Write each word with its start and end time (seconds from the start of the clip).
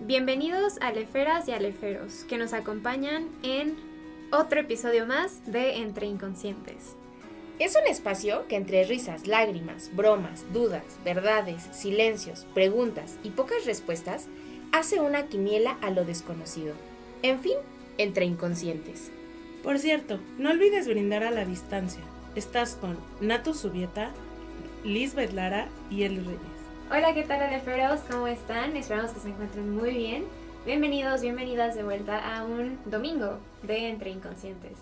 Bienvenidos 0.00 0.78
a 0.80 0.90
Leferas 0.90 1.46
y 1.46 1.52
Aleferos, 1.52 2.24
que 2.24 2.36
nos 2.36 2.52
acompañan 2.52 3.28
en 3.44 3.76
otro 4.32 4.58
episodio 4.58 5.06
más 5.06 5.40
de 5.50 5.76
Entre 5.76 6.06
Inconscientes. 6.06 6.96
Es 7.60 7.76
un 7.76 7.86
espacio 7.88 8.48
que 8.48 8.56
entre 8.56 8.84
risas, 8.84 9.28
lágrimas, 9.28 9.94
bromas, 9.94 10.52
dudas, 10.52 10.82
verdades, 11.04 11.62
silencios, 11.70 12.44
preguntas 12.54 13.18
y 13.22 13.30
pocas 13.30 13.66
respuestas 13.66 14.26
hace 14.72 15.00
una 15.00 15.28
quiniela 15.28 15.78
a 15.80 15.90
lo 15.90 16.04
desconocido. 16.04 16.74
En 17.22 17.38
fin, 17.38 17.56
entre 17.96 18.24
inconscientes. 18.24 19.12
Por 19.62 19.78
cierto, 19.78 20.18
no 20.38 20.50
olvides 20.50 20.88
brindar 20.88 21.22
a 21.22 21.30
la 21.30 21.44
distancia. 21.44 22.02
Estás 22.34 22.74
con 22.74 22.98
Nato 23.20 23.54
Subieta, 23.54 24.10
Lisbeth 24.82 25.32
Lara 25.32 25.68
y 25.88 26.02
Eli 26.02 26.18
Reyes. 26.18 26.53
Hola, 26.96 27.12
¿qué 27.12 27.24
tal 27.24 27.42
Aleferos? 27.42 28.02
¿Cómo 28.08 28.28
están? 28.28 28.76
Esperamos 28.76 29.10
que 29.10 29.18
se 29.18 29.28
encuentren 29.28 29.68
muy 29.74 29.90
bien. 29.90 30.26
Bienvenidos, 30.64 31.22
bienvenidas 31.22 31.74
de 31.74 31.82
vuelta 31.82 32.36
a 32.36 32.44
un 32.44 32.78
domingo 32.84 33.40
de 33.64 33.88
Entre 33.88 34.10
Inconscientes. 34.10 34.78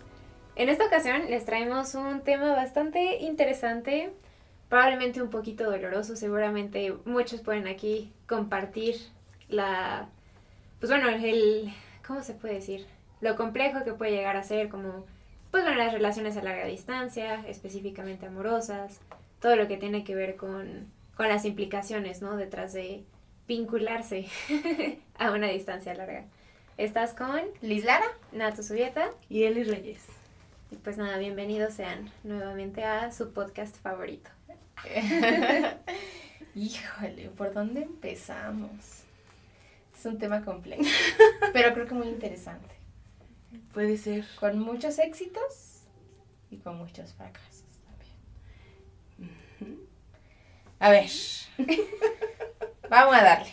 En 0.55 0.69
esta 0.69 0.84
ocasión 0.84 1.30
les 1.30 1.47
traemos 1.47 1.95
un 1.95 2.20
tema 2.20 2.53
bastante 2.53 3.17
interesante, 3.20 4.12
probablemente 4.69 5.23
un 5.23 5.30
poquito 5.30 5.65
doloroso, 5.65 6.15
seguramente 6.15 6.95
muchos 7.06 7.41
pueden 7.41 7.67
aquí 7.67 8.12
compartir 8.29 8.97
la, 9.48 10.11
pues 10.81 10.92
bueno, 10.92 11.09
el, 11.09 11.73
¿cómo 12.06 12.23
se 12.23 12.34
puede 12.34 12.56
decir? 12.56 12.87
Lo 13.23 13.37
complejo 13.37 13.84
que 13.84 13.95
puede 13.95 14.11
llegar 14.11 14.37
a 14.37 14.42
ser 14.42 14.69
como, 14.69 15.06
pues 15.51 15.65
bueno, 15.65 15.79
las 15.79 15.95
relaciones 15.95 16.37
a 16.37 16.42
larga 16.42 16.67
distancia, 16.67 17.42
específicamente 17.48 18.27
amorosas, 18.27 19.01
todo 19.41 19.56
lo 19.56 19.67
que 19.67 19.79
tiene 19.79 20.05
que 20.05 20.15
ver 20.15 20.37
con, 20.37 20.92
con 21.16 21.29
las 21.29 21.45
implicaciones, 21.45 22.23
¿no? 22.23 22.37
Detrás 22.37 22.73
de 22.73 23.05
vincularse 23.47 24.27
a 25.19 25.33
una 25.33 25.48
distancia 25.48 25.95
larga. 25.95 26.25
Estás 26.79 27.12
con 27.12 27.41
Liz 27.61 27.84
Lara, 27.84 28.06
Nato 28.33 28.62
Subieta 28.62 29.11
Y 29.28 29.45
Eli 29.45 29.62
Reyes. 29.64 30.05
y 30.70 30.77
pues 30.77 30.97
nada, 30.97 31.19
bienvenidos 31.19 31.75
sean 31.75 32.11
nuevamente 32.25 32.84
a 32.84 33.12
su 33.12 33.33
podcast 33.33 33.77
favorito. 33.77 34.31
Híjole, 36.55 37.28
¿por 37.31 37.53
dónde 37.53 37.83
empezamos? 37.83 39.05
Es 39.97 40.06
un 40.06 40.19
tema 40.19 40.44
complejo, 40.44 40.83
pero 41.53 41.75
creo 41.75 41.87
que 41.87 41.94
muy 41.94 42.09
interesante. 42.09 42.75
Puede 43.72 43.97
ser. 43.97 44.25
Con 44.41 44.59
muchos 44.59 44.98
éxitos 44.98 45.83
y 46.50 46.56
con 46.56 46.78
muchos 46.78 47.12
fracasos 47.12 47.65
también. 49.61 49.87
A 50.83 50.91
ver, 50.91 51.08
vamos 52.91 53.14
a 53.14 53.22
darle. 53.22 53.52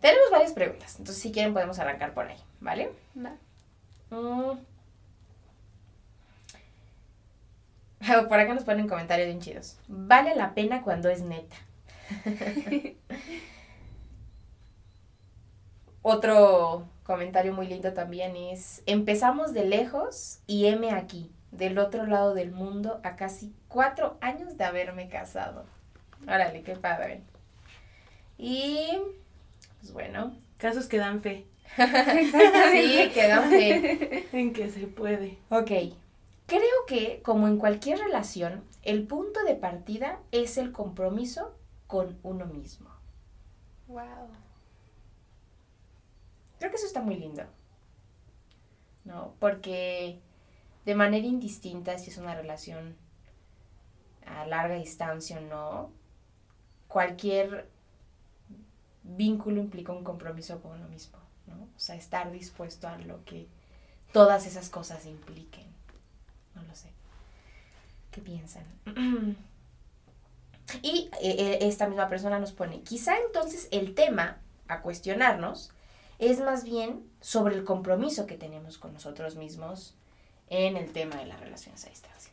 Tenemos 0.00 0.30
varias 0.30 0.54
preguntas, 0.54 0.96
entonces 0.98 1.22
si 1.22 1.30
quieren 1.30 1.52
podemos 1.52 1.78
arrancar 1.78 2.14
por 2.14 2.26
ahí, 2.26 2.38
¿vale? 2.58 2.90
Va. 3.14 3.36
Mm. 4.08 4.58
Por 8.28 8.40
acá 8.40 8.54
nos 8.54 8.64
ponen 8.64 8.88
comentarios 8.88 9.28
bien 9.28 9.40
chidos. 9.40 9.76
Vale 9.88 10.34
la 10.34 10.54
pena 10.54 10.80
cuando 10.80 11.10
es 11.10 11.20
neta. 11.20 11.56
Otro 16.00 16.88
comentario 17.04 17.52
muy 17.52 17.66
lindo 17.66 17.92
también 17.92 18.36
es, 18.36 18.82
empezamos 18.86 19.52
de 19.52 19.66
lejos 19.66 20.38
y 20.46 20.64
heme 20.64 20.92
aquí, 20.92 21.30
del 21.52 21.78
otro 21.78 22.06
lado 22.06 22.34
del 22.34 22.50
mundo, 22.50 23.00
a 23.04 23.14
casi 23.14 23.54
cuatro 23.68 24.18
años 24.20 24.58
de 24.58 24.64
haberme 24.64 25.08
casado. 25.08 25.64
Órale, 26.24 26.62
qué 26.62 26.74
padre. 26.74 27.22
Y, 28.36 28.98
pues 29.80 29.92
bueno, 29.92 30.34
Casos 30.62 30.86
que 30.86 30.98
dan 30.98 31.20
fe 31.22 31.44
sí, 31.76 33.10
quedó 33.12 33.42
fe. 33.42 34.28
en 34.32 34.52
que 34.52 34.70
se 34.70 34.86
puede. 34.86 35.38
Ok, 35.48 35.70
creo 36.46 36.86
que 36.86 37.20
como 37.22 37.48
en 37.48 37.56
cualquier 37.56 37.98
relación, 37.98 38.62
el 38.82 39.04
punto 39.08 39.42
de 39.42 39.56
partida 39.56 40.20
es 40.30 40.58
el 40.58 40.70
compromiso 40.70 41.52
con 41.88 42.16
uno 42.22 42.46
mismo. 42.46 42.90
Wow. 43.88 44.28
Creo 46.60 46.70
que 46.70 46.76
eso 46.76 46.86
está 46.86 47.00
muy 47.00 47.16
lindo. 47.16 47.42
¿No? 49.04 49.34
Porque 49.40 50.20
de 50.84 50.94
manera 50.94 51.26
indistinta, 51.26 51.98
si 51.98 52.10
es 52.10 52.18
una 52.18 52.34
relación 52.34 52.96
a 54.26 54.46
larga 54.46 54.76
distancia 54.76 55.38
o 55.38 55.40
no, 55.40 55.90
cualquier 56.88 57.68
vínculo 59.02 59.60
implica 59.60 59.92
un 59.92 60.04
compromiso 60.04 60.60
con 60.60 60.72
uno 60.72 60.88
mismo, 60.88 61.18
¿no? 61.46 61.54
O 61.54 61.78
sea, 61.78 61.96
estar 61.96 62.30
dispuesto 62.30 62.88
a 62.88 62.98
lo 62.98 63.24
que 63.24 63.48
todas 64.12 64.46
esas 64.46 64.68
cosas 64.68 65.06
impliquen. 65.06 65.66
No 66.54 66.62
lo 66.62 66.74
sé. 66.74 66.90
¿Qué 68.10 68.20
piensan? 68.20 68.64
Y 70.80 71.10
eh, 71.20 71.36
eh, 71.38 71.58
esta 71.62 71.86
misma 71.86 72.08
persona 72.08 72.38
nos 72.38 72.52
pone, 72.52 72.82
quizá 72.82 73.18
entonces 73.18 73.68
el 73.72 73.94
tema 73.94 74.38
a 74.68 74.80
cuestionarnos 74.80 75.70
es 76.18 76.40
más 76.40 76.64
bien 76.64 77.04
sobre 77.20 77.56
el 77.56 77.64
compromiso 77.64 78.26
que 78.26 78.38
tenemos 78.38 78.78
con 78.78 78.94
nosotros 78.94 79.36
mismos 79.36 79.96
en 80.52 80.76
el 80.76 80.92
tema 80.92 81.16
de 81.16 81.24
las 81.24 81.40
relaciones 81.40 81.84
a 81.86 81.88
distancia. 81.88 82.30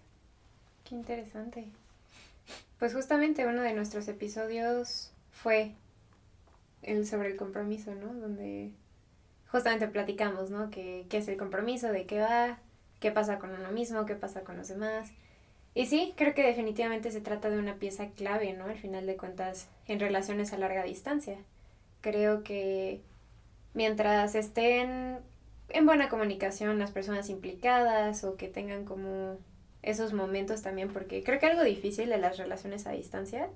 Qué 0.84 0.94
interesante. 0.94 1.66
Pues 2.78 2.94
justamente 2.94 3.48
uno 3.48 3.62
de 3.62 3.74
nuestros 3.74 4.10
episodios 4.10 5.12
fue 5.32 5.72
el 6.82 7.08
sobre 7.08 7.30
el 7.30 7.38
compromiso, 7.38 7.96
¿no? 7.96 8.14
Donde 8.14 8.72
justamente 9.50 9.88
platicamos, 9.88 10.50
¿no? 10.50 10.70
Que, 10.70 11.06
¿Qué 11.10 11.18
es 11.18 11.30
el 11.30 11.38
compromiso? 11.38 11.94
¿De 11.94 12.06
qué 12.06 12.20
va? 12.20 12.60
¿Qué 13.00 13.12
pasa 13.12 13.40
con 13.40 13.52
uno 13.52 13.72
mismo? 13.72 14.06
¿Qué 14.06 14.16
pasa 14.16 14.42
con 14.42 14.58
los 14.58 14.68
demás? 14.68 15.12
Y 15.74 15.86
sí, 15.86 16.14
creo 16.18 16.34
que 16.34 16.46
definitivamente 16.46 17.12
se 17.12 17.22
trata 17.22 17.50
de 17.50 17.58
una 17.58 17.76
pieza 17.76 18.10
clave, 18.10 18.52
¿no? 18.52 18.66
Al 18.66 18.78
final 18.78 19.06
de 19.06 19.16
cuentas, 19.16 19.70
en 19.88 20.02
relaciones 20.02 20.52
a 20.52 20.58
larga 20.58 20.84
distancia. 20.84 21.38
Creo 22.02 22.44
que 22.44 23.02
mientras 23.74 24.36
estén 24.36 25.20
en 25.70 25.86
buena 25.86 26.10
comunicación 26.10 26.80
las 26.80 26.92
personas 26.92 27.30
implicadas 27.30 28.24
o 28.24 28.36
que 28.38 28.48
tengan 28.48 28.86
como 28.86 29.38
esos 29.82 30.14
momentos 30.14 30.62
también, 30.62 30.92
porque 30.92 31.24
creo 31.24 31.40
que 31.40 31.46
algo 31.48 31.64
difícil 31.64 32.10
de 32.10 32.18
las 32.18 32.38
relaciones 32.38 32.86
a 32.88 32.92
distancia 32.92 33.50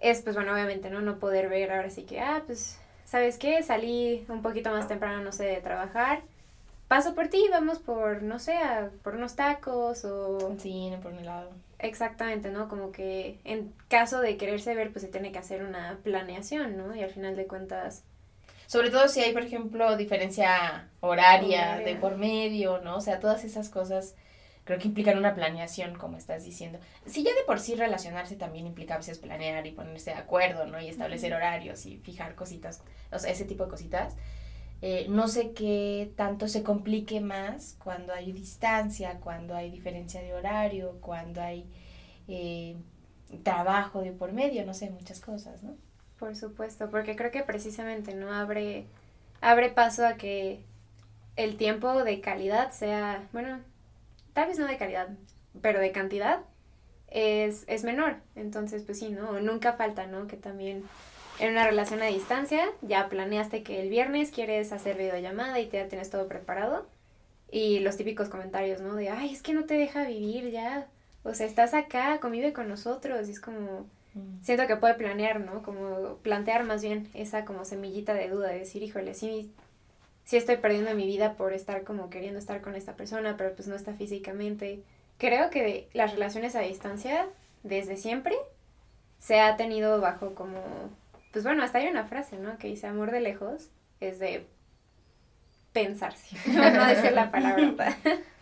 es, 0.00 0.20
pues 0.22 0.36
bueno, 0.36 0.52
obviamente, 0.52 0.90
¿no? 0.90 1.00
No 1.00 1.18
poder 1.18 1.48
ver 1.48 1.72
ahora 1.72 1.90
sí 1.90 2.02
que, 2.02 2.20
ah, 2.20 2.42
pues, 2.46 2.78
¿sabes 3.04 3.38
qué? 3.38 3.62
Salí 3.62 4.24
un 4.28 4.42
poquito 4.42 4.70
más 4.70 4.88
temprano, 4.88 5.22
no 5.22 5.32
sé, 5.32 5.44
de 5.44 5.60
trabajar. 5.60 6.22
Paso 6.88 7.14
por 7.14 7.28
ti, 7.28 7.46
vamos 7.50 7.78
por, 7.78 8.22
no 8.22 8.38
sé, 8.38 8.54
a- 8.56 8.90
por 9.02 9.14
unos 9.14 9.36
tacos 9.36 10.04
o... 10.04 10.54
Sí, 10.58 10.90
no 10.90 11.00
por 11.00 11.12
un 11.12 11.24
lado. 11.24 11.50
Exactamente, 11.78 12.50
¿no? 12.50 12.68
Como 12.68 12.92
que 12.92 13.38
en 13.44 13.72
caso 13.88 14.20
de 14.20 14.36
quererse 14.36 14.74
ver, 14.74 14.92
pues 14.92 15.02
se 15.02 15.08
tiene 15.10 15.32
que 15.32 15.38
hacer 15.38 15.62
una 15.64 15.98
planeación, 16.02 16.76
¿no? 16.76 16.94
Y 16.94 17.02
al 17.02 17.10
final 17.10 17.36
de 17.36 17.46
cuentas, 17.46 18.04
Sobre 18.66 18.90
todo 18.90 19.08
si 19.08 19.20
hay, 19.20 19.32
por 19.32 19.42
ejemplo, 19.42 19.96
diferencia 19.96 20.90
horaria, 21.00 21.80
Horaria. 21.80 21.82
de 21.84 21.96
por 21.96 22.16
medio, 22.16 22.80
¿no? 22.80 22.96
O 22.96 23.00
sea, 23.00 23.20
todas 23.20 23.44
esas 23.44 23.68
cosas 23.68 24.14
creo 24.64 24.78
que 24.78 24.88
implican 24.88 25.18
una 25.18 25.34
planeación, 25.34 25.94
como 25.96 26.16
estás 26.16 26.44
diciendo. 26.44 26.78
Si 27.06 27.22
ya 27.22 27.30
de 27.34 27.42
por 27.46 27.60
sí 27.60 27.74
relacionarse 27.74 28.36
también 28.36 28.66
implica 28.66 28.94
a 28.94 28.98
veces 28.98 29.18
planear 29.18 29.66
y 29.66 29.72
ponerse 29.72 30.10
de 30.12 30.16
acuerdo, 30.16 30.66
¿no? 30.66 30.80
Y 30.80 30.88
establecer 30.88 31.34
horarios 31.34 31.86
y 31.86 31.98
fijar 31.98 32.34
cositas, 32.34 32.82
o 33.12 33.18
sea, 33.18 33.30
ese 33.30 33.44
tipo 33.44 33.64
de 33.64 33.70
cositas. 33.70 34.16
eh, 34.82 35.06
no 35.08 35.28
sé 35.28 35.52
qué 35.52 36.12
tanto 36.16 36.48
se 36.48 36.62
complique 36.62 37.20
más 37.20 37.76
cuando 37.82 38.12
hay 38.12 38.32
distancia, 38.32 39.20
cuando 39.20 39.54
hay 39.56 39.70
diferencia 39.70 40.20
de 40.22 40.34
horario, 40.34 40.98
cuando 41.00 41.40
hay 41.42 41.66
eh, 42.28 42.76
trabajo 43.42 44.02
de 44.02 44.12
por 44.12 44.32
medio, 44.32 44.64
no 44.66 44.74
sé, 44.74 44.90
muchas 44.90 45.20
cosas, 45.20 45.62
¿no? 45.62 45.76
Por 46.24 46.36
supuesto, 46.36 46.88
porque 46.90 47.16
creo 47.16 47.30
que 47.30 47.42
precisamente, 47.42 48.14
¿no? 48.14 48.32
Abre, 48.32 48.86
abre 49.42 49.68
paso 49.68 50.06
a 50.06 50.14
que 50.14 50.62
el 51.36 51.58
tiempo 51.58 52.02
de 52.02 52.22
calidad 52.22 52.70
sea, 52.70 53.28
bueno, 53.34 53.60
tal 54.32 54.48
vez 54.48 54.58
no 54.58 54.66
de 54.66 54.78
calidad, 54.78 55.10
pero 55.60 55.80
de 55.80 55.92
cantidad 55.92 56.40
es, 57.08 57.64
es 57.66 57.84
menor. 57.84 58.16
Entonces, 58.36 58.84
pues 58.84 59.00
sí, 59.00 59.10
¿no? 59.10 59.38
Nunca 59.40 59.74
falta, 59.74 60.06
¿no? 60.06 60.26
Que 60.26 60.38
también 60.38 60.84
en 61.40 61.50
una 61.50 61.66
relación 61.66 62.00
a 62.00 62.06
distancia 62.06 62.70
ya 62.80 63.10
planeaste 63.10 63.62
que 63.62 63.82
el 63.82 63.90
viernes 63.90 64.30
quieres 64.30 64.72
hacer 64.72 64.96
videollamada 64.96 65.60
y 65.60 65.66
te, 65.66 65.76
ya 65.76 65.88
tienes 65.88 66.08
todo 66.08 66.26
preparado. 66.26 66.86
Y 67.50 67.80
los 67.80 67.98
típicos 67.98 68.30
comentarios, 68.30 68.80
¿no? 68.80 68.94
De, 68.94 69.10
ay, 69.10 69.34
es 69.34 69.42
que 69.42 69.52
no 69.52 69.64
te 69.64 69.74
deja 69.74 70.06
vivir 70.06 70.50
ya. 70.50 70.86
O 71.22 71.34
sea, 71.34 71.44
estás 71.44 71.74
acá, 71.74 72.18
convive 72.18 72.54
con 72.54 72.66
nosotros. 72.66 73.28
Y 73.28 73.32
es 73.32 73.40
como, 73.40 73.84
siento 74.42 74.66
que 74.66 74.76
puede 74.76 74.94
planear, 74.94 75.40
¿no? 75.40 75.62
Como 75.62 76.16
plantear 76.22 76.64
más 76.64 76.82
bien 76.82 77.08
esa 77.14 77.44
como 77.44 77.64
semillita 77.64 78.14
de 78.14 78.28
duda, 78.28 78.48
de 78.48 78.60
decir, 78.60 78.82
híjole, 78.82 79.14
sí, 79.14 79.52
sí 80.24 80.36
estoy 80.36 80.56
perdiendo 80.56 80.94
mi 80.94 81.06
vida 81.06 81.34
por 81.34 81.52
estar 81.52 81.84
como 81.84 82.10
queriendo 82.10 82.38
estar 82.38 82.60
con 82.60 82.74
esta 82.74 82.94
persona, 82.94 83.36
pero 83.36 83.54
pues 83.54 83.68
no 83.68 83.74
está 83.74 83.92
físicamente. 83.94 84.82
Creo 85.18 85.50
que 85.50 85.88
las 85.92 86.12
relaciones 86.12 86.56
a 86.56 86.60
distancia, 86.60 87.26
desde 87.62 87.96
siempre, 87.96 88.36
se 89.18 89.40
ha 89.40 89.56
tenido 89.56 90.00
bajo 90.00 90.34
como 90.34 90.60
pues 91.34 91.42
bueno, 91.42 91.64
hasta 91.64 91.78
hay 91.78 91.88
una 91.88 92.04
frase, 92.04 92.38
¿no? 92.38 92.56
Que 92.58 92.68
dice 92.68 92.86
amor 92.86 93.10
de 93.10 93.20
lejos 93.20 93.68
es 93.98 94.20
de 94.20 94.46
pensarse, 95.72 96.36
no 96.46 96.86
decir 96.86 97.10
la 97.10 97.30
palabra. 97.32 97.98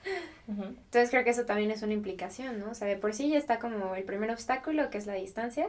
Entonces 0.60 1.10
creo 1.10 1.24
que 1.24 1.30
eso 1.30 1.44
también 1.44 1.70
es 1.70 1.82
una 1.82 1.92
implicación, 1.92 2.58
¿no? 2.58 2.70
O 2.70 2.74
sea, 2.74 2.88
de 2.88 2.96
por 2.96 3.14
sí 3.14 3.30
ya 3.30 3.38
está 3.38 3.58
como 3.58 3.94
el 3.94 4.04
primer 4.04 4.30
obstáculo, 4.30 4.90
que 4.90 4.98
es 4.98 5.06
la 5.06 5.14
distancia, 5.14 5.68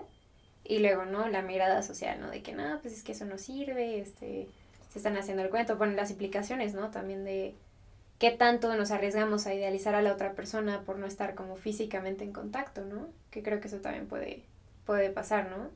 y 0.63 0.79
luego, 0.79 1.05
¿no? 1.05 1.27
La 1.27 1.41
mirada 1.41 1.81
social, 1.81 2.19
¿no? 2.19 2.29
De 2.29 2.41
que, 2.41 2.53
no, 2.53 2.79
pues 2.81 2.93
es 2.93 3.03
que 3.03 3.11
eso 3.11 3.25
no 3.25 3.37
sirve, 3.37 3.99
este, 3.99 4.47
se 4.91 4.99
están 4.99 5.17
haciendo 5.17 5.43
el 5.43 5.49
cuento, 5.49 5.77
ponen 5.77 5.95
las 5.95 6.11
implicaciones, 6.11 6.73
¿no? 6.73 6.89
También 6.91 7.25
de 7.25 7.55
qué 8.19 8.31
tanto 8.31 8.73
nos 8.75 8.91
arriesgamos 8.91 9.47
a 9.47 9.53
idealizar 9.53 9.95
a 9.95 10.01
la 10.01 10.13
otra 10.13 10.33
persona 10.33 10.81
por 10.85 10.97
no 10.97 11.05
estar 11.05 11.35
como 11.35 11.55
físicamente 11.55 12.23
en 12.23 12.31
contacto, 12.31 12.85
¿no? 12.85 13.07
Que 13.31 13.43
creo 13.43 13.59
que 13.59 13.67
eso 13.67 13.77
también 13.77 14.07
puede, 14.07 14.43
puede 14.85 15.09
pasar, 15.09 15.49
¿no? 15.49 15.69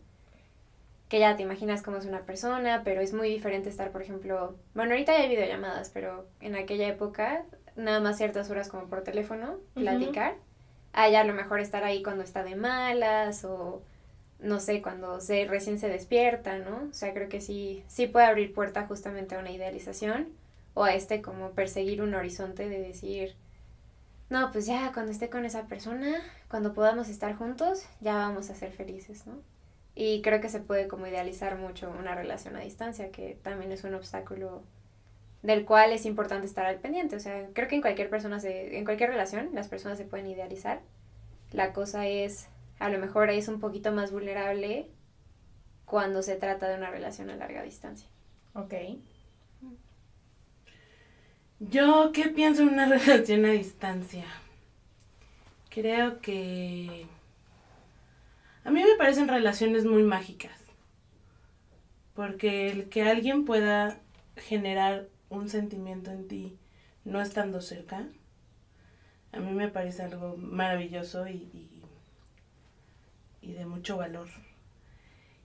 Que 1.10 1.20
ya 1.20 1.36
te 1.36 1.44
imaginas 1.44 1.82
cómo 1.82 1.98
es 1.98 2.06
una 2.06 2.22
persona, 2.22 2.82
pero 2.86 3.02
es 3.02 3.14
muy 3.14 3.30
diferente 3.30 3.70
estar, 3.70 3.92
por 3.92 4.02
ejemplo, 4.02 4.56
bueno, 4.76 4.92
ahorita 4.92 5.14
hay 5.14 5.30
videollamadas, 5.30 5.90
pero 5.94 6.26
en 6.42 6.56
aquella 6.56 6.88
época 6.88 7.44
nada 7.78 8.02
más 8.02 8.18
ciertas 8.18 8.50
horas 8.50 8.68
como 8.68 8.88
por 8.88 9.04
teléfono, 9.04 9.58
platicar. 9.74 10.36
Allá 10.92 11.22
a 11.22 11.26
lo 11.26 11.34
mejor 11.34 11.60
estar 11.60 11.84
ahí 11.84 12.04
cuando 12.04 12.24
está 12.24 12.44
de 12.44 12.56
malas 12.56 13.46
o 13.46 13.82
no 14.40 14.60
sé, 14.60 14.82
cuando 14.82 15.20
se 15.22 15.46
recién 15.46 15.80
se 15.80 15.88
despierta, 15.88 16.58
¿no? 16.58 16.90
O 16.90 16.94
sea, 16.94 17.14
creo 17.14 17.30
que 17.30 17.42
sí, 17.42 17.84
sí 17.88 18.08
puede 18.08 18.26
abrir 18.26 18.54
puerta 18.54 18.86
justamente 18.86 19.36
a 19.36 19.40
una 19.40 19.52
idealización 19.52 20.28
o 20.74 20.84
a 20.84 20.94
este 20.94 21.22
como 21.22 21.52
perseguir 21.52 22.02
un 22.02 22.14
horizonte 22.14 22.68
de 22.70 22.80
decir, 22.80 23.36
no, 24.30 24.52
pues 24.52 24.66
ya 24.66 24.92
cuando 24.94 25.12
esté 25.12 25.30
con 25.30 25.46
esa 25.46 25.68
persona, 25.68 26.22
cuando 26.50 26.74
podamos 26.74 27.10
estar 27.10 27.36
juntos, 27.36 27.86
ya 28.02 28.16
vamos 28.16 28.50
a 28.50 28.56
ser 28.56 28.72
felices, 28.72 29.26
¿no? 29.26 29.36
Y 29.96 30.22
creo 30.22 30.42
que 30.42 30.50
se 30.50 30.60
puede 30.60 30.88
como 30.88 31.08
idealizar 31.08 31.58
mucho 31.58 31.90
una 31.90 32.14
relación 32.14 32.56
a 32.56 32.60
distancia, 32.60 33.12
que 33.12 33.40
también 33.42 33.72
es 33.72 33.84
un 33.84 33.96
obstáculo 33.96 34.62
del 35.44 35.66
cual 35.66 35.92
es 35.92 36.06
importante 36.06 36.48
estar 36.48 36.66
al 36.66 36.80
pendiente. 36.80 37.16
O 37.16 37.20
sea, 37.20 37.48
creo 37.54 37.68
que 37.68 37.76
en 37.76 37.82
cualquier 37.82 38.10
persona, 38.10 38.40
se, 38.40 38.78
en 38.78 38.86
cualquier 38.86 39.10
relación, 39.10 39.50
las 39.54 39.68
personas 39.68 39.98
se 39.98 40.06
pueden 40.06 40.28
idealizar. 40.28 40.82
La 41.52 41.74
cosa 41.74 42.08
es, 42.08 42.50
a 42.80 42.90
lo 42.90 43.00
mejor 43.00 43.30
es 43.30 43.48
un 43.48 43.60
poquito 43.60 43.92
más 43.92 44.12
vulnerable 44.12 44.90
cuando 45.86 46.22
se 46.22 46.36
trata 46.36 46.68
de 46.68 46.76
una 46.76 46.90
relación 46.90 47.30
a 47.30 47.36
larga 47.36 47.64
distancia. 47.64 48.10
Ok. 48.54 48.74
Yo, 51.60 52.12
¿qué 52.14 52.30
pienso 52.30 52.64
en 52.64 52.70
una 52.70 52.86
relación 52.98 53.46
a 53.46 53.52
distancia? 53.52 54.26
Creo 55.70 56.20
que... 56.20 57.06
A 58.64 58.72
mí 58.72 58.84
me 58.84 58.98
parecen 58.98 59.30
relaciones 59.30 59.86
muy 59.86 60.04
mágicas. 60.04 60.60
Porque 62.14 62.70
el 62.70 62.90
que 62.90 63.04
alguien 63.04 63.46
pueda 63.46 64.02
generar 64.36 65.08
un 65.30 65.50
sentimiento 65.50 66.12
en 66.12 66.28
ti 66.28 66.58
no 67.06 67.22
estando 67.22 67.62
cerca, 67.62 68.06
a 69.32 69.40
mí 69.40 69.52
me 69.52 69.70
parece 69.70 70.04
algo 70.04 70.36
maravilloso 70.38 71.28
y, 71.28 71.50
y, 73.42 73.54
de 73.54 73.66
mucho 73.66 73.98
valor. 73.98 74.28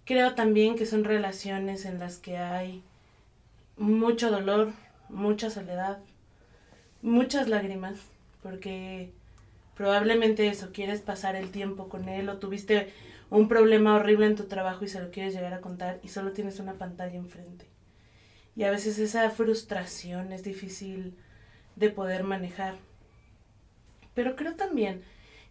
Creo 0.05 0.34
también 0.34 0.76
que 0.76 0.87
son 0.87 1.05
relaciones 1.05 1.84
en 1.84 2.00
las 2.00 2.19
que 2.19 2.37
hay 2.37 2.82
mucho 3.76 4.31
dolor, 4.31 4.73
mucha 5.08 5.50
soledad, 5.50 5.99
muchas 7.00 7.49
lágrimas, 7.49 8.00
porque 8.43 9.12
probablemente 9.76 10.49
eso, 10.49 10.73
quieres 10.73 11.00
pasar 11.00 11.37
el 11.37 11.50
tiempo 11.50 11.88
con 11.88 12.08
él 12.08 12.28
o 12.28 12.38
tuviste 12.38 12.93
un 13.31 13.49
problema 13.49 13.94
horrible 13.94 14.26
en 14.26 14.37
tu 14.37 14.44
trabajo 14.44 14.85
y 14.85 14.88
se 14.88 15.00
lo 15.00 15.11
quieres 15.11 15.32
llegar 15.32 15.55
a 15.55 15.61
contar 15.61 16.00
y 16.02 16.08
solo 16.08 16.32
tienes 16.32 16.58
una 16.58 16.75
pantalla 16.75 17.17
enfrente. 17.17 17.72
Y 18.54 18.64
a 18.64 18.70
veces 18.70 18.99
esa 18.99 19.31
frustración 19.31 20.32
es 20.32 20.43
difícil 20.43 21.16
de 21.76 21.90
poder 21.90 22.25
manejar. 22.25 22.76
Pero 24.14 24.37
creo 24.37 24.54
también 24.56 25.02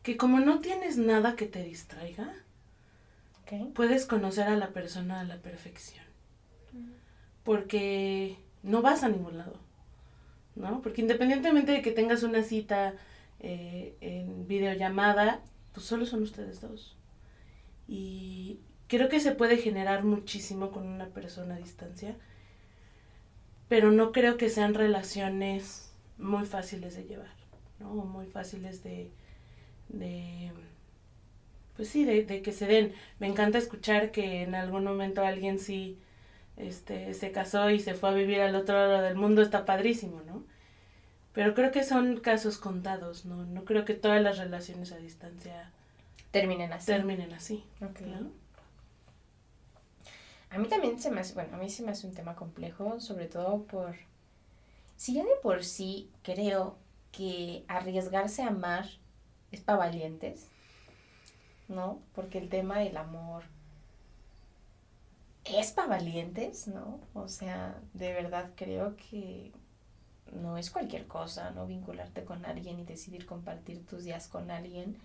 que 0.03 0.17
como 0.17 0.39
no 0.39 0.59
tienes 0.59 0.97
nada 0.97 1.35
que 1.35 1.47
te 1.47 1.63
distraiga, 1.63 2.33
puedes 3.73 4.05
conocer 4.05 4.47
a 4.47 4.55
la 4.55 4.69
persona 4.69 5.19
a 5.19 5.23
la 5.23 5.37
perfección. 5.37 6.05
Porque 7.43 8.37
no 8.63 8.81
vas 8.81 9.03
a 9.03 9.09
ningún 9.09 9.37
lado. 9.37 9.59
¿No? 10.55 10.81
Porque 10.81 11.01
independientemente 11.01 11.71
de 11.71 11.81
que 11.81 11.91
tengas 11.91 12.23
una 12.23 12.43
cita 12.43 12.93
eh, 13.39 13.95
en 14.01 14.47
videollamada, 14.47 15.41
pues 15.73 15.85
solo 15.85 16.05
son 16.05 16.23
ustedes 16.23 16.61
dos. 16.61 16.97
Y 17.87 18.59
creo 18.87 19.09
que 19.09 19.19
se 19.19 19.31
puede 19.31 19.57
generar 19.57 20.03
muchísimo 20.03 20.71
con 20.71 20.85
una 20.85 21.07
persona 21.07 21.55
a 21.55 21.59
distancia 21.59 22.15
pero 23.71 23.89
no 23.89 24.11
creo 24.11 24.35
que 24.35 24.49
sean 24.49 24.73
relaciones 24.73 25.93
muy 26.17 26.45
fáciles 26.45 26.93
de 26.93 27.05
llevar, 27.05 27.33
¿no? 27.79 27.87
Muy 27.87 28.25
fáciles 28.25 28.83
de, 28.83 29.09
de 29.87 30.51
pues 31.77 31.87
sí, 31.87 32.03
de, 32.03 32.25
de, 32.25 32.41
que 32.41 32.51
se 32.51 32.67
den. 32.67 32.93
Me 33.19 33.27
encanta 33.27 33.57
escuchar 33.57 34.11
que 34.11 34.41
en 34.41 34.55
algún 34.55 34.83
momento 34.83 35.23
alguien 35.23 35.57
sí 35.57 35.97
este, 36.57 37.13
se 37.13 37.31
casó 37.31 37.69
y 37.69 37.79
se 37.79 37.93
fue 37.93 38.09
a 38.09 38.13
vivir 38.13 38.41
al 38.41 38.57
otro 38.57 38.75
lado 38.75 39.03
del 39.03 39.15
mundo, 39.15 39.41
está 39.41 39.63
padrísimo, 39.63 40.21
¿no? 40.27 40.43
Pero 41.31 41.53
creo 41.53 41.71
que 41.71 41.85
son 41.85 42.19
casos 42.19 42.57
contados, 42.57 43.23
¿no? 43.23 43.45
No 43.45 43.63
creo 43.63 43.85
que 43.85 43.93
todas 43.93 44.21
las 44.21 44.37
relaciones 44.37 44.91
a 44.91 44.97
distancia 44.97 45.71
terminen 46.31 46.73
así. 46.73 46.87
Terminen 46.87 47.31
así. 47.31 47.63
Okay. 47.79 48.17
A 50.51 50.57
mí 50.57 50.67
también 50.67 50.99
se 50.99 51.09
me 51.11 51.21
hace, 51.21 51.33
bueno, 51.33 51.55
a 51.55 51.57
mí 51.57 51.69
se 51.69 51.81
me 51.81 51.91
hace 51.91 52.05
un 52.05 52.13
tema 52.13 52.35
complejo, 52.35 52.99
sobre 52.99 53.27
todo 53.27 53.63
por, 53.63 53.95
si 54.97 55.13
ya 55.13 55.23
de 55.23 55.35
por 55.41 55.63
sí 55.63 56.09
creo 56.23 56.75
que 57.13 57.63
arriesgarse 57.69 58.43
a 58.43 58.47
amar 58.47 58.85
es 59.51 59.61
para 59.61 59.77
valientes, 59.77 60.47
¿no? 61.69 61.99
Porque 62.13 62.37
el 62.37 62.49
tema 62.49 62.79
del 62.79 62.97
amor 62.97 63.43
es 65.45 65.71
para 65.71 65.87
valientes, 65.87 66.67
¿no? 66.67 66.99
O 67.13 67.29
sea, 67.29 67.79
de 67.93 68.11
verdad 68.11 68.51
creo 68.57 68.97
que 68.97 69.53
no 70.33 70.57
es 70.57 70.69
cualquier 70.69 71.07
cosa, 71.07 71.51
¿no? 71.51 71.65
Vincularte 71.65 72.25
con 72.25 72.45
alguien 72.45 72.77
y 72.79 72.83
decidir 72.83 73.25
compartir 73.25 73.85
tus 73.85 74.03
días 74.03 74.27
con 74.27 74.51
alguien 74.51 74.97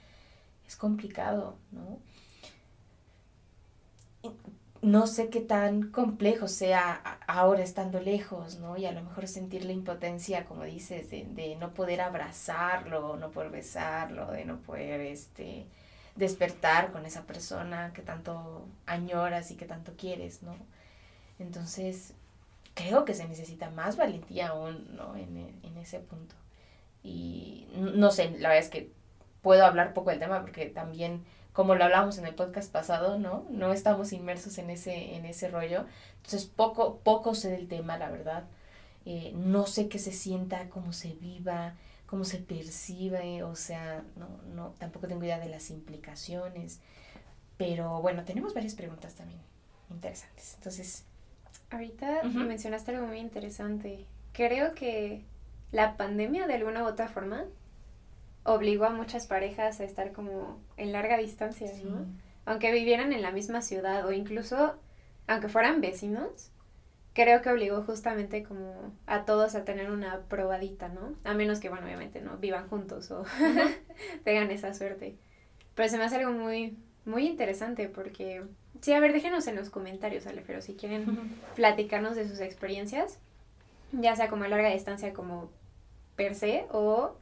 es 0.67 0.77
complicado, 0.77 1.57
¿no? 1.71 2.01
No 4.83 5.07
sé 5.07 5.31
qué 5.31 5.41
tan 5.41 5.91
complejo 5.91 6.49
sea 6.49 7.19
ahora 7.27 7.63
estando 7.63 8.01
lejos, 8.01 8.59
¿no? 8.59 8.77
Y 8.77 8.87
a 8.87 8.93
lo 8.93 9.03
mejor 9.03 9.29
sentir 9.29 9.65
la 9.65 9.73
impotencia, 9.73 10.45
como 10.47 10.65
dices, 10.65 11.11
de, 11.11 11.57
no 11.59 11.75
poder 11.75 12.01
abrazarlo, 12.01 13.17
no 13.17 13.31
poder 13.31 13.51
besarlo, 13.51 14.31
de 14.33 14.45
no 14.45 14.59
poder, 14.59 15.01
este, 15.01 15.67
despertar 16.17 16.93
con 16.93 17.07
esa 17.07 17.25
persona 17.27 17.93
que 17.95 18.03
tanto 18.03 18.67
añoras 18.87 19.51
y 19.51 19.57
que 19.57 19.67
tanto 19.67 19.93
quieres, 19.97 20.43
¿no? 20.43 20.57
Entonces, 21.39 22.15
creo 22.75 23.05
que 23.05 23.15
se 23.15 23.29
necesita 23.29 23.71
más 23.71 23.97
valentía 23.97 24.49
aún, 24.49 24.97
¿no? 24.97 25.17
En, 25.17 25.37
en 25.63 25.77
ese 25.79 26.01
punto. 26.01 26.35
Y 27.03 27.69
no 27.75 28.11
sé, 28.11 28.31
la 28.39 28.49
verdad 28.51 28.59
es 28.65 28.71
que 28.71 28.91
puedo 29.43 29.65
hablar 29.65 29.95
poco 29.95 30.11
del 30.11 30.19
tema 30.19 30.41
porque 30.41 30.67
también 30.67 31.25
como 31.57 31.75
lo 31.75 31.85
hablamos 31.85 32.19
en 32.19 32.27
el 32.27 32.35
podcast 32.35 32.71
pasado, 32.71 33.19
¿no? 33.19 33.47
No 33.49 33.73
estamos 33.73 34.13
inmersos 34.13 34.59
en 34.59 34.69
ese, 34.69 35.15
en 35.15 35.25
ese 35.25 35.49
rollo. 35.49 35.87
Entonces, 36.17 36.45
poco, 36.45 36.99
poco 36.99 37.35
sé 37.35 37.51
del 37.51 37.67
tema, 37.67 37.97
la 37.97 38.11
verdad. 38.11 38.45
Eh, 39.07 39.33
no 39.35 39.67
sé 39.67 39.89
qué 39.89 39.99
se 39.99 40.13
sienta, 40.13 40.69
cómo 40.69 40.93
se 40.93 41.15
viva, 41.15 41.73
cómo 42.05 42.25
se 42.25 42.37
percibe, 42.41 43.43
o 43.43 43.57
sea, 43.57 44.05
no, 44.17 44.29
no, 44.55 44.75
tampoco 44.79 45.09
tengo 45.09 45.25
idea 45.25 45.39
de 45.39 45.49
las 45.49 45.71
implicaciones. 45.71 46.81
Pero 47.57 48.03
bueno, 48.03 48.25
tenemos 48.25 48.53
varias 48.53 48.75
preguntas 48.75 49.15
también 49.15 49.41
interesantes. 49.89 50.57
Entonces. 50.59 51.07
Ahorita 51.71 52.23
mencionaste 52.25 52.91
algo 52.91 53.07
muy 53.07 53.19
interesante. 53.19 54.05
Creo 54.35 54.75
que 54.75 55.25
la 55.73 55.97
pandemia 55.97 56.47
de 56.47 56.53
alguna 56.53 56.83
u 56.83 56.87
otra 56.87 57.09
forma 57.09 57.47
obligó 58.47 58.85
a 58.85 58.91
muchas 58.91 59.27
parejas 59.27 59.81
a 59.81 59.85
estar 59.85 60.13
como 60.13 60.59
en 60.77 60.93
larga 60.93 61.19
distancia, 61.19 61.71
¿no? 61.85 62.07
Aunque 62.45 62.73
vivieran 62.73 63.13
en 63.13 63.23
la 63.23 63.33
misma 63.33 63.61
ciudad 63.61 64.07
o 64.07 64.13
incluso 64.13 64.77
aunque 65.27 65.49
fueran 65.49 65.81
vecinos, 65.81 66.53
creo 67.13 67.43
que 67.43 67.51
obligó 67.51 67.83
justamente 67.83 68.45
como 68.45 68.93
a 69.07 69.25
todos 69.25 69.55
a 69.55 69.65
tener 69.65 69.91
una 69.91 70.21
probadita, 70.29 70.89
¿no? 70.89 71.15
A 71.25 71.35
menos 71.35 71.61
que, 71.61 71.69
bueno, 71.69 71.87
obviamente 71.87 72.21
no 72.21 72.37
vivan 72.37 72.69
juntos 72.69 73.11
o 73.11 73.25
tengan 74.25 74.51
esa 74.51 74.73
suerte. 74.75 75.17
Pero 75.75 75.89
se 75.89 75.99
me 75.99 76.05
hace 76.05 76.17
algo 76.17 76.33
muy, 76.33 76.77
muy 77.05 77.27
interesante 77.27 77.89
porque, 77.89 78.45
sí, 78.81 78.93
a 78.93 79.01
ver, 79.01 79.13
déjenos 79.13 79.47
en 79.49 79.57
los 79.57 79.71
comentarios, 79.71 80.27
Alefero, 80.27 80.63
si 80.63 80.75
quieren 80.75 81.35
platicarnos 81.57 82.17
de 82.17 82.29
sus 82.29 82.41
experiencias, 82.41 83.19
ya 83.93 84.15
sea 84.15 84.29
como 84.29 84.45
a 84.45 84.49
larga 84.49 84.71
distancia 84.71 85.13
como 85.13 85.51
per 86.17 86.35
se 86.35 86.67
o 86.71 87.17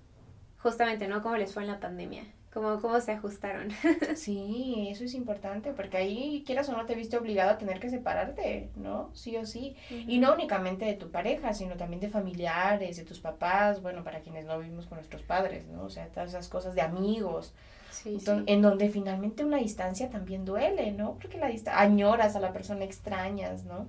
justamente, 0.64 1.06
¿no? 1.06 1.22
¿Cómo 1.22 1.36
les 1.36 1.54
fue 1.54 1.62
en 1.62 1.68
la 1.68 1.78
pandemia? 1.78 2.24
Como 2.52 2.80
cómo 2.80 3.00
se 3.00 3.12
ajustaron. 3.12 3.68
Sí, 4.16 4.88
eso 4.90 5.04
es 5.04 5.14
importante, 5.14 5.72
porque 5.72 5.96
ahí 5.96 6.42
quieras 6.46 6.68
o 6.68 6.72
no 6.76 6.86
te 6.86 6.94
viste 6.94 7.16
obligado 7.16 7.50
a 7.50 7.58
tener 7.58 7.78
que 7.80 7.90
separarte, 7.90 8.70
¿no? 8.76 9.10
Sí 9.14 9.36
o 9.36 9.44
sí. 9.46 9.76
Y 9.90 10.18
no 10.18 10.34
únicamente 10.34 10.84
de 10.84 10.94
tu 10.94 11.10
pareja, 11.10 11.52
sino 11.52 11.76
también 11.76 12.00
de 12.00 12.08
familiares, 12.08 12.96
de 12.96 13.04
tus 13.04 13.20
papás, 13.20 13.82
bueno, 13.82 14.04
para 14.04 14.20
quienes 14.20 14.44
no 14.46 14.58
vivimos 14.58 14.86
con 14.86 14.96
nuestros 14.98 15.22
padres, 15.22 15.66
¿no? 15.66 15.84
O 15.84 15.90
sea, 15.90 16.06
todas 16.08 16.30
esas 16.30 16.48
cosas 16.48 16.74
de 16.74 16.82
amigos, 16.82 17.52
Sí, 17.90 18.18
sí. 18.18 18.26
Enton- 18.26 18.44
en 18.46 18.60
donde 18.62 18.88
finalmente 18.88 19.44
una 19.44 19.58
distancia 19.58 20.10
también 20.10 20.44
duele, 20.44 20.90
¿no? 20.92 21.14
Porque 21.14 21.38
la 21.38 21.46
distancia, 21.48 21.80
añoras 21.82 22.34
a 22.36 22.40
la 22.40 22.52
persona, 22.52 22.84
extrañas, 22.84 23.64
¿no? 23.64 23.86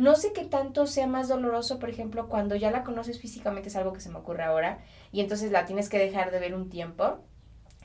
No 0.00 0.14
sé 0.14 0.32
qué 0.32 0.44
tanto 0.44 0.86
sea 0.86 1.06
más 1.06 1.28
doloroso, 1.28 1.78
por 1.78 1.90
ejemplo, 1.90 2.28
cuando 2.28 2.56
ya 2.56 2.70
la 2.70 2.84
conoces 2.84 3.20
físicamente, 3.20 3.68
es 3.68 3.76
algo 3.76 3.92
que 3.92 4.00
se 4.00 4.08
me 4.08 4.16
ocurre 4.18 4.44
ahora, 4.44 4.78
y 5.12 5.20
entonces 5.20 5.50
la 5.52 5.66
tienes 5.66 5.88
que 5.90 5.98
dejar 5.98 6.30
de 6.30 6.38
ver 6.40 6.54
un 6.54 6.70
tiempo, 6.70 7.18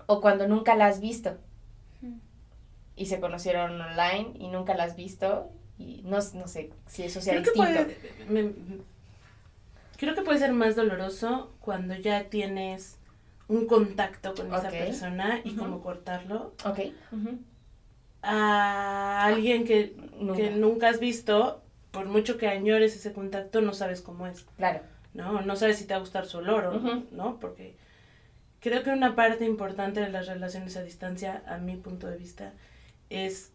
o 0.06 0.22
cuando 0.22 0.48
nunca 0.48 0.76
la 0.76 0.86
has 0.88 1.00
visto 1.02 1.38
y 2.96 3.08
se 3.08 3.20
conocieron 3.20 3.82
online 3.82 4.32
y 4.40 4.48
nunca 4.48 4.74
la 4.76 4.86
has 4.86 4.96
visto, 4.96 5.50
y 5.78 6.04
no, 6.06 6.20
no 6.36 6.48
sé 6.48 6.72
si 6.88 7.04
eso 7.04 7.20
sea 7.20 7.34
Creo 7.34 7.44
que, 7.44 7.52
distinto. 7.52 7.84
puede, 8.30 8.44
me- 8.46 8.54
creo 9.98 10.16
que 10.16 10.22
puede 10.22 10.40
ser 10.40 10.54
más 10.54 10.78
doloroso 10.78 11.52
cuando 11.60 11.96
ya 11.96 12.30
tienes 12.30 12.98
un 13.50 13.66
contacto 13.68 14.34
con 14.36 14.48
esa 14.54 14.70
persona 14.70 15.42
y 15.44 15.50
Ujú. 15.52 15.60
cómo 15.60 15.82
cortarlo. 15.82 16.54
Ok. 16.66 16.80
A 18.22 19.26
alguien 19.26 19.66
que, 19.66 19.96
Nunca. 20.20 20.36
que 20.38 20.52
nunca 20.52 20.90
has 20.90 21.00
visto, 21.00 21.62
por 21.96 22.08
mucho 22.08 22.38
que 22.38 22.50
añores 22.50 22.94
ese 22.94 23.14
contacto, 23.14 23.62
no 23.62 23.74
sabes 23.74 24.02
cómo 24.02 24.28
es, 24.28 24.46
Claro. 24.58 24.82
¿no? 25.14 25.42
No 25.44 25.56
sabes 25.56 25.78
si 25.78 25.86
te 25.86 25.94
va 25.94 25.98
a 26.00 26.02
gustar 26.02 26.26
su 26.26 26.40
olor 26.40 26.66
o 26.66 27.06
no, 27.12 27.40
porque 27.40 27.78
creo 28.60 28.84
que 28.84 28.90
una 28.90 29.16
parte 29.16 29.46
importante 29.46 30.02
de 30.02 30.10
las 30.10 30.28
relaciones 30.28 30.76
a 30.76 30.84
distancia, 30.84 31.42
a 31.48 31.58
mi 31.58 31.78
punto 31.78 32.08
de 32.08 32.18
vista, 32.18 32.52
es 33.10 33.54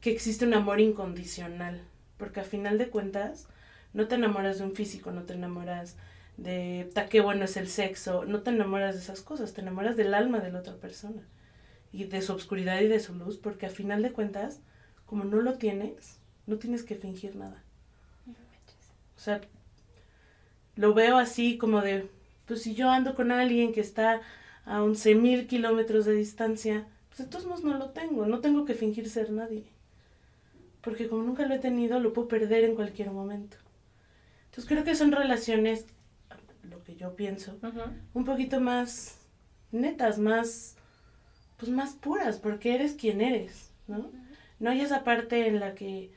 que 0.00 0.10
existe 0.10 0.46
un 0.46 0.54
amor 0.54 0.80
incondicional, 0.80 1.82
porque 2.16 2.40
a 2.40 2.44
final 2.44 2.78
de 2.78 2.88
cuentas 2.88 3.46
no 3.92 4.08
te 4.08 4.14
enamoras 4.14 4.56
de 4.56 4.64
un 4.64 4.74
físico, 4.74 5.10
no 5.10 5.24
te 5.24 5.34
enamoras 5.34 5.98
de 6.38 6.90
ta 6.94 7.10
qué 7.10 7.20
bueno 7.20 7.44
es 7.44 7.58
el 7.58 7.68
sexo, 7.68 8.24
no 8.24 8.40
te 8.40 8.48
enamoras 8.48 8.94
de 8.94 9.02
esas 9.02 9.20
cosas, 9.20 9.52
te 9.52 9.60
enamoras 9.60 9.98
del 9.98 10.14
alma 10.14 10.40
de 10.40 10.50
la 10.50 10.60
otra 10.60 10.76
persona 10.76 11.20
y 11.92 12.04
de 12.04 12.22
su 12.22 12.32
oscuridad 12.32 12.80
y 12.80 12.88
de 12.88 13.00
su 13.00 13.14
luz, 13.14 13.36
porque 13.36 13.66
a 13.66 13.68
final 13.68 14.02
de 14.02 14.12
cuentas, 14.12 14.62
como 15.04 15.24
no 15.24 15.42
lo 15.42 15.58
tienes, 15.58 16.19
no 16.50 16.58
tienes 16.58 16.82
que 16.82 16.96
fingir 16.96 17.36
nada. 17.36 17.62
O 19.16 19.20
sea, 19.20 19.40
lo 20.76 20.92
veo 20.94 21.16
así 21.16 21.56
como 21.56 21.80
de, 21.80 22.10
pues 22.46 22.62
si 22.62 22.74
yo 22.74 22.90
ando 22.90 23.14
con 23.14 23.30
alguien 23.30 23.72
que 23.72 23.80
está 23.80 24.20
a 24.64 24.80
11.000 24.80 25.46
kilómetros 25.46 26.04
de 26.04 26.14
distancia, 26.14 26.86
pues 27.08 27.20
de 27.20 27.26
todos 27.26 27.46
modos 27.46 27.64
no 27.64 27.78
lo 27.78 27.90
tengo, 27.90 28.26
no 28.26 28.40
tengo 28.40 28.64
que 28.64 28.74
fingir 28.74 29.08
ser 29.08 29.30
nadie. 29.30 29.64
Porque 30.80 31.08
como 31.08 31.22
nunca 31.22 31.46
lo 31.46 31.54
he 31.54 31.58
tenido, 31.58 32.00
lo 32.00 32.12
puedo 32.12 32.28
perder 32.28 32.64
en 32.64 32.74
cualquier 32.74 33.10
momento. 33.10 33.56
Entonces 34.46 34.68
creo 34.68 34.82
que 34.84 34.96
son 34.96 35.12
relaciones, 35.12 35.86
lo 36.68 36.82
que 36.82 36.96
yo 36.96 37.14
pienso, 37.14 37.58
un 38.14 38.24
poquito 38.24 38.60
más 38.60 39.18
netas, 39.70 40.18
más, 40.18 40.76
pues 41.58 41.70
más 41.70 41.92
puras, 41.92 42.38
porque 42.38 42.74
eres 42.74 42.94
quien 42.94 43.20
eres, 43.20 43.70
¿no? 43.86 44.10
No 44.58 44.70
hay 44.70 44.80
esa 44.80 45.04
parte 45.04 45.46
en 45.46 45.60
la 45.60 45.74
que 45.74 46.10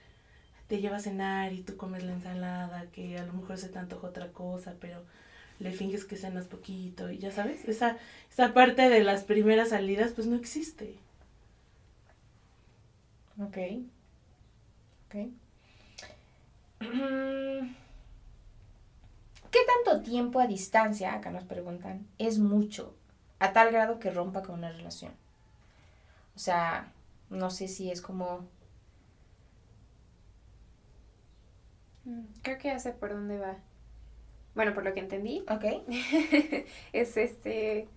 te 0.74 0.82
lleva 0.82 0.98
a 0.98 1.02
cenar 1.02 1.54
y 1.54 1.62
tú 1.62 1.78
comes 1.78 2.04
la 2.04 2.14
ensalada, 2.14 2.88
que 2.92 3.20
a 3.20 3.26
lo 3.28 3.34
mejor 3.34 3.60
se 3.60 3.70
te 3.70 3.78
antoja 3.78 4.08
otra 4.08 4.32
cosa, 4.32 4.74
pero 4.80 5.04
le 5.60 5.72
finges 5.72 6.04
que 6.04 6.16
cenas 6.16 6.48
poquito 6.48 7.12
y 7.12 7.20
ya 7.20 7.30
sabes, 7.30 7.64
esa, 7.70 7.98
esa 8.32 8.56
parte 8.56 8.90
de 8.90 9.04
las 9.04 9.24
primeras 9.24 9.70
salidas 9.70 10.14
pues 10.14 10.26
no 10.26 10.36
existe. 10.36 10.96
Ok. 13.40 13.58
Ok. 15.06 15.16
¿Qué 19.52 19.60
tanto 19.86 20.02
tiempo 20.02 20.40
a 20.40 20.48
distancia, 20.48 21.14
acá 21.14 21.30
nos 21.30 21.44
preguntan, 21.44 22.08
es 22.18 22.40
mucho, 22.40 22.96
a 23.38 23.54
tal 23.54 23.72
grado 23.72 24.00
que 24.00 24.10
rompa 24.10 24.42
con 24.42 24.56
una 24.56 24.72
relación? 24.72 25.12
O 26.36 26.40
sea, 26.40 26.92
no 27.30 27.52
sé 27.52 27.68
si 27.68 27.92
es 27.92 28.02
como... 28.02 28.40
Mm, 28.40 28.48
Creo 32.42 32.58
que 32.58 32.68
ya 32.70 32.80
sé 32.80 32.92
por 32.92 33.10
dónde 33.14 33.38
va. 33.38 33.58
Bueno, 34.56 34.74
por 34.74 34.84
lo 34.84 34.94
que 34.94 35.00
entendí, 35.00 35.44
Ok. 35.50 35.66
es 36.94 37.18
este... 37.18 37.88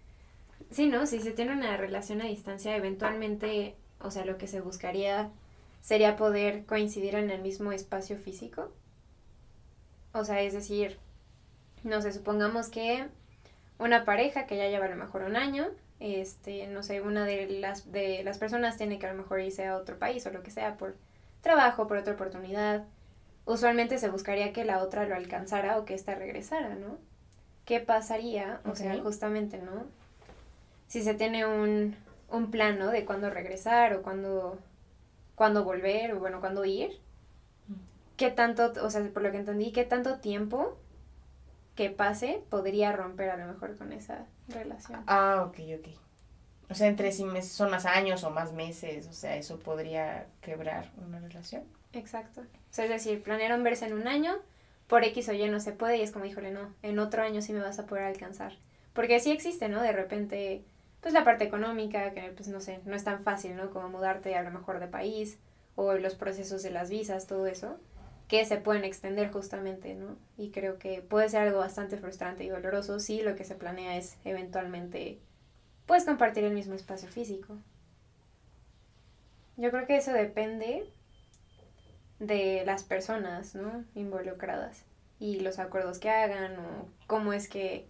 Sí, 0.70 0.86
¿no? 0.88 1.06
Si 1.06 1.20
se 1.20 1.32
tiene 1.32 1.52
una 1.52 1.76
relación 1.76 2.20
a 2.22 2.26
distancia, 2.26 2.76
eventualmente, 2.76 3.75
o 4.00 4.10
sea, 4.10 4.25
lo 4.25 4.38
que 4.38 4.46
se 4.48 4.60
buscaría 4.60 5.30
sería 5.82 6.16
poder 6.16 6.64
coincidir 6.64 7.14
en 7.14 7.30
el 7.30 7.42
mismo 7.42 7.72
espacio 7.72 8.16
físico. 8.18 8.72
O 10.12 10.25
sea, 10.25 10.40
es 10.40 10.54
decir, 10.54 10.98
no 11.84 12.00
sé, 12.02 12.12
supongamos 12.12 12.68
que 12.68 13.06
una 13.78 14.04
pareja 14.04 14.46
que 14.46 14.56
ya 14.56 14.68
lleva 14.68 14.86
a 14.86 14.88
lo 14.88 14.96
mejor 14.96 15.22
un 15.22 15.36
año, 15.36 15.68
este, 16.00 16.66
no 16.68 16.82
sé, 16.82 17.00
una 17.00 17.25
de 17.25 17.46
las, 17.60 17.92
de 17.92 18.22
las 18.25 18.38
personas 18.38 18.76
tiene 18.76 18.98
que 18.98 19.06
a 19.06 19.12
lo 19.12 19.18
mejor 19.18 19.40
irse 19.40 19.66
a 19.66 19.76
otro 19.76 19.98
país 19.98 20.26
o 20.26 20.30
lo 20.30 20.42
que 20.42 20.50
sea 20.50 20.76
por 20.76 20.96
trabajo, 21.42 21.86
por 21.86 21.98
otra 21.98 22.14
oportunidad. 22.14 22.84
Usualmente 23.47 23.99
se 23.99 24.11
buscaría 24.11 24.53
que 24.53 24.65
la 24.65 24.83
otra 24.83 25.07
lo 25.07 25.15
alcanzara 25.15 25.79
o 25.79 25.85
que 25.85 25.95
ésta 25.95 26.15
regresara, 26.15 26.75
¿no? 26.75 26.99
¿Qué 27.65 27.81
pasaría? 27.81 28.61
O 28.65 28.75
sea, 28.76 29.00
justamente, 29.03 29.59
¿no? 29.59 29.85
Si 30.88 31.03
se 31.03 31.15
tiene 31.15 31.47
un, 31.47 31.97
un 32.31 32.50
plan, 32.50 32.79
¿no? 32.79 32.88
De 32.88 33.05
cuándo 33.05 33.31
regresar 33.31 33.95
o 33.95 34.03
cuándo, 34.03 34.59
cuándo 35.37 35.65
volver 35.65 36.12
o, 36.12 36.19
bueno, 36.19 36.41
cuándo 36.41 36.65
ir. 36.65 37.00
¿Qué 38.17 38.31
tanto, 38.31 38.73
o 38.83 38.91
sea, 38.91 39.09
por 39.12 39.23
lo 39.23 39.31
que 39.31 39.38
entendí, 39.38 39.73
qué 39.73 39.85
tanto 39.85 40.19
tiempo 40.19 40.76
que 41.75 41.91
pase 41.91 42.43
podría 42.50 42.93
romper 42.93 43.31
a 43.31 43.37
lo 43.37 43.47
mejor 43.47 43.76
con 43.76 43.93
esa 43.93 44.26
relación? 44.49 45.03
Ah, 45.07 45.45
ok, 45.47 45.59
ok. 45.79 45.88
O 46.71 46.75
sea, 46.75 46.88
entre 46.88 47.12
si 47.12 47.25
son 47.43 47.71
más 47.71 47.87
años 47.87 48.25
o 48.25 48.31
más 48.31 48.53
meses, 48.53 49.07
o 49.07 49.12
sea, 49.12 49.37
eso 49.37 49.59
podría 49.59 50.26
quebrar 50.41 50.91
una 51.07 51.21
relación. 51.21 51.65
Exacto. 51.93 52.43
Sea, 52.76 52.85
es 52.85 52.90
decir, 52.90 53.23
planearon 53.23 53.64
verse 53.64 53.87
en 53.87 53.95
un 53.95 54.06
año, 54.06 54.37
por 54.87 55.02
X 55.02 55.30
o 55.30 55.33
Y 55.33 55.49
no 55.49 55.61
se 55.61 55.73
puede 55.73 55.97
y 55.97 56.02
es 56.02 56.12
como, 56.12 56.26
híjole, 56.26 56.50
no, 56.50 56.75
en 56.83 56.99
otro 56.99 57.23
año 57.23 57.40
sí 57.40 57.54
me 57.54 57.61
vas 57.61 57.78
a 57.78 57.87
poder 57.87 58.04
alcanzar. 58.04 58.52
Porque 58.92 59.18
sí 59.18 59.30
existe, 59.30 59.71
¿no? 59.71 59.80
De 59.80 59.92
repente, 59.92 60.62
pues 61.00 61.14
la 61.14 61.25
parte 61.25 61.45
económica, 61.45 62.12
que 62.12 62.21
pues 62.37 62.49
no 62.49 62.61
sé, 62.61 62.80
no 62.85 62.95
es 62.95 63.02
tan 63.02 63.23
fácil, 63.23 63.56
¿no? 63.56 63.71
Como 63.71 63.88
mudarte 63.88 64.37
a 64.37 64.42
lo 64.42 64.50
mejor 64.50 64.78
de 64.78 64.88
país 64.88 65.38
o 65.75 65.95
los 65.95 66.16
procesos 66.16 66.62
de 66.62 66.71
las 66.71 66.90
visas, 66.90 67.26
todo 67.26 67.47
eso, 67.47 67.80
que 68.28 68.45
se 68.45 68.59
pueden 68.59 68.85
extender 68.85 69.33
justamente, 69.33 69.95
¿no? 69.95 70.18
Y 70.37 70.50
creo 70.50 70.78
que 70.78 71.00
puede 71.00 71.30
ser 71.30 71.45
algo 71.45 71.61
bastante 71.61 71.97
frustrante 71.97 72.45
y 72.45 72.50
doloroso 72.50 73.00
si 73.00 73.23
lo 73.23 73.37
que 73.37 73.45
se 73.45 73.54
planea 73.54 73.97
es 73.97 74.18
eventualmente, 74.26 75.18
pues 75.87 76.04
compartir 76.04 76.45
el 76.45 76.52
mismo 76.52 76.75
espacio 76.75 77.09
físico. 77.09 77.56
Yo 79.56 79.71
creo 79.71 79.87
que 79.87 79.97
eso 79.97 80.12
depende 80.12 80.92
de 82.18 82.62
las 82.64 82.85
personas, 82.85 83.54
¿no? 83.54 83.85
Involucradas 83.94 84.85
y 85.18 85.40
los 85.40 85.58
acuerdos 85.58 85.99
que 85.99 86.11
hagan 86.11 86.58
o 86.58 86.88
cómo 87.06 87.32
es 87.32 87.49
que 87.49 87.87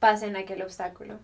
pasen 0.00 0.36
aquel 0.36 0.62
obstáculo. 0.62 1.18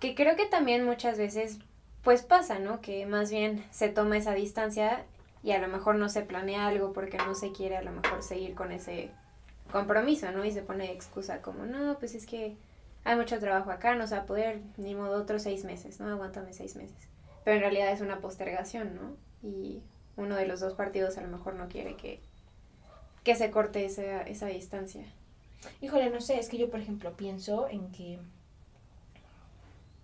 Que 0.00 0.14
creo 0.14 0.36
que 0.36 0.46
también 0.46 0.84
muchas 0.84 1.18
veces 1.18 1.58
pues 2.02 2.22
pasa, 2.22 2.58
¿no? 2.58 2.80
Que 2.80 3.06
más 3.06 3.30
bien 3.30 3.64
se 3.70 3.88
toma 3.88 4.18
esa 4.18 4.34
distancia 4.34 5.04
y 5.42 5.52
a 5.52 5.58
lo 5.58 5.68
mejor 5.68 5.96
no 5.96 6.08
se 6.08 6.22
planea 6.22 6.66
algo 6.66 6.92
porque 6.92 7.16
no 7.16 7.34
se 7.34 7.52
quiere 7.52 7.76
a 7.76 7.82
lo 7.82 7.92
mejor 7.92 8.22
seguir 8.22 8.54
con 8.54 8.72
ese 8.72 9.10
compromiso, 9.72 10.30
¿no? 10.30 10.44
Y 10.44 10.52
se 10.52 10.62
pone 10.62 10.92
excusa 10.92 11.40
como, 11.40 11.64
no, 11.64 11.98
pues 11.98 12.14
es 12.14 12.26
que 12.26 12.56
hay 13.04 13.16
mucho 13.16 13.38
trabajo 13.38 13.70
acá, 13.70 13.94
no 13.94 14.06
se 14.06 14.16
va 14.16 14.22
a 14.22 14.26
poder, 14.26 14.60
ni 14.76 14.94
modo 14.94 15.20
otros 15.20 15.42
seis 15.42 15.64
meses, 15.64 16.00
¿no? 16.00 16.08
Aguántame 16.08 16.52
seis 16.52 16.76
meses. 16.76 17.08
Pero 17.44 17.56
en 17.56 17.62
realidad 17.62 17.90
es 17.90 18.00
una 18.02 18.20
postergación, 18.20 18.94
¿no? 18.94 19.16
Y 19.42 19.82
uno 20.16 20.36
de 20.36 20.46
los 20.46 20.60
dos 20.60 20.74
partidos 20.74 21.18
a 21.18 21.22
lo 21.22 21.28
mejor 21.28 21.54
no 21.54 21.68
quiere 21.68 21.96
que, 21.96 22.20
que 23.22 23.34
se 23.36 23.50
corte 23.50 23.84
esa, 23.84 24.22
esa 24.22 24.46
distancia. 24.46 25.04
Híjole, 25.80 26.10
no 26.10 26.20
sé, 26.20 26.38
es 26.38 26.48
que 26.48 26.58
yo, 26.58 26.70
por 26.70 26.80
ejemplo, 26.80 27.16
pienso 27.16 27.68
en 27.68 27.90
que. 27.90 28.18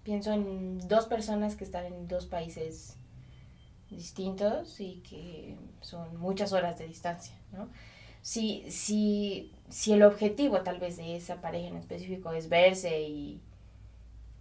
Pienso 0.03 0.33
en 0.33 0.89
dos 0.89 1.07
personas 1.07 1.57
que 1.57 1.65
están 1.65 1.85
en 1.85 2.09
dos 2.09 2.27
países 2.27 2.97
distintos 3.91 4.81
y 4.81 5.03
que 5.09 5.57
son 5.83 6.17
muchas 6.17 6.53
horas 6.53 6.79
de 6.79 6.87
distancia, 6.87 7.35
¿no? 7.53 7.69
Si, 8.23 8.65
si, 8.71 9.53
si 9.69 9.93
el 9.93 10.03
objetivo 10.03 10.63
tal 10.63 10.79
vez 10.79 10.97
de 10.97 11.17
esa 11.17 11.41
pareja 11.41 11.69
en 11.69 11.77
específico 11.77 12.33
es 12.33 12.49
verse 12.49 13.03
y 13.03 13.41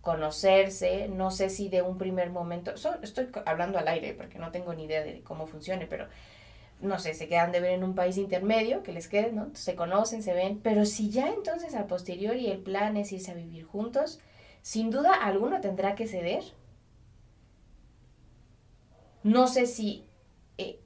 conocerse, 0.02 1.08
no 1.10 1.32
sé 1.32 1.50
si 1.50 1.70
de 1.70 1.82
un 1.82 1.98
primer 1.98 2.30
momento, 2.32 2.78
so- 2.78 2.98
estoy 3.02 3.30
hablando 3.46 3.80
al 3.80 3.88
aire 3.88 4.14
porque 4.14 4.40
no 4.40 4.52
tengo 4.52 4.74
ni 4.74 4.86
idea 4.86 5.04
de 5.04 5.22
cómo 5.24 5.48
funcione, 5.48 5.88
pero 5.88 6.08
no 6.82 7.00
sé, 7.00 7.14
se 7.14 7.28
quedan 7.28 7.52
de 7.52 7.60
ver 7.62 7.72
en 7.74 7.84
un 7.84 7.96
país 7.96 8.18
intermedio, 8.18 8.84
que 8.84 8.94
les 8.94 9.08
quede, 9.10 9.32
¿no? 9.34 9.50
Se 9.56 9.76
conocen, 9.76 10.24
se 10.24 10.34
ven, 10.34 10.60
pero 10.64 10.86
si 10.86 11.10
ya 11.10 11.30
entonces 11.30 11.76
a 11.76 11.88
posteriori 11.88 12.48
el 12.52 12.60
plan 12.60 12.98
es 12.98 13.12
irse 13.12 13.32
a 13.32 13.36
vivir 13.36 13.66
juntos, 13.66 14.20
sin 14.62 14.90
duda 14.92 15.14
alguno 15.14 15.62
tendrá 15.62 15.96
que 15.96 16.08
ceder. 16.08 16.44
No 19.24 19.48
sé 19.48 19.66
si 19.66 20.06
eh, 20.58 20.80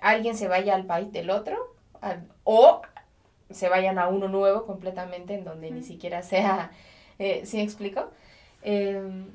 alguien 0.00 0.36
se 0.36 0.48
vaya 0.48 0.74
al 0.74 0.86
país 0.86 1.12
del 1.12 1.30
otro 1.30 1.56
o 2.44 2.82
se 3.50 3.68
vayan 3.68 3.98
a 3.98 4.08
uno 4.08 4.28
nuevo 4.28 4.66
completamente 4.66 5.34
en 5.34 5.44
donde 5.44 5.70
ni 5.70 5.82
siquiera 5.82 6.22
sea, 6.22 6.72
eh, 7.18 7.46
¿sí 7.46 7.60
explico? 7.60 8.10
Em, 8.70 9.30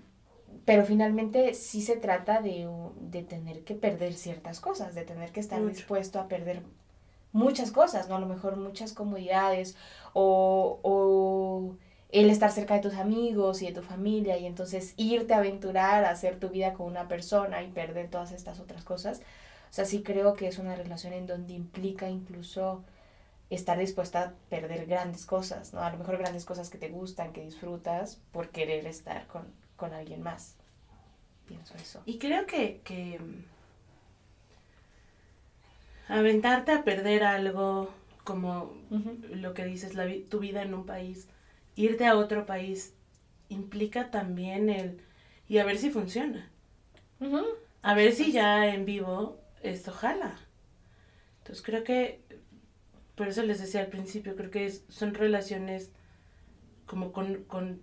pero 0.63 0.86
finalmente 0.86 1.56
sí 1.56 1.82
se 1.82 1.98
trata 1.98 2.40
de, 2.40 2.70
de, 3.02 3.24
tener 3.24 3.63
que 3.63 3.74
perder 3.74 4.13
ciertas 4.13 4.60
cosas, 4.60 4.94
de 4.94 5.04
tener 5.04 5.32
que 5.32 5.40
estar 5.40 5.66
dispuesto 5.66 6.20
a 6.20 6.28
perder 6.28 6.62
muchas 7.32 7.72
cosas, 7.72 8.08
¿no? 8.08 8.18
A 8.18 8.20
lo 8.20 8.28
mejor 8.28 8.58
muchas 8.58 8.94
comodidades 8.94 9.75
o, 10.13 10.80
o 10.84 11.75
el 12.12 12.30
estar 12.30 12.52
cerca 12.52 12.75
de 12.75 12.82
tus 12.82 12.94
amigos 12.94 13.63
y 13.63 13.66
de 13.66 13.74
tu 13.74 13.82
familia 13.82 14.38
y 14.38 14.46
entonces 14.46 14.94
irte 14.98 15.34
a 15.34 15.38
aventurar 15.40 16.06
a 16.06 16.12
hacer 16.12 16.40
tu 16.40 16.50
vida 16.50 16.74
con 16.74 16.86
una 16.86 17.08
persona 17.08 17.63
y 17.63 17.72
perder 17.72 18.12
todas 18.12 18.32
estas 18.32 18.60
otras 18.60 18.84
cosas. 18.84 19.22
O 19.72 19.74
sea, 19.74 19.86
sí 19.86 20.04
creo 20.04 20.36
que 20.36 20.48
es 20.48 20.60
una 20.60 20.75
relación 20.75 21.13
en 21.13 21.25
donde 21.25 21.54
implica 21.56 22.08
incluso 22.08 22.84
estar 23.50 23.78
dispuesta 23.78 24.24
a 24.24 24.34
perder 24.50 24.86
grandes 24.86 25.26
cosas, 25.26 25.74
¿no? 25.74 25.82
A 25.82 25.92
lo 25.92 25.98
mejor 25.98 26.18
grandes 26.18 26.46
cosas 26.46 26.70
que 26.70 26.78
te 26.78 26.90
gustan, 26.90 27.34
que 27.34 27.42
disfrutas, 27.42 28.22
por 28.32 28.50
querer 28.50 28.88
estar 28.88 29.28
con, 29.28 29.46
con 29.76 29.94
alguien 29.94 30.22
más. 30.22 30.56
Pienso 31.48 31.76
eso. 31.76 32.02
Y 32.06 32.18
creo 32.18 32.46
que, 32.46 32.82
que 32.84 33.20
aventarte 36.08 36.72
a 36.72 36.84
perder 36.84 37.24
algo 37.24 37.94
como 38.24 38.74
lo 39.30 39.54
que 39.54 39.66
dices, 39.66 39.96
la, 39.96 40.08
tu 40.30 40.40
vida 40.40 40.62
en 40.62 40.74
un 40.74 40.86
país, 40.86 41.28
irte 41.76 42.06
a 42.06 42.16
otro 42.16 42.46
país, 42.46 42.94
implica 43.50 44.12
también 44.12 44.70
el... 44.70 45.02
y 45.48 45.58
a 45.58 45.66
ver 45.66 45.78
si 45.78 45.90
funciona. 45.90 46.50
A 47.82 47.94
ver 47.94 48.14
si 48.14 48.32
ya 48.32 48.68
en 48.74 48.86
vivo 48.86 49.38
esto 49.62 49.92
jala. 49.92 50.38
Entonces 51.40 51.64
creo 51.64 51.84
que 51.84 52.23
por 53.15 53.27
eso 53.27 53.43
les 53.43 53.60
decía 53.60 53.82
al 53.82 53.88
principio, 53.88 54.36
creo 54.36 54.51
que 54.51 54.70
son 54.89 55.13
relaciones 55.13 55.91
como 56.86 57.12
con, 57.12 57.43
con 57.43 57.82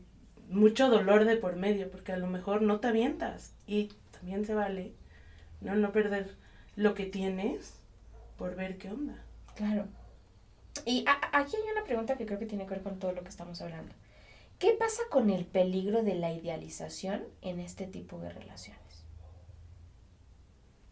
mucho 0.48 0.88
dolor 0.88 1.24
de 1.24 1.36
por 1.36 1.56
medio, 1.56 1.90
porque 1.90 2.12
a 2.12 2.16
lo 2.16 2.26
mejor 2.26 2.62
no 2.62 2.80
te 2.80 2.88
avientas 2.88 3.54
y 3.66 3.92
también 4.10 4.44
se 4.44 4.54
vale, 4.54 4.92
¿no? 5.60 5.74
No 5.76 5.92
perder 5.92 6.36
lo 6.76 6.94
que 6.94 7.06
tienes 7.06 7.74
por 8.36 8.56
ver 8.56 8.78
qué 8.78 8.90
onda. 8.90 9.22
Claro. 9.54 9.86
Y 10.84 11.04
aquí 11.06 11.56
hay 11.56 11.72
una 11.72 11.84
pregunta 11.84 12.16
que 12.16 12.26
creo 12.26 12.38
que 12.38 12.46
tiene 12.46 12.64
que 12.64 12.70
ver 12.70 12.82
con 12.82 12.98
todo 12.98 13.12
lo 13.12 13.22
que 13.22 13.28
estamos 13.28 13.60
hablando. 13.60 13.94
¿Qué 14.58 14.72
pasa 14.72 15.02
con 15.10 15.30
el 15.30 15.46
peligro 15.46 16.02
de 16.02 16.14
la 16.14 16.32
idealización 16.32 17.24
en 17.40 17.60
este 17.60 17.86
tipo 17.86 18.18
de 18.18 18.30
relaciones? 18.30 19.04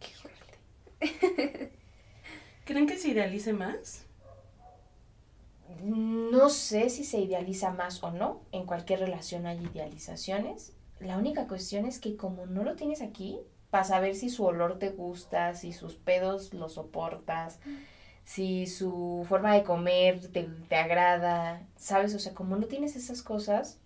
Qué 0.00 0.09
fuerte. 0.09 1.71
¿Creen 2.64 2.87
que 2.87 2.97
se 2.97 3.09
idealice 3.09 3.52
más? 3.52 4.08
No 5.83 6.49
sé 6.49 6.91
si 6.91 7.05
se 7.05 7.19
idealiza 7.21 7.71
más 7.71 8.03
o 8.03 8.11
no. 8.11 8.41
En 8.53 8.67
cualquier 8.67 9.01
relación 9.01 9.47
hay 9.47 9.59
idealizaciones. 9.65 10.73
La 11.01 11.17
única 11.17 11.47
cuestión 11.47 11.87
es 11.87 11.99
que 11.99 12.17
como 12.17 12.47
no 12.47 12.65
lo 12.65 12.75
tienes 12.75 13.03
aquí, 13.03 13.39
para 13.71 13.85
saber 13.85 14.15
si 14.15 14.31
su 14.31 14.45
olor 14.45 14.79
te 14.79 14.91
gusta, 14.91 15.55
si 15.55 15.73
sus 15.73 15.95
pedos 15.95 16.55
lo 16.55 16.69
soportas, 16.69 17.61
si 18.25 18.67
su 18.67 19.25
forma 19.29 19.55
de 19.55 19.63
comer 19.63 20.21
te, 20.33 20.49
agrada, 20.77 21.67
¿sabes? 21.77 22.15
O 22.15 22.19
sea, 22.19 22.35
como 22.35 22.57
no 22.57 22.67
tienes 22.67 22.97
esas 22.97 23.23
cosas, 23.23 23.79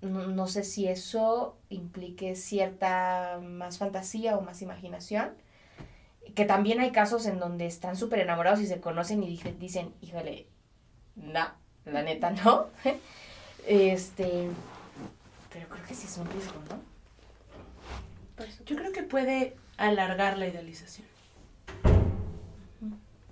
no, 0.00 0.26
no, 0.28 0.46
sé 0.46 0.64
si 0.64 0.88
eso 0.88 1.56
implique 1.68 2.34
cierta 2.36 3.40
más 3.42 3.78
fantasía 3.78 4.36
o 4.36 4.40
más 4.40 4.62
imaginación. 4.62 5.30
Que 6.34 6.44
también 6.44 6.80
hay 6.80 6.92
casos 6.92 7.26
en 7.26 7.38
donde 7.38 7.66
están 7.66 7.96
súper 7.96 8.20
enamorados 8.20 8.60
y 8.60 8.66
se 8.66 8.80
conocen 8.80 9.22
y 9.24 9.36
dicen, 9.58 9.94
híjole, 10.00 10.46
no, 11.16 11.48
la 11.86 12.02
neta 12.02 12.30
no. 12.30 12.68
este, 13.66 14.48
pero 15.52 15.68
creo 15.68 15.86
que 15.86 15.94
sí 15.94 16.06
es 16.06 16.16
un 16.18 16.30
riesgo, 16.30 16.60
¿no? 16.68 16.90
Yo 18.64 18.76
creo 18.76 18.92
que 18.92 19.02
puede 19.02 19.56
alargar 19.76 20.38
la 20.38 20.48
idealización. 20.48 21.06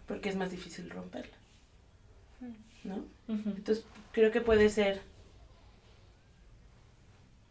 Porque 0.07 0.29
es 0.29 0.37
más 0.37 0.51
difícil 0.51 0.91
romperla. 0.91 1.37
¿No? 2.85 3.05
Entonces, 3.29 3.85
creo 4.13 4.31
que 4.31 4.41
puede 4.41 4.69
ser 4.71 5.03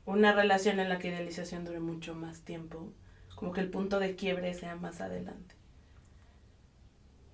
una 0.05 0.33
relación 0.33 0.79
en 0.79 0.89
la 0.89 0.99
que 0.99 1.09
idealización 1.09 1.65
dure 1.65 1.79
mucho 1.79 2.15
más 2.15 2.41
tiempo. 2.41 2.91
Como 3.35 3.51
que 3.53 3.61
el 3.61 3.69
punto 3.69 3.99
de 3.99 4.15
quiebre 4.15 4.53
sea 4.53 4.75
más 4.75 5.01
adelante. 5.01 5.55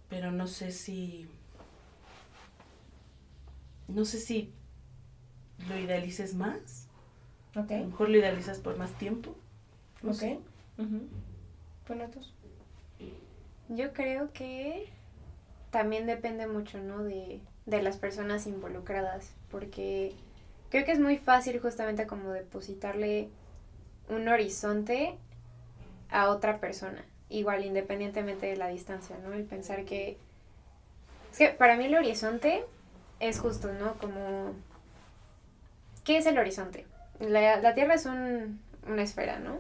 Pero 0.10 0.32
no 0.32 0.48
sé 0.48 0.72
si 0.72 1.28
no 3.88 4.06
sé 4.06 4.20
si 4.20 4.54
lo 5.68 5.78
idealices 5.78 6.36
más. 6.36 6.88
A 7.56 7.62
lo 7.62 7.86
mejor 7.86 8.10
lo 8.10 8.18
idealizas 8.18 8.60
por 8.60 8.78
más 8.78 8.92
tiempo. 8.98 9.36
No 10.02 10.12
ok. 10.12 10.18
Sé. 10.18 10.40
Yo 13.70 13.94
creo 13.94 14.32
que 14.34 14.90
también 15.72 16.06
depende 16.06 16.48
mucho, 16.48 16.80
¿no? 16.80 17.04
De, 17.04 17.40
de 17.66 17.82
las 17.82 17.98
personas 17.98 18.48
involucradas. 18.48 19.32
Porque 19.52 20.14
creo 20.70 20.86
que 20.86 20.92
es 20.92 21.00
muy 21.00 21.18
fácil 21.18 21.60
justamente 21.60 22.08
como 22.08 22.32
depositarle 22.32 23.30
un 24.10 24.28
horizonte 24.28 25.16
a 26.10 26.30
otra 26.30 26.60
persona. 26.60 27.04
Igual, 27.30 27.66
independientemente 27.66 28.48
de 28.48 28.58
la 28.58 28.68
distancia, 28.68 29.18
¿no? 29.20 29.34
El 29.34 29.44
pensar 29.44 29.86
que... 29.86 30.18
Es 31.32 31.38
que 31.38 31.50
para 31.50 31.78
mí 31.78 31.86
el 31.86 31.96
horizonte 31.96 32.66
es 33.28 33.40
justo, 33.40 33.72
¿no? 33.74 33.94
Como... 33.98 34.54
¿Qué 36.04 36.18
es 36.18 36.26
el 36.26 36.38
horizonte? 36.38 36.86
La, 37.20 37.74
Tierra 37.74 37.94
es 37.94 38.06
un, 38.06 38.60
una 38.88 39.04
esfera, 39.04 39.40
¿no? 39.40 39.60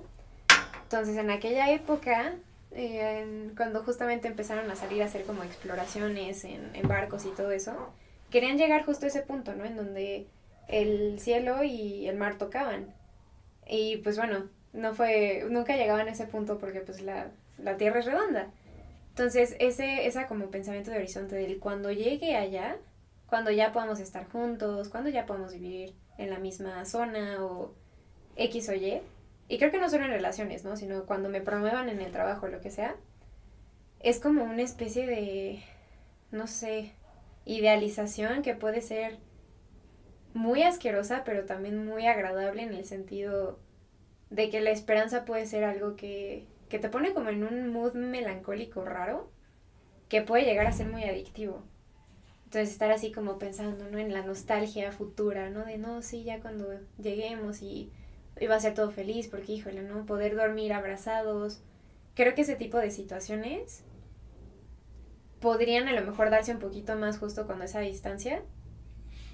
Entonces, 0.84 1.18
en 1.18 1.32
aquella 1.32 1.72
época, 1.72 2.34
eh, 2.72 3.50
cuando 3.56 3.84
justamente 3.84 4.28
empezaron 4.28 4.70
a 4.70 4.76
salir 4.76 5.02
a 5.02 5.06
hacer 5.06 5.24
como 5.24 5.44
exploraciones 5.44 6.44
en, 6.44 6.76
en, 6.76 6.88
barcos 6.88 7.26
y 7.26 7.30
todo 7.30 7.52
eso, 7.52 7.94
querían 8.30 8.58
llegar 8.58 8.86
justo 8.86 9.06
a 9.06 9.10
ese 9.10 9.22
punto, 9.22 9.54
¿no? 9.56 9.66
En 9.66 9.78
donde 9.78 10.28
el 10.68 11.20
cielo 11.20 11.64
y 11.64 12.08
el 12.08 12.18
mar 12.18 12.38
tocaban. 12.38 12.94
Y 13.68 13.98
pues 13.98 14.18
bueno, 14.18 14.50
no 14.74 14.94
fue, 14.94 15.46
nunca 15.50 15.78
llegaban 15.78 16.08
a 16.08 16.12
ese 16.12 16.26
punto 16.26 16.58
porque 16.58 16.82
pues 16.82 17.02
la, 17.02 17.28
la 17.58 17.78
Tierra 17.78 18.00
es 18.00 18.06
redonda. 18.06 18.50
Entonces, 19.10 19.56
ese, 19.60 20.08
esa 20.08 20.28
como 20.28 20.48
pensamiento 20.48 20.90
de 20.90 20.98
horizonte 20.98 21.36
del 21.36 21.60
cuando 21.60 21.92
llegue 21.92 22.36
allá, 22.36 22.78
cuando 23.34 23.50
ya 23.50 23.72
podamos 23.72 24.00
estar 24.00 24.30
juntos, 24.30 24.90
cuando 24.90 25.10
ya 25.10 25.26
podamos 25.26 25.54
vivir 25.54 25.96
en 26.20 26.30
la 26.30 26.38
misma 26.38 26.86
zona 26.86 27.44
o 27.44 27.74
X 28.36 28.70
o 28.70 28.76
Y. 28.76 29.02
Y 29.48 29.58
creo 29.58 29.72
que 29.72 29.80
no 29.80 29.90
solo 29.90 30.06
en 30.06 30.12
relaciones, 30.12 30.64
¿no? 30.64 30.78
Sino 30.78 31.08
cuando 31.08 31.30
me 31.30 31.42
promuevan 31.42 31.90
en 31.90 32.00
el 32.00 32.12
trabajo 32.12 32.46
o 32.46 32.50
lo 32.50 32.62
que 32.62 32.70
sea. 32.70 32.96
Es 34.00 34.20
como 34.20 34.44
una 34.44 34.62
especie 34.62 35.08
de, 35.08 35.64
no 36.30 36.46
sé, 36.46 36.92
idealización 37.44 38.44
que 38.44 38.54
puede 38.54 38.82
ser 38.82 39.18
muy 40.36 40.62
asquerosa, 40.62 41.24
pero 41.26 41.46
también 41.46 41.84
muy 41.84 42.06
agradable 42.06 42.62
en 42.62 42.76
el 42.76 42.86
sentido 42.86 43.58
de 44.30 44.52
que 44.52 44.62
la 44.62 44.70
esperanza 44.70 45.26
puede 45.26 45.48
ser 45.48 45.64
algo 45.64 45.96
que, 45.96 46.46
que 46.70 46.78
te 46.78 46.90
pone 46.90 47.16
como 47.16 47.30
en 47.30 47.44
un 47.44 47.74
mood 47.74 47.96
melancólico 47.96 48.86
raro, 48.86 49.32
que 50.08 50.22
puede 50.22 50.46
llegar 50.46 50.68
a 50.68 50.72
ser 50.72 50.86
muy 50.86 51.04
adictivo. 51.04 51.64
Entonces 52.54 52.74
estar 52.74 52.92
así 52.92 53.12
como 53.12 53.40
pensando, 53.40 53.90
¿no? 53.90 53.98
En 53.98 54.14
la 54.14 54.22
nostalgia 54.22 54.92
futura, 54.92 55.50
¿no? 55.50 55.66
De 55.66 55.80
no, 55.80 56.04
sí, 56.04 56.24
ya 56.24 56.40
cuando 56.40 56.68
lleguemos 57.02 57.64
y 57.64 57.92
iba 58.40 58.54
a 58.54 58.60
ser 58.60 58.76
todo 58.76 58.92
feliz, 58.92 59.28
porque 59.28 59.54
híjole, 59.54 59.82
¿no? 59.82 60.06
Poder 60.06 60.36
dormir 60.36 60.72
abrazados. 60.72 61.64
Creo 62.14 62.36
que 62.36 62.42
ese 62.42 62.56
tipo 62.56 62.78
de 62.78 62.92
situaciones 62.92 63.82
podrían 65.40 65.88
a 65.88 65.94
lo 65.94 66.06
mejor 66.06 66.30
darse 66.30 66.52
un 66.52 66.60
poquito 66.60 66.96
más 66.96 67.18
justo 67.18 67.48
con 67.48 67.60
esa 67.64 67.80
distancia, 67.80 68.44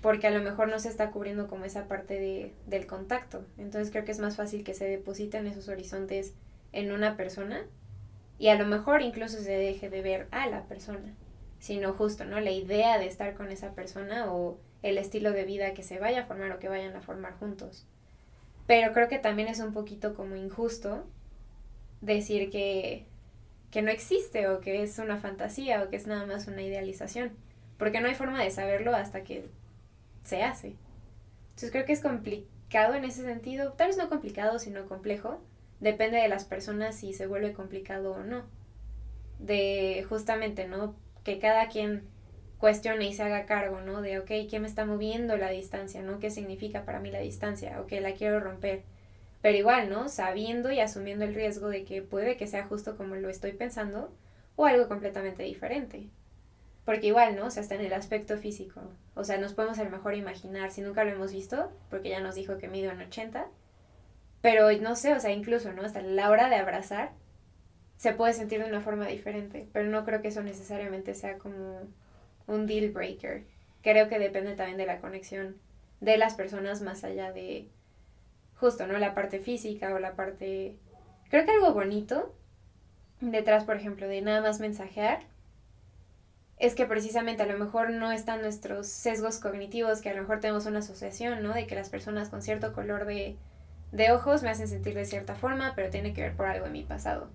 porque 0.01 0.27
a 0.27 0.32
lo 0.32 0.39
mejor 0.41 0.69
no 0.69 0.79
se 0.79 0.88
está 0.88 1.12
cubriendo 1.12 1.49
como 1.49 1.65
esa 1.65 1.89
parte 1.89 2.17
de, 2.21 2.53
del 2.67 2.88
contacto. 2.88 3.43
Entonces 3.58 3.91
creo 3.91 4.05
que 4.05 4.13
es 4.13 4.19
más 4.19 4.38
fácil 4.38 4.63
que 4.63 4.73
se 4.73 4.86
depositen 4.86 5.45
esos 5.45 5.67
horizontes 5.67 6.36
en 6.71 6.93
una 6.93 7.17
persona 7.17 7.65
y 8.38 8.47
a 8.47 8.55
lo 8.55 8.65
mejor 8.65 9.01
incluso 9.01 9.39
se 9.39 9.51
deje 9.51 9.89
de 9.89 10.01
ver 10.01 10.29
a 10.32 10.47
la 10.47 10.63
persona 10.67 11.13
sino 11.59 11.93
justo, 11.93 12.25
¿no? 12.25 12.39
La 12.39 12.51
idea 12.51 12.97
de 12.97 13.07
estar 13.07 13.33
con 13.35 13.51
esa 13.51 13.73
persona 13.73 14.31
o 14.31 14.57
el 14.81 14.97
estilo 14.97 15.31
de 15.31 15.43
vida 15.43 15.73
que 15.73 15.83
se 15.83 15.99
vaya 15.99 16.21
a 16.21 16.25
formar 16.25 16.51
o 16.51 16.59
que 16.59 16.69
vayan 16.69 16.95
a 16.95 17.01
formar 17.01 17.33
juntos. 17.33 17.85
Pero 18.65 18.93
creo 18.93 19.07
que 19.07 19.19
también 19.19 19.47
es 19.47 19.59
un 19.59 19.73
poquito 19.73 20.15
como 20.15 20.35
injusto 20.35 21.05
decir 22.01 22.49
que, 22.49 23.05
que 23.71 23.81
no 23.81 23.91
existe 23.91 24.47
o 24.47 24.61
que 24.61 24.83
es 24.83 24.99
una 24.99 25.17
fantasía 25.17 25.83
o 25.83 25.89
que 25.89 25.97
es 25.97 26.07
nada 26.07 26.25
más 26.25 26.47
una 26.47 26.61
idealización, 26.61 27.31
porque 27.77 27.99
no 27.99 28.07
hay 28.07 28.15
forma 28.15 28.41
de 28.41 28.51
saberlo 28.51 28.95
hasta 28.95 29.23
que 29.23 29.49
se 30.23 30.43
hace. 30.43 30.75
Entonces 31.49 31.71
creo 31.71 31.85
que 31.85 31.93
es 31.93 32.01
complicado 32.01 32.93
en 32.93 33.03
ese 33.03 33.23
sentido, 33.23 33.73
tal 33.73 33.87
vez 33.87 33.97
no 33.97 34.07
complicado, 34.07 34.59
sino 34.59 34.87
complejo, 34.87 35.41
depende 35.79 36.17
de 36.17 36.29
las 36.29 36.45
personas 36.45 36.95
si 36.95 37.13
se 37.13 37.27
vuelve 37.27 37.53
complicado 37.53 38.11
o 38.11 38.23
no. 38.23 38.43
De 39.39 40.05
justamente, 40.07 40.67
¿no? 40.67 40.95
Que 41.23 41.39
cada 41.39 41.67
quien 41.67 42.03
cuestione 42.58 43.08
y 43.08 43.13
se 43.13 43.23
haga 43.23 43.45
cargo, 43.45 43.82
¿no? 43.82 44.01
De, 44.01 44.19
ok, 44.19 44.32
¿qué 44.49 44.60
me 44.60 44.67
está 44.67 44.86
moviendo 44.86 45.38
la 45.38 45.49
distancia, 45.49 46.01
¿no? 46.01 46.19
¿Qué 46.19 46.29
significa 46.29 46.86
para 46.86 46.99
mí 46.99 47.10
la 47.10 47.19
distancia? 47.19 47.79
Ok, 47.82 47.93
la 48.01 48.13
quiero 48.13 48.39
romper. 48.39 48.84
Pero 49.41 49.58
igual, 49.58 49.89
¿no? 49.89 50.10
Sabiendo 50.10 50.71
y 50.71 50.82
asumiendo 50.82 51.23
el 51.25 51.34
riesgo 51.34 51.69
de 51.69 51.86
que 51.86 52.01
puede 52.01 52.36
que 52.36 52.47
sea 52.47 52.65
justo 52.65 52.97
como 52.97 53.15
lo 53.15 53.29
estoy 53.29 53.53
pensando 53.53 54.13
o 54.55 54.65
algo 54.65 54.89
completamente 54.89 55.43
diferente. 55.43 56.10
Porque 56.84 57.08
igual, 57.08 57.36
¿no? 57.36 57.45
O 57.45 57.49
sea, 57.49 57.63
está 57.63 57.75
en 57.75 57.82
el 57.82 57.93
aspecto 57.93 58.38
físico. 58.38 58.82
O 59.15 59.23
sea, 59.23 59.38
nos 59.38 59.53
podemos 59.53 59.79
a 59.79 59.84
lo 59.86 59.91
mejor 59.91 60.15
imaginar, 60.15 60.71
si 60.71 60.82
nunca 60.82 61.03
lo 61.05 61.12
hemos 61.12 61.32
visto, 61.32 61.71
porque 61.89 62.10
ya 62.10 62.19
nos 62.19 62.36
dijo 62.36 62.58
que 62.58 62.67
mido 62.67 62.91
en 62.91 63.01
80, 63.01 63.47
pero 64.41 64.71
no 64.82 64.95
sé, 64.95 65.13
o 65.13 65.19
sea, 65.19 65.32
incluso, 65.32 65.71
¿no? 65.71 65.84
Hasta 65.84 66.01
la 66.01 66.29
hora 66.29 66.49
de 66.49 66.55
abrazar 66.55 67.12
se 67.99 68.13
puede 68.13 68.31
sentir 68.31 68.63
de 68.63 68.69
una 68.69 68.79
forma 68.79 69.07
diferente, 69.07 69.67
pero 69.73 69.89
no 69.89 70.05
creo 70.05 70.21
que 70.21 70.29
eso 70.29 70.41
necesariamente 70.41 71.13
sea 71.13 71.38
como 71.38 71.81
un 72.47 72.65
deal 72.65 72.91
breaker. 72.91 73.43
Creo 73.83 74.07
que 74.07 74.19
depende 74.19 74.55
también 74.55 74.77
de 74.77 74.85
la 74.85 75.01
conexión 75.01 75.57
de 75.99 76.17
las 76.17 76.35
personas 76.35 76.81
más 76.81 77.03
allá 77.03 77.33
de 77.33 77.67
justo, 78.55 78.88
¿no? 78.88 78.97
La 78.99 79.13
parte 79.13 79.39
física 79.39 79.93
o 79.93 79.99
la 79.99 80.13
parte... 80.13 80.77
Creo 81.29 81.43
que 81.43 81.51
algo 81.51 81.73
bonito 81.73 82.33
detrás, 83.19 83.65
por 83.65 83.75
ejemplo, 83.75 84.07
de 84.07 84.21
nada 84.21 84.39
más 84.39 84.62
mensajear 84.62 85.19
es 86.57 86.75
que 86.75 86.85
precisamente 86.85 87.43
a 87.43 87.47
lo 87.47 87.59
mejor 87.59 87.89
no 87.89 88.13
están 88.13 88.41
nuestros 88.41 88.88
sesgos 88.88 89.39
cognitivos, 89.39 89.99
que 89.99 90.09
a 90.09 90.13
lo 90.13 90.21
mejor 90.21 90.39
tenemos 90.39 90.65
una 90.67 90.79
asociación, 90.79 91.43
¿no? 91.43 91.53
De 91.53 91.67
que 91.67 91.75
las 91.75 91.89
personas 91.89 92.29
con 92.29 92.41
cierto 92.41 92.71
color 92.71 93.05
de, 93.05 93.35
de 93.91 94.12
ojos 94.13 94.41
me 94.41 94.51
hacen 94.51 94.69
sentir 94.69 94.93
de 94.93 95.03
cierta 95.03 95.35
forma, 95.35 95.73
pero 95.75 95.89
tiene 95.89 96.13
que 96.13 96.21
ver 96.21 96.38
por 96.38 96.45
algo 96.45 96.65
en 96.65 96.71
mi 96.71 96.83
pasado. 96.83 97.29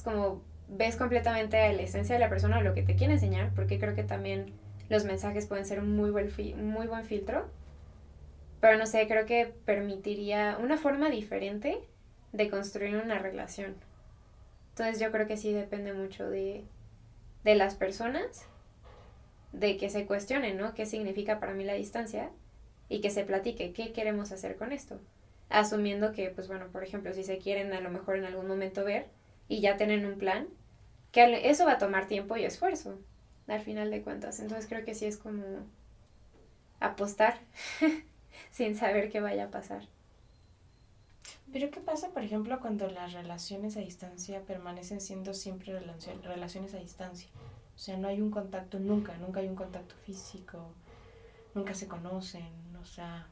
Es 0.00 0.04
como 0.04 0.40
ves 0.66 0.96
completamente 0.96 1.58
la 1.74 1.82
esencia 1.82 2.14
de 2.14 2.20
la 2.20 2.30
persona 2.30 2.56
o 2.56 2.62
lo 2.62 2.72
que 2.72 2.82
te 2.82 2.96
quiere 2.96 3.12
enseñar, 3.12 3.52
porque 3.54 3.78
creo 3.78 3.94
que 3.94 4.02
también 4.02 4.46
los 4.88 5.04
mensajes 5.04 5.46
pueden 5.46 5.66
ser 5.66 5.78
un 5.78 5.94
muy 5.94 6.10
buen, 6.10 6.32
muy 6.56 6.86
buen 6.86 7.04
filtro. 7.04 7.50
Pero 8.62 8.78
no 8.78 8.86
sé, 8.86 9.06
creo 9.06 9.26
que 9.26 9.52
permitiría 9.66 10.56
una 10.58 10.78
forma 10.78 11.10
diferente 11.10 11.80
de 12.32 12.48
construir 12.48 12.96
una 12.96 13.18
relación. 13.18 13.74
Entonces 14.70 15.00
yo 15.00 15.12
creo 15.12 15.26
que 15.26 15.36
sí 15.36 15.52
depende 15.52 15.92
mucho 15.92 16.30
de, 16.30 16.64
de 17.44 17.54
las 17.54 17.74
personas 17.74 18.46
de 19.52 19.76
que 19.76 19.90
se 19.90 20.06
cuestione, 20.06 20.54
¿no? 20.54 20.72
¿Qué 20.72 20.86
significa 20.86 21.40
para 21.40 21.52
mí 21.52 21.62
la 21.62 21.74
distancia? 21.74 22.30
Y 22.88 23.02
que 23.02 23.10
se 23.10 23.24
platique 23.24 23.74
qué 23.74 23.92
queremos 23.92 24.32
hacer 24.32 24.56
con 24.56 24.72
esto. 24.72 24.98
Asumiendo 25.50 26.12
que, 26.12 26.30
pues 26.30 26.48
bueno, 26.48 26.68
por 26.68 26.84
ejemplo, 26.84 27.12
si 27.12 27.22
se 27.22 27.36
quieren 27.36 27.74
a 27.74 27.82
lo 27.82 27.90
mejor 27.90 28.16
en 28.16 28.24
algún 28.24 28.48
momento 28.48 28.82
ver 28.82 29.19
y 29.50 29.60
ya 29.60 29.76
tienen 29.76 30.06
un 30.06 30.16
plan, 30.16 30.46
que 31.10 31.50
eso 31.50 31.66
va 31.66 31.72
a 31.72 31.78
tomar 31.78 32.06
tiempo 32.06 32.36
y 32.36 32.44
esfuerzo, 32.44 33.00
al 33.48 33.60
final 33.60 33.90
de 33.90 34.00
cuentas. 34.00 34.38
Entonces 34.38 34.68
creo 34.68 34.84
que 34.84 34.94
sí 34.94 35.06
es 35.06 35.16
como 35.16 35.42
apostar 36.78 37.40
sin 38.52 38.76
saber 38.76 39.10
qué 39.10 39.20
vaya 39.20 39.46
a 39.46 39.50
pasar. 39.50 39.82
Pero 41.52 41.72
¿qué 41.72 41.80
pasa, 41.80 42.10
por 42.10 42.22
ejemplo, 42.22 42.60
cuando 42.60 42.88
las 42.88 43.12
relaciones 43.12 43.76
a 43.76 43.80
distancia 43.80 44.40
permanecen 44.42 45.00
siendo 45.00 45.34
siempre 45.34 45.76
relaciones 46.22 46.72
a 46.74 46.78
distancia? 46.78 47.28
O 47.74 47.78
sea, 47.78 47.96
no 47.96 48.06
hay 48.06 48.20
un 48.20 48.30
contacto 48.30 48.78
nunca, 48.78 49.16
nunca 49.16 49.40
hay 49.40 49.48
un 49.48 49.56
contacto 49.56 49.96
físico, 50.06 50.72
nunca 51.56 51.74
se 51.74 51.88
conocen, 51.88 52.46
o 52.80 52.84
sea... 52.84 53.26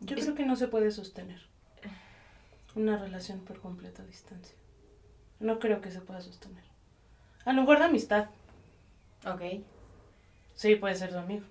Yo 0.00 0.16
creo 0.16 0.34
que 0.34 0.44
no 0.44 0.56
se 0.56 0.66
puede 0.66 0.90
sostener 0.90 1.49
una 2.80 2.98
relación 2.98 3.40
por 3.40 3.60
completa 3.60 4.02
distancia. 4.04 4.56
No 5.38 5.58
creo 5.58 5.80
que 5.80 5.90
se 5.90 6.00
pueda 6.00 6.20
sostener. 6.20 6.64
A 7.44 7.52
lo 7.52 7.62
mejor 7.62 7.78
de 7.78 7.84
amistad. 7.84 8.28
Ok. 9.26 9.62
Sí, 10.54 10.76
puede 10.76 10.94
ser 10.94 11.10
tu 11.10 11.18
amigo. 11.18 11.46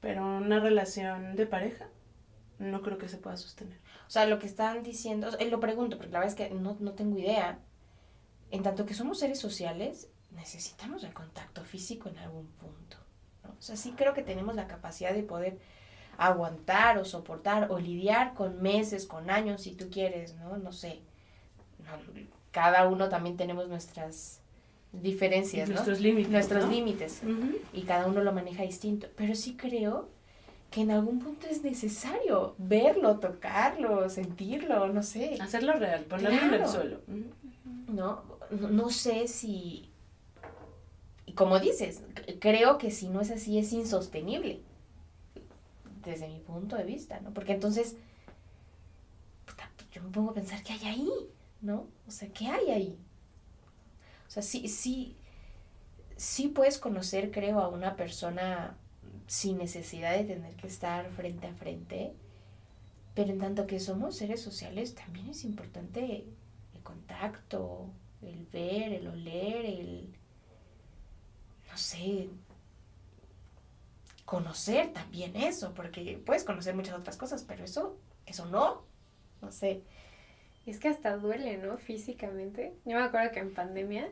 Pero 0.00 0.24
una 0.24 0.60
relación 0.60 1.36
de 1.36 1.46
pareja, 1.46 1.88
no 2.58 2.82
creo 2.82 2.98
que 2.98 3.08
se 3.08 3.18
pueda 3.18 3.36
sostener. 3.36 3.78
O 4.06 4.10
sea, 4.10 4.26
lo 4.26 4.38
que 4.38 4.46
están 4.46 4.82
diciendo, 4.82 5.28
lo 5.30 5.60
pregunto, 5.60 5.96
porque 5.96 6.12
la 6.12 6.18
verdad 6.18 6.38
es 6.38 6.48
que 6.48 6.54
no, 6.54 6.76
no 6.80 6.92
tengo 6.92 7.18
idea. 7.18 7.58
En 8.50 8.62
tanto 8.62 8.84
que 8.84 8.94
somos 8.94 9.18
seres 9.18 9.38
sociales, 9.38 10.10
necesitamos 10.32 11.04
el 11.04 11.14
contacto 11.14 11.64
físico 11.64 12.08
en 12.08 12.18
algún 12.18 12.48
punto. 12.48 12.98
¿no? 13.44 13.50
O 13.50 13.62
sea, 13.62 13.76
sí 13.76 13.92
creo 13.92 14.12
que 14.12 14.22
tenemos 14.22 14.54
la 14.54 14.66
capacidad 14.66 15.14
de 15.14 15.22
poder 15.22 15.58
aguantar 16.18 16.98
o 16.98 17.04
soportar 17.04 17.70
o 17.70 17.78
lidiar 17.78 18.34
con 18.34 18.62
meses, 18.62 19.06
con 19.06 19.30
años, 19.30 19.62
si 19.62 19.72
tú 19.72 19.88
quieres, 19.90 20.34
¿no? 20.36 20.56
No 20.56 20.72
sé. 20.72 21.00
cada 22.50 22.88
uno 22.88 23.08
también 23.08 23.36
tenemos 23.36 23.68
nuestras 23.68 24.40
diferencias, 24.92 25.68
Nuestros 25.68 26.00
límites. 26.00 26.30
Nuestros 26.30 26.68
límites. 26.68 27.22
Y 27.72 27.82
cada 27.82 28.06
uno 28.06 28.22
lo 28.22 28.32
maneja 28.32 28.62
distinto. 28.62 29.08
Pero 29.16 29.34
sí 29.34 29.56
creo 29.56 30.10
que 30.70 30.82
en 30.82 30.90
algún 30.90 31.18
punto 31.18 31.46
es 31.46 31.62
necesario 31.62 32.54
verlo, 32.58 33.18
tocarlo, 33.18 34.08
sentirlo, 34.08 34.88
no 34.88 35.02
sé. 35.02 35.38
Hacerlo 35.40 35.74
real, 35.74 36.04
ponerlo 36.04 36.54
en 36.54 36.62
el 36.62 36.68
suelo. 36.68 37.00
No, 37.88 38.22
no 38.50 38.90
sé 38.90 39.28
si 39.28 39.92
y 41.32 41.34
como 41.34 41.58
dices, 41.60 42.02
creo 42.40 42.78
que 42.78 42.90
si 42.90 43.08
no 43.08 43.20
es 43.20 43.30
así 43.30 43.58
es 43.58 43.72
insostenible, 43.72 44.60
desde 46.04 46.28
mi 46.28 46.40
punto 46.40 46.76
de 46.76 46.84
vista, 46.84 47.20
¿no? 47.20 47.32
Porque 47.32 47.52
entonces, 47.52 47.96
yo 49.92 50.02
me 50.02 50.10
pongo 50.10 50.30
a 50.30 50.34
pensar, 50.34 50.62
¿qué 50.62 50.72
hay 50.72 50.84
ahí? 50.86 51.10
¿No? 51.60 51.86
O 52.06 52.10
sea, 52.10 52.28
¿qué 52.28 52.46
hay 52.46 52.70
ahí? 52.70 52.98
O 54.26 54.30
sea, 54.30 54.42
sí, 54.42 54.68
sí, 54.68 55.16
sí 56.16 56.48
puedes 56.48 56.78
conocer, 56.78 57.30
creo, 57.30 57.60
a 57.60 57.68
una 57.68 57.96
persona 57.96 58.76
sin 59.26 59.58
necesidad 59.58 60.16
de 60.16 60.24
tener 60.24 60.54
que 60.56 60.66
estar 60.66 61.10
frente 61.12 61.46
a 61.46 61.54
frente, 61.54 62.12
pero 63.14 63.30
en 63.30 63.38
tanto 63.38 63.66
que 63.66 63.80
somos 63.80 64.16
seres 64.16 64.40
sociales, 64.40 64.94
también 64.94 65.28
es 65.28 65.44
importante 65.44 66.24
el 66.74 66.82
contacto, 66.82 67.90
el 68.22 68.46
ver, 68.46 68.92
el 68.92 69.06
oler, 69.06 69.64
el 69.66 70.14
no 71.70 71.78
sé, 71.78 72.28
conocer 74.32 74.94
también 74.94 75.36
eso, 75.36 75.74
porque 75.74 76.18
puedes 76.24 76.42
conocer 76.42 76.74
muchas 76.74 76.98
otras 76.98 77.18
cosas, 77.18 77.44
pero 77.46 77.64
eso, 77.64 77.98
eso 78.24 78.46
no, 78.46 78.82
no 79.42 79.52
sé. 79.52 79.82
Es 80.64 80.78
que 80.78 80.88
hasta 80.88 81.18
duele, 81.18 81.58
¿no? 81.58 81.76
Físicamente. 81.76 82.72
Yo 82.86 82.96
me 82.96 83.02
acuerdo 83.02 83.30
que 83.30 83.40
en 83.40 83.52
pandemia 83.52 84.08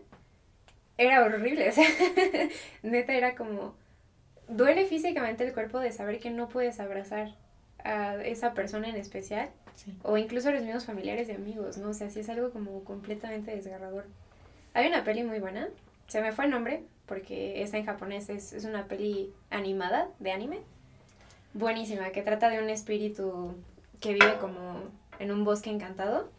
era 0.99 1.25
horrible, 1.25 1.69
o 1.71 1.73
sea, 1.73 1.89
neta 2.83 3.15
era 3.15 3.35
como, 3.35 3.75
duele 4.47 4.85
físicamente 4.85 5.47
el 5.47 5.55
cuerpo 5.55 5.79
de 5.79 5.91
saber 5.91 6.21
que 6.21 6.29
no 6.29 6.51
puedes 6.51 6.81
abrazar 6.81 7.35
a 7.83 8.17
esa 8.17 8.53
persona 8.53 8.91
en 8.91 8.97
especial, 8.97 9.49
o 10.03 10.19
incluso 10.19 10.51
a 10.51 10.53
los 10.53 10.63
mismos 10.63 10.85
familiares 10.85 11.31
y 11.31 11.33
amigos, 11.33 11.79
¿no? 11.79 11.89
O 11.89 11.95
sea, 11.95 12.11
sí 12.11 12.21
es 12.21 12.29
algo 12.29 12.51
como 12.51 12.85
completamente 12.85 13.57
desgarrador. 13.57 14.05
Hay 14.75 14.87
una 14.87 15.03
peli 15.03 15.25
muy 15.25 15.39
buena, 15.39 15.71
se 16.09 16.21
me 16.21 16.33
fue 16.33 16.45
el 16.45 16.51
nombre, 16.51 16.85
porque 17.11 17.61
está 17.61 17.77
en 17.77 17.87
japonés, 17.87 18.31
es, 18.31 18.53
es 18.53 18.65
una 18.65 18.87
peli 18.87 19.35
animada 19.51 20.07
de 20.21 20.31
anime, 20.31 20.61
buenísima, 21.55 22.13
que 22.13 22.23
trata 22.23 22.49
de 22.49 22.63
un 22.63 22.71
espíritu 22.71 23.57
que 24.01 24.13
vive 24.13 24.39
como 24.41 24.77
en 25.19 25.33
un 25.33 25.43
bosque 25.43 25.71
encantado. 25.71 26.31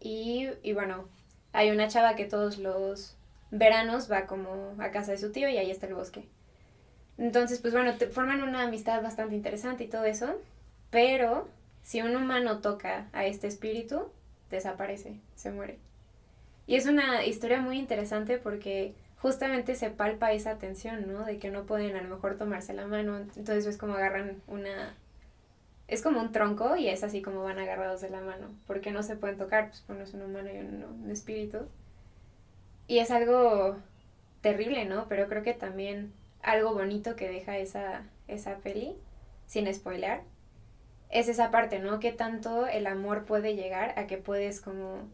Y, 0.00 0.48
y, 0.64 0.72
bueno, 0.72 1.04
hay 1.52 1.70
una 1.70 1.86
chava 1.86 2.16
que 2.16 2.24
todos 2.24 2.58
los 2.58 3.16
veranos 3.52 4.10
va 4.10 4.26
como 4.26 4.74
a 4.80 4.90
casa 4.90 5.12
de 5.12 5.18
su 5.18 5.30
tío 5.30 5.48
y 5.48 5.56
ahí 5.56 5.70
está 5.70 5.86
el 5.86 5.94
bosque. 5.94 6.26
Entonces, 7.16 7.60
pues 7.60 7.72
bueno, 7.72 7.94
te 7.94 8.08
forman 8.08 8.42
una 8.42 8.64
amistad 8.64 9.00
bastante 9.04 9.36
interesante 9.36 9.84
y 9.84 9.88
todo 9.88 10.04
eso, 10.04 10.34
pero 10.90 11.46
si 11.84 12.02
un 12.02 12.16
humano 12.16 12.58
toca 12.58 13.06
a 13.12 13.24
este 13.24 13.46
espíritu, 13.46 14.10
desaparece, 14.50 15.20
se 15.36 15.52
muere. 15.52 15.78
Y 16.66 16.74
es 16.74 16.86
una 16.86 17.24
historia 17.24 17.60
muy 17.60 17.78
interesante 17.78 18.38
porque 18.38 18.96
justamente 19.20 19.74
se 19.74 19.90
palpa 19.90 20.32
esa 20.32 20.58
tensión, 20.58 21.10
¿no? 21.10 21.24
De 21.24 21.38
que 21.38 21.50
no 21.50 21.64
pueden 21.64 21.96
a 21.96 22.02
lo 22.02 22.14
mejor 22.14 22.36
tomarse 22.36 22.74
la 22.74 22.86
mano, 22.86 23.18
entonces 23.18 23.66
es 23.66 23.76
como 23.78 23.94
agarran 23.94 24.42
una... 24.46 24.94
Es 25.88 26.02
como 26.02 26.20
un 26.20 26.32
tronco 26.32 26.76
y 26.76 26.88
es 26.88 27.04
así 27.04 27.22
como 27.22 27.44
van 27.44 27.60
agarrados 27.60 28.00
de 28.00 28.10
la 28.10 28.20
mano, 28.20 28.48
porque 28.66 28.90
no 28.90 29.04
se 29.04 29.16
pueden 29.16 29.38
tocar, 29.38 29.68
pues 29.68 29.84
uno 29.88 30.02
es 30.02 30.14
un 30.14 30.22
humano 30.22 30.48
y 30.52 30.58
un 30.58 31.10
espíritu. 31.10 31.68
Y 32.88 32.98
es 32.98 33.10
algo 33.12 33.76
terrible, 34.40 34.84
¿no? 34.84 35.06
Pero 35.08 35.28
creo 35.28 35.42
que 35.42 35.54
también 35.54 36.12
algo 36.42 36.74
bonito 36.74 37.16
que 37.16 37.28
deja 37.28 37.58
esa, 37.58 38.02
esa 38.28 38.56
peli, 38.58 38.96
sin 39.46 39.72
spoiler, 39.72 40.20
es 41.10 41.28
esa 41.28 41.50
parte, 41.50 41.78
¿no? 41.78 42.00
Que 42.00 42.12
tanto 42.12 42.66
el 42.66 42.86
amor 42.86 43.24
puede 43.24 43.54
llegar 43.54 43.98
a 43.98 44.06
que 44.06 44.18
puedes 44.18 44.60
como 44.60 45.08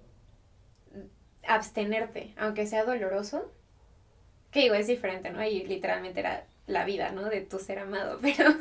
abstenerte, 1.47 2.35
aunque 2.37 2.67
sea 2.67 2.85
doloroso, 2.85 3.51
que 4.53 4.61
digo, 4.61 4.75
es 4.75 4.87
diferente, 4.87 5.31
¿no? 5.31 5.43
Y 5.45 5.65
literalmente 5.65 6.21
era 6.21 6.45
la 6.69 6.85
vida, 6.85 7.11
¿no? 7.11 7.25
De 7.25 7.41
tu 7.41 7.59
ser 7.59 7.81
amado, 7.81 8.21
pero, 8.23 8.55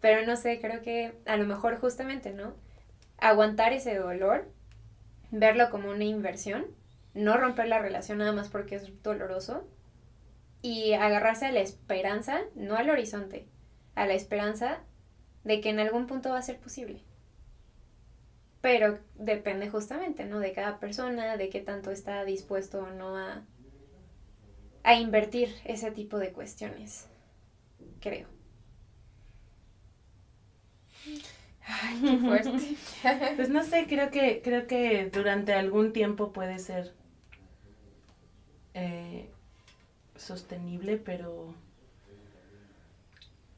Pero 0.00 0.26
no 0.26 0.36
sé, 0.36 0.60
creo 0.60 0.82
que 0.82 1.12
a 1.26 1.36
lo 1.36 1.46
mejor 1.46 1.78
justamente, 1.78 2.32
¿no? 2.32 2.54
Aguantar 3.18 3.72
ese 3.72 3.94
dolor, 3.96 4.48
verlo 5.30 5.70
como 5.70 5.90
una 5.90 6.04
inversión, 6.04 6.66
no 7.14 7.36
romper 7.36 7.68
la 7.68 7.80
relación 7.80 8.18
nada 8.18 8.32
más 8.32 8.48
porque 8.48 8.76
es 8.76 9.02
doloroso 9.02 9.68
y 10.62 10.94
agarrarse 10.94 11.46
a 11.46 11.52
la 11.52 11.60
esperanza, 11.60 12.40
no 12.54 12.76
al 12.76 12.88
horizonte, 12.88 13.46
a 13.94 14.06
la 14.06 14.14
esperanza 14.14 14.78
de 15.44 15.60
que 15.60 15.70
en 15.70 15.80
algún 15.80 16.06
punto 16.06 16.30
va 16.30 16.38
a 16.38 16.42
ser 16.42 16.58
posible. 16.58 17.02
Pero 18.62 18.98
depende 19.16 19.70
justamente, 19.70 20.24
¿no? 20.24 20.38
De 20.38 20.52
cada 20.52 20.78
persona, 20.80 21.36
de 21.36 21.48
qué 21.48 21.60
tanto 21.60 21.90
está 21.90 22.24
dispuesto 22.24 22.80
o 22.80 22.90
no 22.90 23.16
a, 23.16 23.42
a 24.82 24.94
invertir 24.94 25.54
ese 25.64 25.90
tipo 25.90 26.18
de 26.18 26.32
cuestiones, 26.32 27.08
creo. 28.00 28.28
Ay, 31.66 32.00
qué 32.00 32.16
fuerte. 32.18 32.76
Pues 33.36 33.48
no 33.48 33.64
sé, 33.64 33.86
creo 33.88 34.10
que, 34.10 34.42
creo 34.42 34.66
que 34.66 35.08
durante 35.10 35.54
algún 35.54 35.92
tiempo 35.92 36.32
puede 36.32 36.58
ser 36.58 36.94
eh, 38.74 39.30
sostenible, 40.16 40.96
pero 40.96 41.54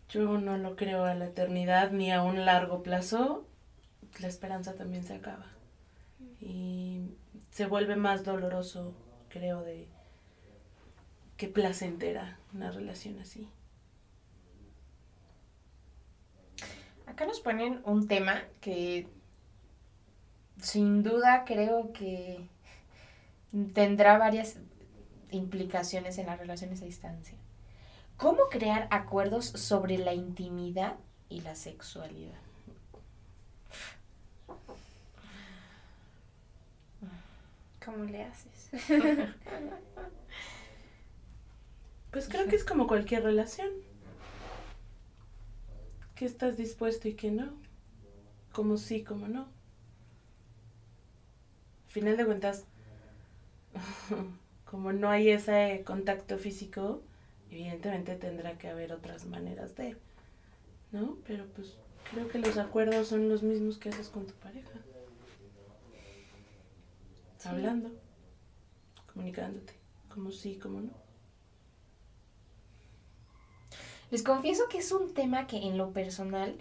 yo 0.08 0.38
no 0.38 0.58
lo 0.58 0.76
creo 0.76 1.04
a 1.04 1.14
la 1.14 1.26
eternidad 1.26 1.90
ni 1.90 2.12
a 2.12 2.22
un 2.22 2.44
largo 2.44 2.82
plazo. 2.82 3.46
La 4.20 4.28
esperanza 4.28 4.74
también 4.74 5.04
se 5.04 5.14
acaba. 5.14 5.46
Y 6.40 7.14
se 7.50 7.66
vuelve 7.66 7.96
más 7.96 8.24
doloroso, 8.24 8.94
creo, 9.28 9.62
de 9.62 9.88
que 11.36 11.48
placentera 11.48 12.38
una 12.54 12.70
relación 12.70 13.18
así. 13.18 13.48
Acá 17.06 17.26
nos 17.26 17.40
ponen 17.40 17.80
un 17.84 18.08
tema 18.08 18.42
que 18.60 19.06
sin 20.60 21.02
duda 21.02 21.44
creo 21.44 21.92
que 21.92 22.48
tendrá 23.74 24.16
varias 24.16 24.58
implicaciones 25.30 26.18
en 26.18 26.26
las 26.26 26.38
relaciones 26.38 26.80
a 26.82 26.84
distancia. 26.84 27.36
¿Cómo 28.16 28.48
crear 28.50 28.86
acuerdos 28.90 29.46
sobre 29.46 29.98
la 29.98 30.14
intimidad 30.14 30.94
y 31.28 31.40
la 31.40 31.54
sexualidad? 31.54 32.38
¿Cómo 37.84 38.04
le 38.04 38.22
haces? 38.22 38.70
Pues 42.12 42.28
creo 42.28 42.46
que 42.46 42.56
es 42.56 42.64
como 42.64 42.86
cualquier 42.86 43.22
relación. 43.24 43.70
Que 46.14 46.26
estás 46.26 46.58
dispuesto 46.58 47.08
y 47.08 47.14
que 47.14 47.30
no. 47.30 47.54
Como 48.52 48.76
sí, 48.76 49.02
como 49.02 49.28
no. 49.28 49.48
Al 51.86 51.90
final 51.90 52.16
de 52.18 52.26
cuentas, 52.26 52.66
como 54.70 54.92
no 54.92 55.08
hay 55.08 55.30
ese 55.30 55.82
contacto 55.86 56.36
físico, 56.36 57.02
evidentemente 57.50 58.14
tendrá 58.16 58.58
que 58.58 58.68
haber 58.68 58.92
otras 58.92 59.26
maneras 59.26 59.74
de, 59.76 59.96
¿no? 60.90 61.16
Pero 61.26 61.46
pues 61.54 61.76
creo 62.10 62.28
que 62.28 62.38
los 62.38 62.58
acuerdos 62.58 63.08
son 63.08 63.30
los 63.30 63.42
mismos 63.42 63.78
que 63.78 63.88
haces 63.88 64.08
con 64.08 64.26
tu 64.26 64.34
pareja. 64.34 64.70
Sí. 67.38 67.48
Hablando, 67.48 67.90
comunicándote, 69.12 69.72
como 70.08 70.30
sí, 70.30 70.56
como 70.56 70.80
no. 70.82 71.01
Les 74.12 74.22
confieso 74.22 74.64
que 74.68 74.76
es 74.76 74.92
un 74.92 75.14
tema 75.14 75.46
que 75.46 75.56
en 75.56 75.78
lo 75.78 75.90
personal 75.92 76.58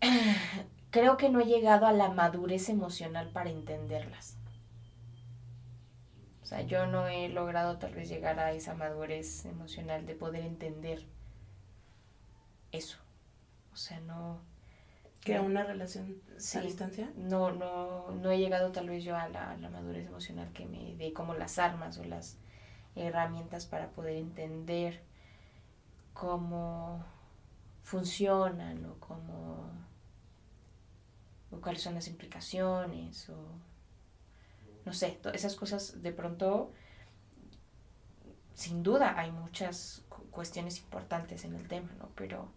creo 0.90 1.18
que 1.18 1.28
no 1.28 1.40
he 1.40 1.44
llegado 1.44 1.86
a 1.86 1.92
la 1.92 2.08
madurez 2.08 2.70
emocional 2.70 3.28
para 3.34 3.50
entenderlas. 3.50 4.38
O 6.42 6.46
sea, 6.46 6.62
yo 6.62 6.86
no 6.86 7.06
he 7.06 7.28
logrado 7.28 7.76
tal 7.76 7.92
vez 7.94 8.08
llegar 8.08 8.38
a 8.38 8.52
esa 8.52 8.72
madurez 8.74 9.44
emocional 9.44 10.06
de 10.06 10.14
poder 10.14 10.42
entender 10.44 11.04
eso. 12.72 12.96
O 13.74 13.76
sea, 13.76 14.00
no... 14.00 14.40
Que 15.20 15.38
una 15.38 15.64
relación 15.64 16.16
Sí. 16.38 16.56
a 16.56 16.62
distancia. 16.62 17.10
no, 17.16 17.50
no, 17.52 18.12
no 18.12 18.30
he 18.30 18.38
llegado 18.38 18.72
tal 18.72 18.88
vez 18.88 19.04
yo 19.04 19.16
a 19.16 19.28
la, 19.28 19.50
a 19.50 19.56
la 19.58 19.68
madurez 19.68 20.06
emocional 20.06 20.50
que 20.54 20.64
me 20.64 20.94
dé 20.96 21.12
como 21.12 21.34
las 21.34 21.58
armas 21.58 21.98
o 21.98 22.04
las 22.04 22.38
herramientas 22.94 23.66
para 23.66 23.88
poder 23.90 24.16
entender 24.16 25.02
cómo 26.20 27.04
funcionan 27.82 28.84
o 28.86 28.94
cómo 29.00 29.70
o 31.50 31.60
cuáles 31.60 31.82
son 31.82 31.94
las 31.94 32.08
implicaciones 32.08 33.28
o 33.30 33.36
no 34.84 34.92
sé, 34.92 35.18
esas 35.34 35.56
cosas 35.56 36.02
de 36.02 36.12
pronto 36.12 36.72
sin 38.54 38.82
duda 38.82 39.18
hay 39.18 39.30
muchas 39.30 40.02
cu- 40.08 40.24
cuestiones 40.30 40.78
importantes 40.80 41.44
en 41.44 41.54
el 41.54 41.68
tema, 41.68 41.90
¿no? 41.98 42.08
Pero 42.16 42.48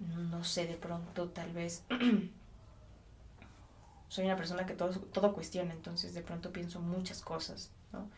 no 0.00 0.44
sé, 0.44 0.66
de 0.66 0.76
pronto 0.76 1.30
tal 1.30 1.52
vez 1.52 1.84
soy 4.08 4.24
una 4.26 4.36
persona 4.36 4.66
que 4.66 4.74
todo, 4.74 4.90
todo 5.00 5.32
cuestiona, 5.34 5.72
entonces 5.72 6.14
de 6.14 6.22
pronto 6.22 6.52
pienso 6.52 6.80
muchas 6.80 7.22
cosas, 7.22 7.70
¿no? 7.92 8.10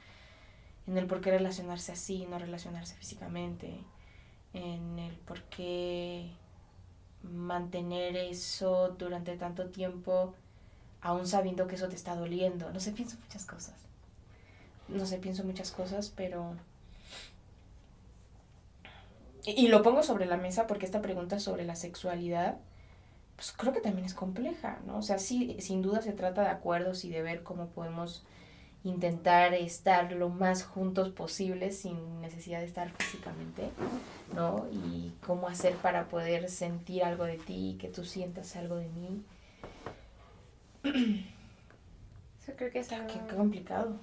En 0.86 0.98
el 0.98 1.06
por 1.06 1.20
qué 1.20 1.30
relacionarse 1.30 1.92
así, 1.92 2.26
no 2.26 2.38
relacionarse 2.38 2.94
físicamente, 2.96 3.80
en 4.54 4.98
el 4.98 5.14
por 5.16 5.42
qué 5.44 6.30
mantener 7.22 8.16
eso 8.16 8.94
durante 8.98 9.36
tanto 9.36 9.66
tiempo, 9.66 10.34
aún 11.02 11.26
sabiendo 11.26 11.66
que 11.66 11.74
eso 11.74 11.88
te 11.88 11.96
está 11.96 12.16
doliendo. 12.16 12.70
No 12.72 12.80
sé, 12.80 12.92
pienso 12.92 13.16
muchas 13.22 13.44
cosas. 13.44 13.74
No 14.88 15.04
sé, 15.06 15.18
pienso 15.18 15.44
muchas 15.44 15.70
cosas, 15.70 16.12
pero... 16.14 16.54
Y, 19.44 19.66
y 19.66 19.68
lo 19.68 19.82
pongo 19.82 20.02
sobre 20.02 20.26
la 20.26 20.38
mesa 20.38 20.66
porque 20.66 20.86
esta 20.86 21.02
pregunta 21.02 21.38
sobre 21.38 21.64
la 21.64 21.76
sexualidad 21.76 22.56
pues 23.36 23.52
creo 23.52 23.72
que 23.72 23.80
también 23.80 24.06
es 24.06 24.14
compleja, 24.14 24.78
¿no? 24.86 24.98
O 24.98 25.02
sea, 25.02 25.18
sí, 25.18 25.56
sin 25.60 25.82
duda 25.82 26.02
se 26.02 26.12
trata 26.12 26.42
de 26.42 26.48
acuerdos 26.48 27.04
y 27.04 27.10
de 27.10 27.22
ver 27.22 27.42
cómo 27.42 27.68
podemos 27.68 28.24
intentar 28.84 29.54
estar 29.54 30.12
lo 30.12 30.28
más 30.28 30.62
juntos 30.62 31.08
posible 31.10 31.72
sin 31.72 32.20
necesidad 32.20 32.60
de 32.60 32.66
estar 32.66 32.90
físicamente, 32.90 33.70
¿no? 34.34 34.66
Y 34.70 35.12
cómo 35.26 35.48
hacer 35.48 35.74
para 35.76 36.06
poder 36.08 36.50
sentir 36.50 37.02
algo 37.02 37.24
de 37.24 37.38
ti 37.38 37.78
que 37.80 37.88
tú 37.88 38.04
sientas 38.04 38.54
algo 38.56 38.76
de 38.76 38.88
mí. 38.88 39.24
Eso 42.42 42.52
creo 42.56 42.70
que 42.70 42.80
es 42.80 42.92
algo 42.92 43.06
qué 43.08 43.34
complicado. 43.34 43.96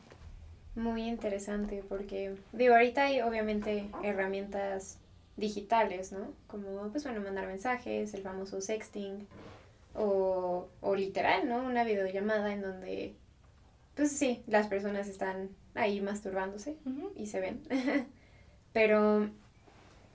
muy 0.75 1.07
interesante 1.07 1.83
porque, 1.87 2.35
digo, 2.51 2.73
ahorita 2.73 3.03
hay 3.03 3.21
obviamente 3.21 3.87
herramientas 4.03 4.97
digitales, 5.37 6.11
¿no? 6.11 6.33
Como, 6.47 6.89
pues 6.89 7.03
bueno, 7.03 7.21
mandar 7.21 7.45
mensajes, 7.45 8.15
el 8.15 8.23
famoso 8.23 8.61
sexting, 8.61 9.27
o, 9.93 10.67
o 10.81 10.95
literal, 10.95 11.47
¿no? 11.47 11.63
Una 11.63 11.83
videollamada 11.83 12.51
en 12.53 12.61
donde, 12.61 13.15
pues 13.95 14.11
sí, 14.11 14.43
las 14.47 14.67
personas 14.67 15.07
están 15.07 15.49
ahí 15.75 16.01
masturbándose 16.01 16.77
y 17.15 17.27
se 17.27 17.39
ven. 17.39 17.61
Pero 18.73 19.29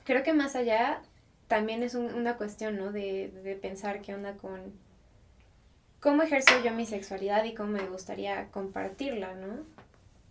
creo 0.04 0.22
que 0.24 0.34
más 0.34 0.56
allá 0.56 1.02
también 1.48 1.82
es 1.82 1.94
un- 1.94 2.14
una 2.14 2.36
cuestión, 2.38 2.76
¿no? 2.78 2.92
De, 2.92 3.28
de 3.44 3.56
pensar 3.56 4.02
qué 4.02 4.14
onda 4.14 4.36
con 4.36 4.74
cómo 6.00 6.22
ejerzo 6.22 6.52
yo 6.64 6.72
mi 6.72 6.86
sexualidad 6.86 7.44
y 7.44 7.54
cómo 7.54 7.70
me 7.72 7.86
gustaría 7.88 8.50
compartirla, 8.50 9.34
¿no? 9.34 9.64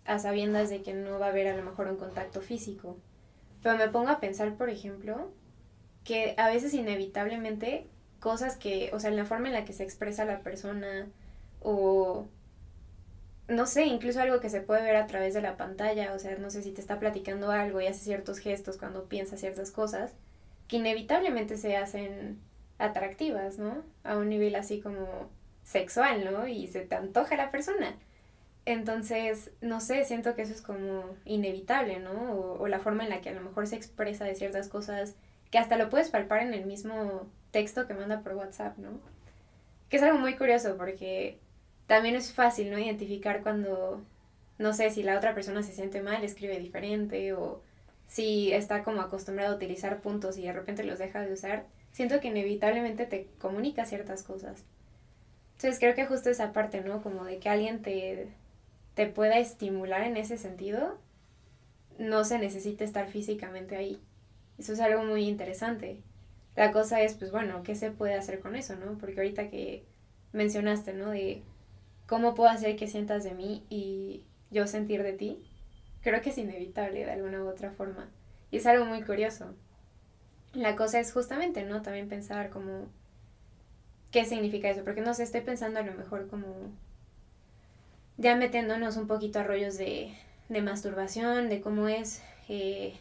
A 0.06 0.20
sabiendas 0.20 0.70
de 0.70 0.84
que 0.84 0.94
no 0.94 1.20
va 1.20 1.28
a 1.28 1.30
haber 1.30 1.48
a 1.48 1.58
lo 1.58 1.64
mejor 1.64 1.88
un 1.88 1.98
contacto 1.98 2.42
físico. 2.42 2.98
Pero 3.64 3.78
me 3.78 3.90
pongo 3.90 4.10
a 4.10 4.20
pensar, 4.22 4.56
por 4.56 4.70
ejemplo, 4.70 5.32
que 6.04 6.36
a 6.38 6.50
veces 6.50 6.74
inevitablemente 6.74 7.88
cosas 8.20 8.58
que, 8.58 8.92
o 8.94 9.00
sea, 9.00 9.12
en 9.12 9.18
la 9.18 9.26
forma 9.26 9.48
en 9.50 9.54
la 9.56 9.66
que 9.66 9.74
se 9.74 9.84
expresa 9.84 10.26
la 10.26 10.42
persona 10.42 11.08
o 11.62 12.28
no 13.48 13.66
sé, 13.66 13.86
incluso 13.86 14.22
algo 14.22 14.40
que 14.40 14.50
se 14.50 14.62
puede 14.62 14.84
ver 14.84 14.96
a 14.96 15.08
través 15.08 15.34
de 15.34 15.42
la 15.42 15.58
pantalla, 15.58 16.14
o 16.14 16.20
sea, 16.20 16.36
no 16.38 16.50
sé 16.50 16.64
si 16.64 16.72
te 16.72 16.82
está 16.82 17.00
platicando 17.00 17.52
algo 17.52 17.80
y 17.80 17.88
hace 17.88 18.04
ciertos 18.04 18.40
gestos 18.40 18.78
cuando 18.78 19.06
piensa 19.06 19.38
ciertas 19.38 19.72
cosas, 19.72 20.14
que 20.68 20.78
inevitablemente 20.78 21.58
se 21.58 21.78
hacen 21.78 22.40
atractivas, 22.80 23.60
¿no? 23.60 23.84
A 24.04 24.18
un 24.18 24.30
nivel 24.30 24.56
así 24.56 24.82
como 24.82 25.30
sexual, 25.64 26.26
¿no? 26.26 26.48
Y 26.48 26.68
se 26.68 26.82
te 26.82 26.96
antoja 26.96 27.36
la 27.36 27.52
persona. 27.52 27.96
Entonces, 28.66 29.52
no 29.62 29.80
sé, 29.80 30.06
siento 30.06 30.36
que 30.36 30.42
eso 30.42 30.54
es 30.54 30.62
como 30.62 31.16
inevitable, 31.26 32.00
¿no? 32.00 32.34
O, 32.60 32.68
la 32.68 32.80
forma 32.80 33.04
en 33.04 33.12
la 33.12 33.22
que 33.22 33.30
a 33.30 33.34
lo 33.34 33.42
mejor 33.42 33.68
se 33.68 33.76
expresa 33.76 34.26
de 34.26 34.36
ciertas 34.36 34.70
cosas 34.70 35.16
que 35.52 35.60
hasta 35.60 35.78
lo 35.78 35.90
puedes 35.90 36.10
palpar 36.10 36.42
en 36.42 36.54
el 36.54 36.66
mismo 36.66 37.30
texto 37.52 37.88
que 37.88 37.94
manda 37.94 38.22
por 38.22 38.34
WhatsApp, 38.34 38.78
¿no? 38.80 39.00
Que 39.90 39.98
es 39.98 40.04
algo 40.04 40.18
muy 40.18 40.36
curioso 40.36 40.78
porque 40.78 41.40
también 41.88 42.16
es 42.16 42.34
fácil, 42.34 42.72
¿no? 42.72 42.80
Identificar 42.80 43.44
cuando, 43.44 44.02
no 44.58 44.74
sé, 44.74 44.90
si 44.90 45.04
la 45.04 45.18
otra 45.18 45.34
persona 45.36 45.64
se 45.64 45.74
siente 45.74 46.02
mal, 46.02 46.24
escribe 46.24 46.60
diferente 46.60 47.34
o 47.34 47.62
si 48.08 48.54
está 48.54 48.84
como 48.84 49.02
acostumbrado 49.02 49.54
a 49.54 49.56
utilizar 49.56 50.02
puntos 50.02 50.38
y 50.38 50.44
de 50.44 50.54
repente 50.54 50.84
los 50.84 51.00
deja 51.00 51.22
de 51.22 51.34
usar. 51.34 51.66
siento 51.92 52.20
que 52.20 52.28
inevitablemente 52.28 53.06
te 53.06 53.28
comunica 53.40 53.86
ciertas 53.86 54.24
cosas. 54.24 54.64
Entonces 55.54 55.80
creo 55.80 55.96
que 55.96 56.06
justo 56.06 56.30
esa 56.30 56.52
parte, 56.54 56.82
¿no? 56.82 57.02
Como 57.02 57.26
de 57.26 57.40
que 57.40 57.50
alguien 57.50 57.82
te, 57.82 58.28
te 58.96 59.08
pueda 59.08 59.40
estimular 59.40 60.04
en 60.04 60.18
ese 60.18 60.38
sentido, 60.38 60.98
no 61.98 62.26
se 62.26 62.40
necesita 62.40 62.84
estar 62.84 63.08
físicamente 63.10 63.78
ahí. 63.78 64.02
Eso 64.58 64.74
es 64.74 64.80
algo 64.82 65.04
muy 65.04 65.28
interesante. 65.28 66.02
La 66.56 66.72
cosa 66.72 67.02
es, 67.02 67.14
pues 67.16 67.32
bueno, 67.32 67.64
¿qué 67.64 67.76
se 67.76 67.92
puede 67.92 68.16
hacer 68.16 68.40
con 68.40 68.56
eso, 68.56 68.76
no? 68.76 68.98
Porque 68.98 69.20
ahorita 69.20 69.50
que 69.50 69.84
mencionaste, 70.34 70.94
¿no? 70.94 71.12
De 71.12 71.44
cómo 72.08 72.36
puedo 72.36 72.50
hacer 72.50 72.76
que 72.76 72.88
sientas 72.88 73.24
de 73.24 73.34
mí 73.34 73.64
y 73.70 74.24
yo 74.52 74.68
sentir 74.68 75.04
de 75.04 75.14
ti, 75.14 75.44
creo 76.02 76.22
que 76.22 76.30
es 76.30 76.38
inevitable 76.38 77.06
de 77.06 77.12
alguna 77.12 77.44
u 77.44 77.48
otra 77.48 77.72
forma. 77.72 78.10
Y 78.52 78.58
es 78.58 78.66
algo 78.66 78.86
muy 78.86 79.02
curioso. 79.02 79.54
La 80.54 80.76
cosa 80.76 81.00
es 81.00 81.12
justamente, 81.12 81.64
¿no? 81.64 81.82
También 81.82 82.08
pensar 82.08 82.50
como 82.50 82.88
qué 84.12 84.24
significa 84.26 84.70
eso, 84.70 84.84
porque 84.84 85.02
no 85.02 85.14
sé, 85.14 85.24
estoy 85.24 85.42
pensando 85.42 85.80
a 85.80 85.84
lo 85.84 85.94
mejor 85.94 86.28
como 86.28 86.72
ya 88.18 88.36
metiéndonos 88.36 88.96
un 88.96 89.08
poquito 89.08 89.40
a 89.40 89.44
rollos 89.44 89.78
de, 89.78 90.14
de 90.48 90.62
masturbación, 90.62 91.50
de 91.50 91.60
cómo 91.60 91.90
es, 91.90 92.22
eh, 92.48 92.94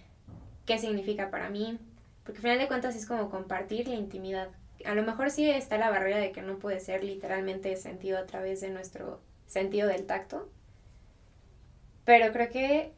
qué 0.66 0.78
significa 0.78 1.30
para 1.30 1.50
mí, 1.50 1.78
porque 2.24 2.38
al 2.38 2.42
final 2.42 2.58
de 2.58 2.68
cuentas 2.68 2.96
es 2.96 3.06
como 3.06 3.30
compartir 3.30 3.86
la 3.86 3.94
intimidad. 3.94 4.48
A 4.84 4.94
lo 4.94 5.02
mejor 5.02 5.30
sí 5.30 5.48
está 5.48 5.78
la 5.78 5.90
barrera 5.90 6.18
de 6.18 6.32
que 6.32 6.42
no 6.42 6.58
puede 6.58 6.80
ser 6.80 7.04
literalmente 7.04 7.76
sentido 7.76 8.18
a 8.18 8.26
través 8.26 8.60
de 8.60 8.70
nuestro 8.70 9.20
sentido 9.46 9.88
del 9.88 10.06
tacto, 10.06 10.48
pero 12.04 12.32
creo 12.32 12.50
que 12.50 12.92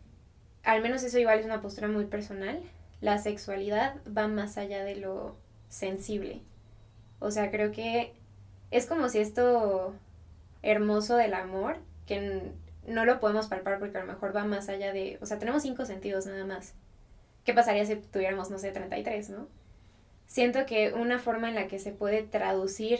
al 0.64 0.82
menos 0.82 1.02
eso 1.04 1.18
igual 1.18 1.38
es 1.38 1.46
una 1.46 1.62
postura 1.62 1.88
muy 1.88 2.06
personal. 2.06 2.60
La 3.00 3.18
sexualidad 3.18 3.96
va 4.06 4.26
más 4.28 4.58
allá 4.58 4.84
de 4.84 4.96
lo 4.96 5.36
sensible. 5.68 6.42
O 7.20 7.30
sea, 7.30 7.50
creo 7.50 7.72
que 7.72 8.14
es 8.70 8.86
como 8.86 9.08
si 9.08 9.18
esto 9.20 9.94
hermoso 10.62 11.16
del 11.16 11.34
amor, 11.34 11.78
que 12.06 12.52
no 12.86 13.04
lo 13.04 13.20
podemos 13.20 13.46
palpar 13.48 13.78
porque 13.78 13.98
a 13.98 14.00
lo 14.02 14.12
mejor 14.12 14.34
va 14.34 14.44
más 14.44 14.68
allá 14.68 14.92
de, 14.92 15.18
o 15.22 15.26
sea, 15.26 15.38
tenemos 15.38 15.62
cinco 15.62 15.84
sentidos 15.84 16.26
nada 16.26 16.44
más. 16.44 16.74
¿Qué 17.44 17.54
pasaría 17.54 17.84
si 17.86 17.96
tuviéramos, 17.96 18.50
no 18.50 18.58
sé, 18.58 18.72
33, 18.72 19.30
no? 19.30 19.48
Siento 20.26 20.66
que 20.66 20.92
una 20.92 21.18
forma 21.18 21.48
en 21.48 21.54
la 21.54 21.68
que 21.68 21.78
se 21.78 21.92
puede 21.92 22.22
traducir 22.22 22.98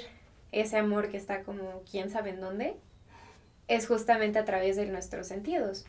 ese 0.53 0.79
amor 0.79 1.11
que 1.11 1.17
está 1.17 1.43
como 1.43 1.83
quién 1.91 2.11
sabe 2.11 2.31
en 2.31 2.41
dónde 2.41 2.77
es 3.69 3.87
justamente 3.87 4.39
a 4.39 4.45
través 4.45 4.77
de 4.77 4.87
nuestros 4.87 5.27
sentidos. 5.27 5.85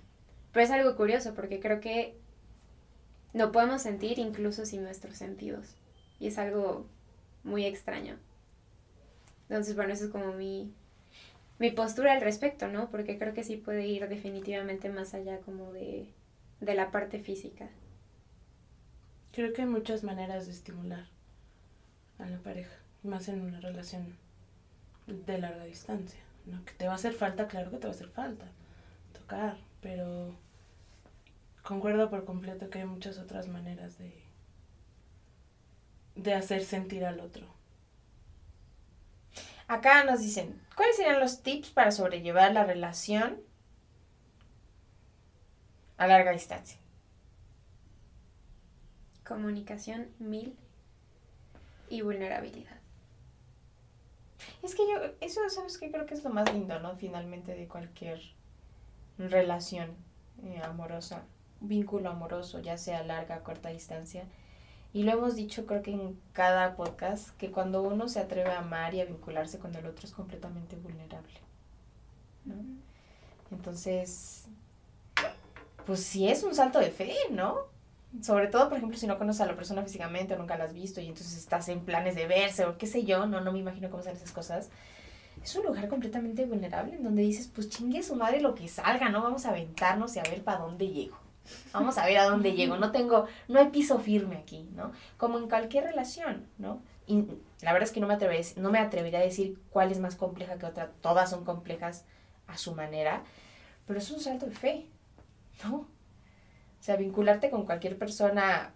Pero 0.51 0.65
es 0.65 0.71
algo 0.71 0.95
curioso 0.95 1.35
porque 1.35 1.59
creo 1.59 1.79
que 1.79 2.17
no 3.33 3.51
podemos 3.51 3.83
sentir 3.83 4.17
incluso 4.17 4.65
sin 4.65 4.83
nuestros 4.83 5.17
sentidos. 5.17 5.75
Y 6.19 6.27
es 6.27 6.39
algo 6.39 6.87
muy 7.43 7.65
extraño. 7.65 8.17
Entonces, 9.47 9.75
bueno, 9.75 9.93
eso 9.93 10.05
es 10.05 10.11
como 10.11 10.33
mi, 10.33 10.73
mi 11.59 11.69
postura 11.69 12.13
al 12.13 12.21
respecto, 12.21 12.67
¿no? 12.67 12.89
Porque 12.89 13.19
creo 13.19 13.33
que 13.33 13.43
sí 13.43 13.57
puede 13.57 13.85
ir 13.85 14.09
definitivamente 14.09 14.89
más 14.89 15.13
allá 15.13 15.39
como 15.41 15.71
de, 15.71 16.07
de 16.59 16.73
la 16.73 16.89
parte 16.89 17.19
física. 17.19 17.69
Creo 19.31 19.53
que 19.53 19.61
hay 19.61 19.67
muchas 19.67 20.03
maneras 20.03 20.47
de 20.47 20.53
estimular 20.53 21.16
a 22.19 22.25
la 22.25 22.37
pareja, 22.39 22.75
más 23.03 23.27
en 23.29 23.41
una 23.41 23.59
relación 23.59 24.17
de 25.07 25.37
larga 25.37 25.63
distancia, 25.63 26.19
¿no? 26.45 26.63
Que 26.65 26.73
te 26.73 26.87
va 26.87 26.93
a 26.93 26.95
hacer 26.95 27.13
falta, 27.13 27.47
claro 27.47 27.71
que 27.71 27.77
te 27.77 27.87
va 27.87 27.93
a 27.93 27.95
hacer 27.95 28.09
falta 28.09 28.45
tocar, 29.13 29.57
pero 29.81 30.35
concuerdo 31.63 32.09
por 32.09 32.25
completo 32.25 32.69
que 32.69 32.79
hay 32.79 32.85
muchas 32.85 33.17
otras 33.17 33.47
maneras 33.47 33.97
de, 33.97 34.13
de 36.15 36.33
hacer 36.33 36.63
sentir 36.63 37.05
al 37.05 37.19
otro. 37.19 37.45
Acá 39.67 40.05
nos 40.05 40.21
dicen, 40.21 40.61
¿cuáles 40.75 40.95
serían 40.95 41.19
los 41.19 41.43
tips 41.43 41.69
para 41.71 41.91
sobrellevar 41.91 42.53
la 42.53 42.63
relación 42.63 43.41
a 45.97 46.07
larga 46.07 46.31
distancia? 46.31 46.79
Comunicación 49.25 50.07
mil 50.19 50.57
y 51.89 52.01
vulnerabilidad. 52.01 52.77
Es 54.61 54.75
que 54.75 54.83
yo, 54.87 54.99
eso, 55.21 55.41
¿sabes 55.49 55.77
qué? 55.77 55.91
Creo 55.91 56.05
que 56.05 56.13
es 56.13 56.23
lo 56.23 56.29
más 56.29 56.51
lindo, 56.53 56.79
¿no? 56.79 56.95
Finalmente 56.95 57.55
de 57.55 57.67
cualquier 57.67 58.21
relación 59.17 59.95
eh, 60.43 60.61
amorosa, 60.63 61.23
vínculo 61.61 62.09
amoroso, 62.09 62.59
ya 62.59 62.77
sea 62.77 63.03
larga 63.03 63.43
corta 63.43 63.69
distancia. 63.69 64.25
Y 64.93 65.03
lo 65.03 65.11
hemos 65.11 65.35
dicho 65.35 65.65
creo 65.65 65.81
que 65.81 65.91
en 65.91 66.19
cada 66.33 66.75
podcast, 66.75 67.35
que 67.37 67.51
cuando 67.51 67.81
uno 67.81 68.07
se 68.07 68.19
atreve 68.19 68.51
a 68.51 68.59
amar 68.59 68.93
y 68.93 69.01
a 69.01 69.05
vincularse 69.05 69.59
con 69.59 69.75
el 69.75 69.85
otro 69.85 70.05
es 70.07 70.13
completamente 70.13 70.75
vulnerable. 70.75 71.39
¿no? 72.45 72.55
Entonces, 73.51 74.47
pues 75.85 76.03
sí 76.03 76.27
es 76.27 76.43
un 76.43 76.55
salto 76.55 76.79
de 76.79 76.91
fe, 76.91 77.15
¿no? 77.31 77.76
Sobre 78.21 78.47
todo, 78.47 78.69
por 78.69 78.77
ejemplo, 78.77 78.97
si 78.97 79.05
no 79.05 79.17
conoces 79.17 79.41
a 79.41 79.45
la 79.45 79.55
persona 79.55 79.83
físicamente 79.83 80.33
o 80.33 80.37
nunca 80.37 80.57
la 80.57 80.63
has 80.63 80.73
visto 80.73 81.01
y 81.01 81.07
entonces 81.07 81.37
estás 81.37 81.67
en 81.69 81.81
planes 81.81 82.15
de 82.15 82.25
verse 82.25 82.65
o 82.65 82.77
qué 82.77 82.87
sé 82.87 83.03
yo, 83.03 83.27
no, 83.27 83.41
no 83.41 83.51
me 83.51 83.59
imagino 83.59 83.89
cómo 83.89 84.01
son 84.01 84.13
esas 84.13 84.31
cosas. 84.31 84.69
Es 85.43 85.55
un 85.55 85.65
lugar 85.65 85.87
completamente 85.87 86.45
vulnerable 86.45 86.95
en 86.95 87.03
donde 87.03 87.21
dices, 87.21 87.49
pues 87.53 87.69
chingue 87.69 88.01
su 88.03 88.15
madre 88.15 88.41
lo 88.41 88.55
que 88.55 88.67
salga, 88.67 89.09
¿no? 89.09 89.21
Vamos 89.21 89.45
a 89.45 89.49
aventarnos 89.49 90.15
y 90.15 90.19
a 90.19 90.23
ver 90.23 90.43
para 90.43 90.59
dónde 90.59 90.87
llego. 90.87 91.17
Vamos 91.73 91.97
a 91.97 92.05
ver 92.05 92.17
a 92.17 92.25
dónde 92.25 92.53
llego. 92.53 92.77
No 92.77 92.91
tengo, 92.91 93.25
no 93.47 93.59
hay 93.59 93.67
piso 93.67 93.99
firme 93.99 94.37
aquí, 94.37 94.69
¿no? 94.75 94.91
Como 95.17 95.37
en 95.37 95.47
cualquier 95.47 95.85
relación, 95.85 96.45
¿no? 96.57 96.81
Y 97.05 97.25
la 97.61 97.71
verdad 97.73 97.87
es 97.87 97.93
que 97.93 97.99
no 97.99 98.07
me, 98.07 98.15
atrevería, 98.15 98.45
no 98.57 98.71
me 98.71 98.79
atrevería 98.79 99.19
a 99.19 99.23
decir 99.23 99.57
cuál 99.69 99.91
es 99.91 99.99
más 99.99 100.15
compleja 100.15 100.57
que 100.57 100.65
otra. 100.65 100.91
Todas 101.01 101.29
son 101.29 101.45
complejas 101.45 102.05
a 102.47 102.57
su 102.57 102.75
manera, 102.75 103.23
pero 103.85 103.99
es 103.99 104.11
un 104.11 104.19
salto 104.19 104.45
de 104.45 104.51
fe, 104.51 104.87
¿no? 105.63 105.87
O 106.79 106.83
sea, 106.83 106.95
vincularte 106.95 107.49
con 107.49 107.65
cualquier 107.65 107.97
persona 107.97 108.73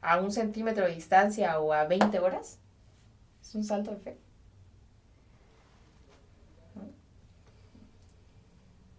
a 0.00 0.20
un 0.20 0.30
centímetro 0.30 0.84
de 0.84 0.94
distancia 0.94 1.58
o 1.60 1.72
a 1.72 1.84
20 1.84 2.18
horas 2.18 2.58
es 3.42 3.54
un 3.54 3.64
salto 3.64 3.90
de 3.90 3.96
fe. 3.98 4.18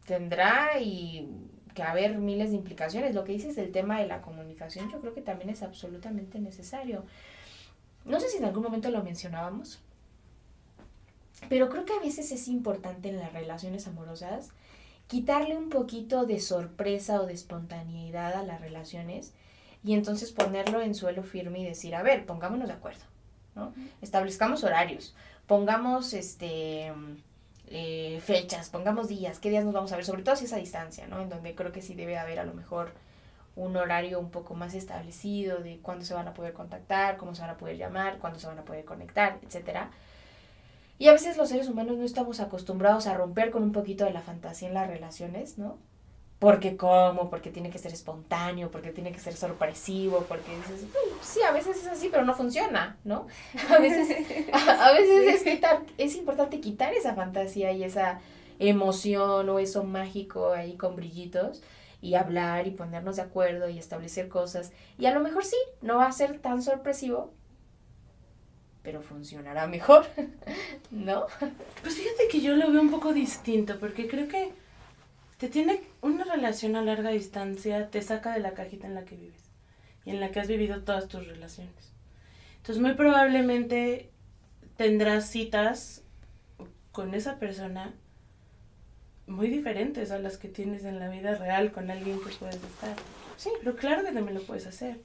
Tendrá 0.05 0.79
y 0.79 1.29
que 1.73 1.83
haber 1.83 2.17
miles 2.17 2.51
de 2.51 2.57
implicaciones. 2.57 3.13
Lo 3.13 3.23
que 3.23 3.33
dices 3.33 3.55
del 3.55 3.71
tema 3.71 3.99
de 3.99 4.07
la 4.07 4.21
comunicación, 4.21 4.89
yo 4.91 5.01
creo 5.01 5.13
que 5.13 5.21
también 5.21 5.49
es 5.49 5.61
absolutamente 5.61 6.39
necesario. 6.39 7.05
No 8.05 8.19
sé 8.19 8.29
si 8.29 8.37
en 8.37 8.45
algún 8.45 8.63
momento 8.63 8.89
lo 8.89 9.03
mencionábamos, 9.03 9.81
pero 11.49 11.69
creo 11.69 11.85
que 11.85 11.93
a 11.93 11.99
veces 11.99 12.31
es 12.31 12.47
importante 12.47 13.09
en 13.09 13.19
las 13.19 13.33
relaciones 13.33 13.87
amorosas 13.87 14.51
quitarle 15.07 15.57
un 15.57 15.69
poquito 15.69 16.25
de 16.25 16.39
sorpresa 16.39 17.21
o 17.21 17.25
de 17.25 17.33
espontaneidad 17.33 18.33
a 18.33 18.43
las 18.43 18.61
relaciones 18.61 19.33
y 19.83 19.93
entonces 19.93 20.31
ponerlo 20.31 20.81
en 20.81 20.95
suelo 20.95 21.23
firme 21.23 21.59
y 21.59 21.65
decir, 21.65 21.95
a 21.95 22.03
ver, 22.03 22.25
pongámonos 22.25 22.67
de 22.67 22.73
acuerdo, 22.73 23.03
¿no? 23.53 23.73
Establezcamos 24.01 24.63
horarios, 24.63 25.15
pongamos 25.45 26.13
este 26.13 26.91
eh, 27.67 28.19
fechas, 28.23 28.69
pongamos 28.69 29.07
días, 29.07 29.39
qué 29.39 29.49
días 29.49 29.63
nos 29.63 29.73
vamos 29.73 29.91
a 29.91 29.95
ver, 29.95 30.05
sobre 30.05 30.23
todo 30.23 30.35
si 30.35 30.45
es 30.45 30.53
a 30.53 30.57
distancia, 30.57 31.07
¿no? 31.07 31.21
En 31.21 31.29
donde 31.29 31.53
creo 31.55 31.71
que 31.71 31.81
sí 31.81 31.93
debe 31.93 32.17
haber 32.17 32.39
a 32.39 32.45
lo 32.45 32.53
mejor 32.53 32.91
un 33.55 33.77
horario 33.77 34.19
un 34.19 34.31
poco 34.31 34.53
más 34.53 34.73
establecido 34.73 35.59
de 35.59 35.77
cuándo 35.77 36.03
se 36.03 36.13
van 36.13 36.27
a 36.27 36.33
poder 36.33 36.53
contactar, 36.53 37.17
cómo 37.17 37.35
se 37.35 37.41
van 37.41 37.51
a 37.51 37.57
poder 37.57 37.77
llamar, 37.77 38.17
cuándo 38.17 38.39
se 38.39 38.47
van 38.47 38.59
a 38.59 38.65
poder 38.65 38.85
conectar, 38.85 39.39
etcétera. 39.43 39.91
Y 40.97 41.07
a 41.07 41.11
veces 41.11 41.37
los 41.37 41.49
seres 41.49 41.67
humanos 41.67 41.97
no 41.97 42.03
estamos 42.03 42.39
acostumbrados 42.39 43.07
a 43.07 43.13
romper 43.13 43.51
con 43.51 43.63
un 43.63 43.71
poquito 43.71 44.05
de 44.05 44.11
la 44.13 44.21
fantasía 44.21 44.67
en 44.67 44.73
las 44.73 44.87
relaciones, 44.87 45.57
¿no? 45.57 45.77
Porque 46.39 46.77
cómo, 46.77 47.29
porque 47.29 47.49
tiene 47.49 47.69
que 47.69 47.79
ser 47.79 47.93
espontáneo, 47.93 48.69
porque 48.69 48.91
tiene 48.91 49.11
que 49.11 49.19
ser 49.19 49.35
sorpresivo, 49.35 50.25
porque 50.27 50.55
dices, 50.55 50.85
sí, 51.21 51.41
a 51.41 51.51
veces 51.51 51.77
es 51.77 51.87
así, 51.87 52.09
pero 52.09 52.25
no 52.25 52.33
funciona, 52.33 52.97
¿no? 53.03 53.27
A 53.69 53.79
veces, 53.79 54.47
a, 54.53 54.87
a 54.87 54.93
veces 54.93 55.35
es, 55.35 55.43
quitar, 55.43 55.83
es 55.97 56.15
importante 56.15 56.59
quitar 56.59 56.93
esa 56.93 57.13
fantasía 57.15 57.71
y 57.71 57.83
esa 57.83 58.19
emoción 58.59 59.49
o 59.49 59.59
eso 59.59 59.83
mágico 59.83 60.51
ahí 60.51 60.75
con 60.75 60.95
brillitos 60.95 61.61
y 62.01 62.15
hablar 62.15 62.67
y 62.67 62.71
ponernos 62.71 63.15
de 63.15 63.23
acuerdo 63.23 63.69
y 63.69 63.79
establecer 63.79 64.29
cosas. 64.29 64.71
Y 64.97 65.07
a 65.07 65.13
lo 65.13 65.21
mejor 65.21 65.43
sí, 65.43 65.57
no 65.81 65.97
va 65.97 66.07
a 66.07 66.11
ser 66.11 66.39
tan 66.39 66.61
sorpresivo, 66.61 67.33
pero 68.85 69.01
funcionará 69.01 69.67
mejor, 69.67 70.05
¿no? 70.91 71.25
Pues 71.81 71.95
fíjate 71.95 72.27
que 72.31 72.39
yo 72.39 72.55
lo 72.55 72.71
veo 72.71 72.79
un 72.79 72.91
poco 72.91 73.11
distinto, 73.13 73.79
porque 73.79 74.07
creo 74.07 74.27
que 74.27 74.53
te 75.39 75.49
tiene 75.49 75.81
una 76.01 76.23
relación 76.23 76.75
a 76.75 76.83
larga 76.83 77.09
distancia, 77.09 77.89
te 77.89 78.01
saca 78.03 78.33
de 78.33 78.39
la 78.39 78.53
cajita 78.53 78.87
en 78.87 78.93
la 78.93 79.03
que 79.03 79.17
vives 79.17 79.41
y 80.05 80.11
en 80.11 80.19
la 80.19 80.29
que 80.29 80.39
has 80.39 80.47
vivido 80.47 80.83
todas 80.83 81.07
tus 81.07 81.27
relaciones. 81.27 81.73
Entonces 82.57 82.81
muy 82.81 82.93
probablemente 82.93 84.11
tendrás 84.77 85.29
citas 85.29 86.03
con 86.91 87.15
esa 87.15 87.39
persona 87.39 87.93
muy 89.27 89.47
diferentes 89.47 90.11
a 90.11 90.19
las 90.19 90.37
que 90.37 90.47
tienes 90.47 90.85
en 90.85 90.99
la 90.99 91.09
vida 91.09 91.35
real 91.35 91.71
con 91.71 91.89
alguien 91.89 92.19
que 92.19 92.33
puedes 92.35 92.55
estar. 92.55 92.95
Sí, 93.35 93.49
pero 93.59 93.75
claro 93.75 94.03
que 94.03 94.11
también 94.11 94.37
lo 94.37 94.43
puedes 94.43 94.67
hacer. 94.67 94.99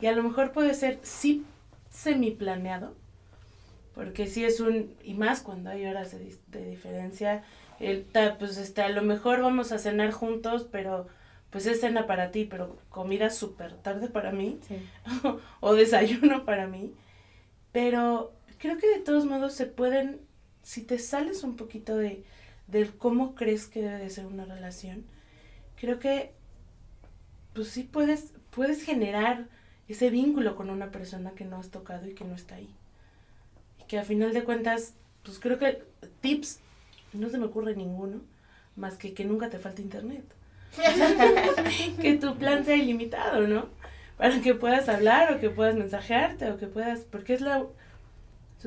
Y 0.00 0.06
a 0.06 0.12
lo 0.12 0.22
mejor 0.22 0.52
puede 0.52 0.74
ser, 0.74 1.00
sí 1.02 1.44
semi 1.90 2.30
planeado, 2.30 2.94
porque 3.94 4.26
si 4.26 4.44
es 4.44 4.60
un, 4.60 4.94
y 5.02 5.14
más 5.14 5.40
cuando 5.40 5.70
hay 5.70 5.86
horas 5.86 6.12
de, 6.12 6.36
de 6.48 6.68
diferencia, 6.68 7.44
el, 7.80 8.06
pues 8.38 8.56
este, 8.56 8.82
a 8.82 8.88
lo 8.88 9.02
mejor 9.02 9.40
vamos 9.40 9.72
a 9.72 9.78
cenar 9.78 10.10
juntos, 10.12 10.66
pero 10.70 11.06
pues 11.50 11.66
es 11.66 11.80
cena 11.80 12.06
para 12.06 12.30
ti, 12.32 12.44
pero 12.44 12.78
comida 12.88 13.30
súper 13.30 13.74
tarde 13.74 14.08
para 14.08 14.32
mí, 14.32 14.58
o 15.60 15.74
desayuno 15.74 16.44
para 16.44 16.66
mí, 16.66 16.92
pero 17.70 18.32
creo 18.58 18.78
que 18.78 18.88
de 18.88 19.00
todos 19.00 19.24
modos 19.24 19.52
se 19.54 19.66
pueden, 19.66 20.20
si 20.62 20.82
te 20.82 20.98
sales 20.98 21.44
un 21.44 21.56
poquito 21.56 21.96
de, 21.96 22.24
del 22.66 22.96
cómo 22.96 23.34
crees 23.34 23.66
que 23.66 23.82
debe 23.82 23.98
de 23.98 24.10
ser 24.10 24.26
una 24.26 24.44
relación, 24.44 25.04
creo 25.76 25.98
que 26.00 26.32
pues 27.52 27.68
sí 27.68 27.84
puedes, 27.84 28.32
puedes 28.50 28.82
generar 28.82 29.46
ese 29.86 30.10
vínculo 30.10 30.56
con 30.56 30.70
una 30.70 30.90
persona 30.90 31.32
que 31.32 31.44
no 31.44 31.58
has 31.58 31.70
tocado 31.70 32.06
y 32.08 32.14
que 32.14 32.24
no 32.24 32.34
está 32.34 32.56
ahí. 32.56 32.74
Que 33.94 34.00
a 34.00 34.04
final 34.04 34.32
de 34.32 34.42
cuentas, 34.42 34.94
pues 35.22 35.38
creo 35.38 35.56
que 35.56 35.80
tips, 36.20 36.58
no 37.12 37.28
se 37.28 37.38
me 37.38 37.44
ocurre 37.44 37.76
ninguno, 37.76 38.22
más 38.74 38.96
que 38.96 39.14
que 39.14 39.24
nunca 39.24 39.50
te 39.50 39.60
falte 39.60 39.82
internet. 39.82 40.24
que 42.02 42.14
tu 42.14 42.34
plan 42.34 42.64
sea 42.64 42.74
ilimitado, 42.74 43.46
¿no? 43.46 43.68
Para 44.16 44.40
que 44.40 44.56
puedas 44.56 44.88
hablar 44.88 45.32
o 45.32 45.38
que 45.38 45.48
puedas 45.48 45.76
mensajearte 45.76 46.50
o 46.50 46.58
que 46.58 46.66
puedas, 46.66 47.02
porque 47.02 47.34
es 47.34 47.40
la... 47.40 47.64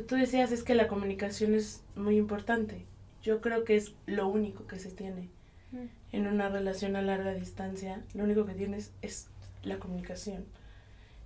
Tú 0.07 0.15
decías, 0.15 0.53
es 0.53 0.63
que 0.63 0.75
la 0.75 0.87
comunicación 0.87 1.55
es 1.55 1.83
muy 1.97 2.15
importante. 2.15 2.85
Yo 3.21 3.41
creo 3.41 3.65
que 3.65 3.75
es 3.75 3.95
lo 4.05 4.29
único 4.29 4.65
que 4.65 4.79
se 4.79 4.91
tiene 4.91 5.27
mm. 5.73 5.87
en 6.13 6.27
una 6.27 6.47
relación 6.47 6.95
a 6.95 7.01
larga 7.01 7.33
distancia. 7.33 8.01
Lo 8.13 8.23
único 8.23 8.45
que 8.45 8.53
tienes 8.53 8.93
es 9.01 9.27
la 9.61 9.77
comunicación 9.77 10.45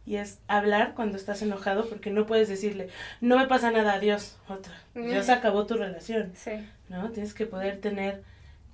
y 0.06 0.16
es 0.16 0.40
hablar 0.48 0.94
cuando 0.96 1.18
estás 1.18 1.42
enojado 1.42 1.88
porque 1.88 2.10
no 2.10 2.26
puedes 2.26 2.50
decirle, 2.50 2.90
no 3.20 3.38
me 3.38 3.48
pasa 3.48 3.72
nada, 3.72 3.94
adiós, 3.94 4.38
otra. 4.48 4.74
Ya 4.96 5.22
se 5.24 5.32
acabó 5.32 5.66
tu 5.66 5.76
relación. 5.76 6.32
Sí. 6.36 6.52
¿No? 6.90 7.12
Tienes 7.12 7.34
que 7.34 7.46
poder 7.46 7.80
tener 7.80 8.24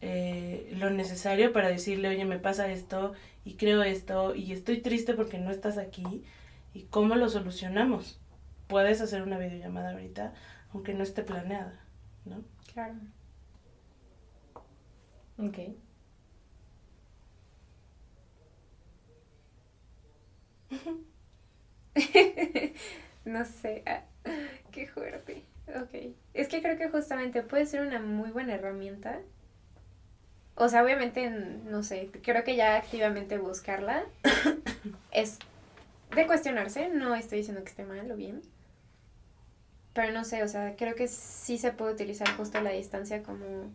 eh, 0.01 0.73
lo 0.77 0.89
necesario 0.89 1.51
para 1.51 1.67
decirle, 1.69 2.09
oye, 2.09 2.25
me 2.25 2.39
pasa 2.39 2.69
esto 2.71 3.13
y 3.43 3.55
creo 3.55 3.83
esto 3.83 4.35
y 4.35 4.53
estoy 4.53 4.81
triste 4.81 5.13
porque 5.13 5.37
no 5.37 5.51
estás 5.51 5.77
aquí 5.77 6.23
y 6.73 6.83
cómo 6.83 7.15
lo 7.15 7.29
solucionamos. 7.29 8.19
Puedes 8.67 9.01
hacer 9.01 9.21
una 9.21 9.37
videollamada 9.37 9.91
ahorita, 9.91 10.33
aunque 10.73 10.93
no 10.93 11.03
esté 11.03 11.23
planeada, 11.23 11.79
¿no? 12.25 12.43
Claro. 12.73 12.95
Ok. 15.37 15.57
no 23.25 23.45
sé, 23.45 23.83
ah, 23.85 24.01
qué 24.71 24.87
fuerte. 24.87 25.43
Ok. 25.75 26.13
Es 26.33 26.47
que 26.47 26.61
creo 26.61 26.77
que 26.77 26.89
justamente 26.89 27.41
puede 27.43 27.65
ser 27.65 27.81
una 27.81 27.99
muy 27.99 28.31
buena 28.31 28.55
herramienta. 28.55 29.19
O 30.55 30.69
sea, 30.69 30.83
obviamente, 30.83 31.29
no 31.29 31.83
sé, 31.83 32.09
creo 32.23 32.43
que 32.43 32.55
ya 32.55 32.77
activamente 32.77 33.37
buscarla 33.37 34.03
es 35.11 35.37
de 36.15 36.25
cuestionarse. 36.25 36.89
No 36.89 37.15
estoy 37.15 37.39
diciendo 37.39 37.63
que 37.63 37.69
esté 37.69 37.83
mal 37.83 38.09
o 38.11 38.15
bien. 38.15 38.41
Pero 39.93 40.13
no 40.13 40.23
sé, 40.23 40.43
o 40.43 40.47
sea, 40.47 40.75
creo 40.75 40.95
que 40.95 41.07
sí 41.07 41.57
se 41.57 41.71
puede 41.71 41.93
utilizar 41.93 42.29
justo 42.37 42.61
la 42.61 42.71
distancia 42.71 43.23
como, 43.23 43.71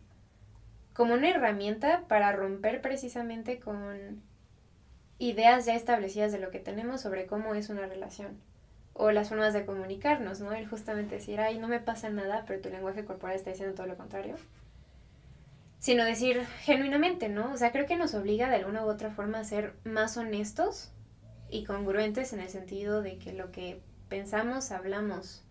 como 0.93 1.15
una 1.15 1.29
herramienta 1.29 2.05
para 2.09 2.33
romper 2.33 2.81
precisamente 2.81 3.59
con 3.59 4.23
ideas 5.23 5.67
ya 5.67 5.77
establecidas 5.77 6.33
de 6.33 6.41
lo 6.41 6.51
que 6.51 6.59
tenemos 6.59 7.01
sobre 7.01 7.27
cómo 7.27 7.55
es 7.55 7.69
una 7.69 7.87
relación 7.87 8.41
o 8.93 9.13
las 9.13 9.29
formas 9.29 9.55
de 9.55 9.65
comunicarnos, 9.65 10.41
¿no? 10.41 10.53
El 10.53 10.69
justamente 10.69 11.15
decir, 11.15 11.41
ay, 11.41 11.59
no 11.59 11.69
me 11.69 11.79
pasa 11.79 12.11
nada, 12.11 12.45
pero 12.45 12.61
tu 12.61 12.71
lenguaje 12.71 13.05
corporal 13.05 13.37
está 13.37 13.51
diciendo 13.51 13.75
todo 13.75 13.87
lo 13.87 13.97
contrario. 13.97 14.35
Sino 15.79 16.05
decir 16.05 16.45
genuinamente, 16.63 17.29
¿no? 17.29 17.53
O 17.53 17.57
sea, 17.57 17.71
creo 17.71 17.87
que 17.87 17.97
nos 17.97 18.15
obliga 18.15 18.51
de 18.51 18.57
alguna 18.57 18.85
u 18.85 18.89
otra 18.89 19.11
forma 19.11 19.39
a 19.39 19.45
ser 19.45 19.75
más 19.85 20.17
honestos 20.17 20.91
y 21.49 21.65
congruentes 21.65 22.33
en 22.33 22.41
el 22.41 22.49
sentido 22.49 23.01
de 23.01 23.19
que 23.19 23.33
lo 23.33 23.53
que 23.53 23.81
pensamos, 24.09 24.73
hablamos 24.73 25.45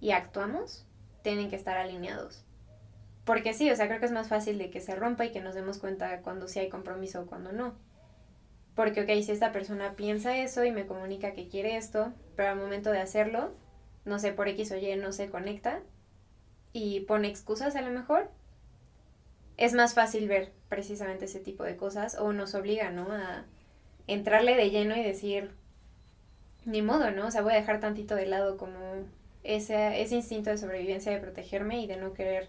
y 0.00 0.12
actuamos 0.12 0.86
tienen 1.22 1.50
que 1.50 1.56
estar 1.56 1.76
alineados. 1.76 2.44
Porque 3.24 3.52
sí, 3.52 3.68
o 3.68 3.76
sea, 3.76 3.88
creo 3.88 3.98
que 3.98 4.06
es 4.06 4.12
más 4.12 4.28
fácil 4.28 4.58
de 4.58 4.70
que 4.70 4.80
se 4.80 4.94
rompa 4.94 5.24
y 5.24 5.32
que 5.32 5.40
nos 5.40 5.56
demos 5.56 5.78
cuenta 5.78 6.20
cuando 6.20 6.46
sí 6.46 6.60
hay 6.60 6.68
compromiso 6.68 7.22
o 7.22 7.26
cuando 7.26 7.52
no. 7.52 7.74
Porque, 8.74 9.02
ok, 9.02 9.22
si 9.22 9.32
esta 9.32 9.52
persona 9.52 9.94
piensa 9.96 10.38
eso 10.38 10.64
y 10.64 10.72
me 10.72 10.86
comunica 10.86 11.32
que 11.32 11.48
quiere 11.48 11.76
esto, 11.76 12.12
pero 12.36 12.50
al 12.50 12.56
momento 12.56 12.90
de 12.90 13.00
hacerlo, 13.00 13.52
no 14.04 14.18
sé, 14.18 14.32
por 14.32 14.48
X 14.48 14.72
o 14.72 14.76
Y 14.76 14.96
no 14.96 15.12
se 15.12 15.28
conecta 15.28 15.80
y 16.72 17.00
pone 17.00 17.28
excusas 17.28 17.76
a 17.76 17.82
lo 17.82 17.90
mejor, 17.90 18.30
es 19.58 19.74
más 19.74 19.94
fácil 19.94 20.26
ver 20.26 20.52
precisamente 20.68 21.26
ese 21.26 21.40
tipo 21.40 21.64
de 21.64 21.76
cosas 21.76 22.16
o 22.18 22.32
nos 22.32 22.54
obliga, 22.54 22.90
¿no? 22.90 23.12
A 23.12 23.44
entrarle 24.06 24.56
de 24.56 24.70
lleno 24.70 24.96
y 24.96 25.02
decir, 25.02 25.50
ni 26.64 26.80
modo, 26.82 27.10
¿no? 27.10 27.26
O 27.26 27.30
sea, 27.30 27.42
voy 27.42 27.52
a 27.52 27.56
dejar 27.56 27.80
tantito 27.80 28.14
de 28.14 28.26
lado 28.26 28.56
como 28.56 28.78
ese, 29.44 30.00
ese 30.00 30.16
instinto 30.16 30.50
de 30.50 30.58
sobrevivencia 30.58 31.12
de 31.12 31.18
protegerme 31.18 31.80
y 31.80 31.86
de 31.86 31.96
no 31.96 32.14
querer 32.14 32.48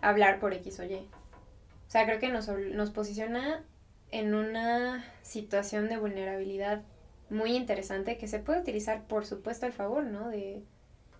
hablar 0.00 0.38
por 0.38 0.52
X 0.54 0.78
o 0.80 0.84
Y. 0.84 0.94
O 0.94 1.90
sea, 1.90 2.06
creo 2.06 2.18
que 2.18 2.28
nos, 2.28 2.48
nos 2.48 2.90
posiciona 2.90 3.64
en 4.10 4.34
una 4.34 5.04
situación 5.22 5.88
de 5.88 5.96
vulnerabilidad 5.96 6.82
muy 7.30 7.56
interesante 7.56 8.18
que 8.18 8.28
se 8.28 8.38
puede 8.38 8.60
utilizar, 8.60 9.06
por 9.06 9.26
supuesto, 9.26 9.66
al 9.66 9.72
favor, 9.72 10.04
¿no? 10.04 10.28
De, 10.28 10.62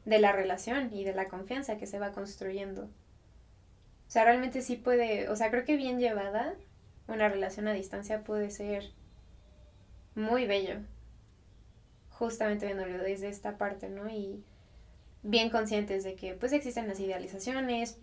de 0.05 0.18
la 0.18 0.32
relación 0.32 0.93
y 0.93 1.05
de 1.05 1.14
la 1.14 1.28
confianza 1.28 1.76
que 1.76 1.87
se 1.87 1.99
va 1.99 2.12
construyendo. 2.12 2.85
O 4.07 4.11
sea, 4.11 4.24
realmente 4.24 4.62
sí 4.62 4.76
puede, 4.76 5.28
o 5.28 5.37
sea, 5.37 5.51
creo 5.51 5.64
que 5.64 5.76
bien 5.76 5.99
llevada, 5.99 6.55
una 7.09 7.28
relación 7.28 7.68
a 7.68 7.72
distancia 7.72 8.22
puede 8.22 8.51
ser 8.51 8.93
muy 10.14 10.47
bello. 10.47 10.80
Justamente 12.11 12.66
viéndolo 12.66 13.03
desde 13.03 13.28
esta 13.28 13.59
parte, 13.59 13.89
¿no? 13.89 14.09
Y 14.09 14.45
bien 15.22 15.51
conscientes 15.51 16.05
de 16.05 16.14
que 16.14 16.35
pues 16.35 16.53
existen 16.53 16.87
las 16.87 17.01
idealizaciones, 17.01 17.99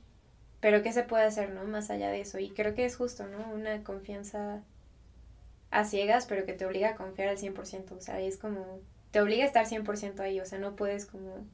pero 0.59 0.83
qué 0.83 0.91
se 0.91 1.03
puede 1.03 1.23
hacer, 1.23 1.51
¿no? 1.51 1.63
Más 1.65 1.89
allá 1.89 2.09
de 2.09 2.21
eso. 2.21 2.39
Y 2.39 2.49
creo 2.49 2.73
que 2.75 2.85
es 2.85 2.95
justo, 2.95 3.27
¿no? 3.27 3.51
Una 3.53 3.83
confianza 3.83 4.63
a 5.71 5.85
ciegas, 5.85 6.25
pero 6.25 6.45
que 6.45 6.53
te 6.53 6.65
obliga 6.65 6.89
a 6.89 6.95
confiar 6.95 7.29
al 7.29 7.37
100%. 7.37 7.91
O 7.93 8.01
sea, 8.01 8.19
es 8.19 8.37
como, 8.37 8.79
te 9.11 9.21
obliga 9.21 9.43
a 9.43 9.47
estar 9.47 9.65
100% 9.65 10.19
ahí, 10.19 10.39
o 10.39 10.45
sea, 10.45 10.59
no 10.59 10.75
puedes 10.75 11.05
como 11.05 11.45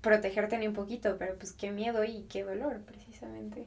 protegerte 0.00 0.58
ni 0.58 0.68
un 0.68 0.74
poquito, 0.74 1.16
pero 1.18 1.36
pues 1.36 1.52
qué 1.52 1.70
miedo 1.70 2.04
y 2.04 2.24
qué 2.24 2.44
dolor, 2.44 2.82
precisamente. 2.82 3.66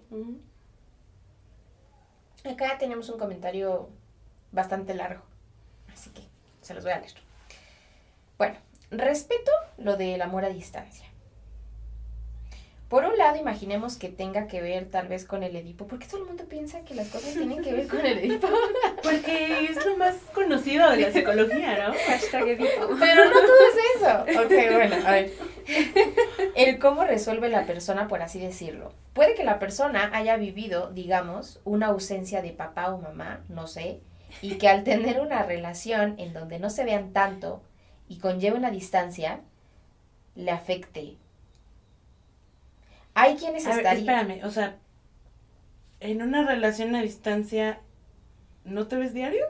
Acá 2.46 2.78
tenemos 2.78 3.10
un 3.10 3.18
comentario 3.18 3.90
bastante 4.52 4.94
largo, 4.94 5.24
así 5.92 6.12
que 6.12 6.22
se 6.62 6.74
los 6.74 6.84
voy 6.84 6.94
a 6.94 7.00
leer. 7.00 7.14
Bueno, 8.38 8.58
respeto 8.92 9.52
lo 9.78 9.98
del 9.98 10.22
amor 10.22 10.46
a 10.46 10.50
distancia. 10.50 11.08
Por 12.90 13.04
un 13.04 13.18
lado, 13.18 13.36
imaginemos 13.36 13.98
que 13.98 14.08
tenga 14.08 14.48
que 14.48 14.62
ver 14.62 14.86
tal 14.86 15.10
vez 15.10 15.26
con 15.26 15.44
el 15.44 15.56
Edipo. 15.58 15.88
¿Por 15.88 16.00
qué 16.00 16.08
todo 16.08 16.22
el 16.22 16.28
mundo 16.28 16.46
piensa 16.46 16.86
que 16.86 16.96
las 16.96 17.10
cosas 17.10 17.34
tienen 17.34 17.62
que 17.62 17.74
ver 17.74 17.88
con 17.88 18.00
el 18.06 18.20
Edipo? 18.20 18.48
Porque 19.04 19.66
es 19.66 19.86
lo 19.86 19.98
más 19.98 20.16
conocido 20.34 20.90
de 20.92 20.98
la 20.98 21.12
psicología, 21.12 21.86
¿no? 21.86 21.94
Hashtag 21.94 22.48
Edipo. 22.48 22.88
Pero 23.00 23.26
no 23.26 23.32
todo 23.32 23.58
es 23.68 23.96
eso. 23.96 24.42
Ok, 24.42 24.74
bueno, 24.74 24.96
a 25.06 25.12
ver. 25.12 25.34
El 26.56 26.80
cómo 26.80 27.04
resuelve 27.04 27.50
la 27.50 27.66
persona, 27.66 28.08
por 28.08 28.22
así 28.22 28.40
decirlo. 28.40 28.94
Puede 29.12 29.36
que 29.36 29.44
la 29.44 29.60
persona 29.60 30.10
haya 30.14 30.38
vivido, 30.38 30.90
digamos, 30.92 31.60
una 31.66 31.88
ausencia 31.88 32.42
de 32.42 32.54
papá 32.54 32.94
o 32.94 33.00
mamá, 33.00 33.42
no 33.50 33.68
sé, 33.68 34.00
y 34.42 34.56
que 34.56 34.70
al 34.70 34.86
tener 34.86 35.20
una 35.20 35.44
relación 35.44 36.16
en 36.18 36.32
donde 36.32 36.60
no 36.60 36.70
se 36.70 36.86
vean 36.86 37.12
tanto 37.12 37.62
y 38.08 38.20
conlleve 38.20 38.56
una 38.56 38.72
distancia, 38.72 39.42
le 40.36 40.52
afecte 40.52 41.18
hay 43.18 43.36
quienes 43.36 43.66
a 43.66 43.72
estarían... 43.72 43.98
espérame, 43.98 44.46
o 44.46 44.52
sea, 44.52 44.78
en 46.00 46.22
una 46.22 46.46
relación 46.46 46.96
a 46.96 47.02
distancia, 47.02 47.80
¿no 48.64 48.88
te 48.88 48.96
ves 48.96 49.14
diario? 49.14 49.44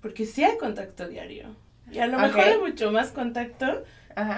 Porque 0.00 0.26
sí 0.26 0.42
hay 0.42 0.58
contacto 0.58 1.08
diario. 1.08 1.54
Y 1.90 2.00
a 2.00 2.06
lo 2.06 2.18
mejor 2.18 2.40
hay 2.40 2.58
mucho 2.58 2.90
más 2.90 3.10
contacto 3.10 3.84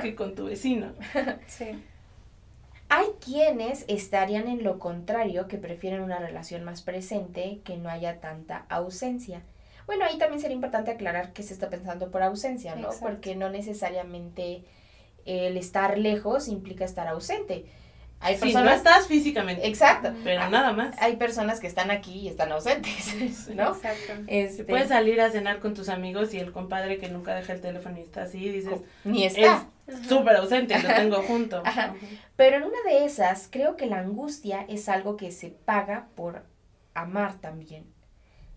que 0.03 0.15
con 0.15 0.35
tu 0.35 0.45
vecino. 0.47 0.93
sí. 1.47 1.83
Hay 2.91 3.07
quienes 3.25 3.87
estarían 3.89 4.47
en 4.47 4.63
lo 4.63 4.79
contrario, 4.79 5.49
que 5.49 5.57
prefieren 5.57 6.03
una 6.03 6.19
relación 6.19 6.65
más 6.65 6.83
presente, 6.83 7.61
que 7.65 7.79
no 7.79 7.89
haya 7.89 8.21
tanta 8.21 8.67
ausencia. 8.69 9.43
Bueno, 9.87 10.05
ahí 10.05 10.19
también 10.19 10.41
sería 10.41 10.55
importante 10.55 10.91
aclarar 10.91 11.33
que 11.33 11.43
se 11.43 11.55
está 11.55 11.71
pensando 11.71 12.11
por 12.11 12.23
ausencia, 12.23 12.77
¿no? 12.77 12.91
Porque 13.01 13.37
no 13.37 13.49
necesariamente 13.49 14.65
el 15.25 15.57
estar 15.57 15.99
lejos 15.99 16.49
implica 16.49 16.85
estar 16.85 17.09
ausente. 17.09 17.67
Hay 18.21 18.39
Sí, 18.39 18.55
no 18.55 18.71
estás 18.71 19.07
físicamente, 19.07 19.67
Exacto. 19.67 20.15
pero 20.25 20.49
nada 20.49 20.73
más. 20.73 20.97
Hay 20.99 21.17
personas 21.17 21.61
que 21.61 21.67
están 21.67 21.91
aquí 21.91 22.21
y 22.21 22.29
están 22.29 22.53
ausentes, 22.53 23.49
¿no? 23.55 23.75
Exacto. 23.75 24.15
Este, 24.27 24.65
Puedes 24.65 24.89
salir 24.89 25.21
a 25.21 25.31
cenar 25.31 25.59
con 25.61 25.75
tus 25.75 25.91
amigos 25.91 26.33
y 26.33 26.39
el 26.39 26.51
compadre 26.51 26.97
que 26.97 27.11
nunca 27.11 27.35
deja 27.35 27.53
el 27.53 27.61
teléfono 27.61 27.99
y 27.99 28.03
está 28.03 28.23
así, 28.23 28.49
dices, 28.49 28.81
ni 29.05 29.25
está. 29.25 29.67
es 29.87 30.09
súper 30.09 30.37
ausente, 30.37 30.79
lo 30.83 30.95
tengo 30.95 31.23
junto. 31.23 31.63
Ajá. 31.67 31.95
Pero 32.37 32.57
en 32.57 32.63
una 32.63 32.79
de 32.87 33.05
esas, 33.05 33.49
creo 33.51 33.77
que 33.77 33.87
la 33.87 33.99
angustia 33.99 34.65
es 34.69 34.89
algo 34.89 35.19
que 35.19 35.31
se 35.31 35.51
paga 35.51 36.09
por 36.15 36.45
amar 36.95 37.35
también. 37.41 37.94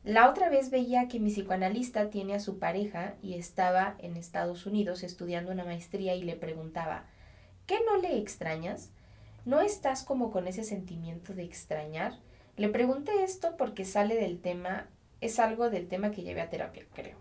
La 0.08 0.30
otra 0.30 0.48
vez 0.48 0.70
veía 0.70 1.10
que 1.10 1.20
mi 1.20 1.30
psicoanalista 1.30 2.10
tiene 2.10 2.34
a 2.34 2.40
su 2.40 2.60
pareja 2.60 3.16
y 3.22 3.34
estaba 3.34 3.98
en 4.00 4.16
Estados 4.16 4.66
Unidos 4.66 5.04
estudiando 5.04 5.52
una 5.52 5.66
maestría 5.66 6.16
y 6.16 6.24
le 6.24 6.38
preguntaba, 6.38 7.04
¿qué 7.66 7.80
no 7.86 7.98
le 7.98 8.18
extrañas? 8.18 8.94
¿No 9.44 9.60
estás 9.60 10.06
como 10.06 10.32
con 10.32 10.48
ese 10.48 10.64
sentimiento 10.64 11.34
de 11.34 11.44
extrañar? 11.44 12.14
Le 12.56 12.70
pregunté 12.70 13.22
esto 13.26 13.58
porque 13.58 13.84
sale 13.84 14.16
del 14.16 14.40
tema, 14.40 14.88
es 15.20 15.40
algo 15.40 15.70
del 15.70 15.90
tema 15.90 16.12
que 16.12 16.24
llevé 16.24 16.40
a 16.40 16.50
terapia, 16.50 16.86
creo. 16.94 17.18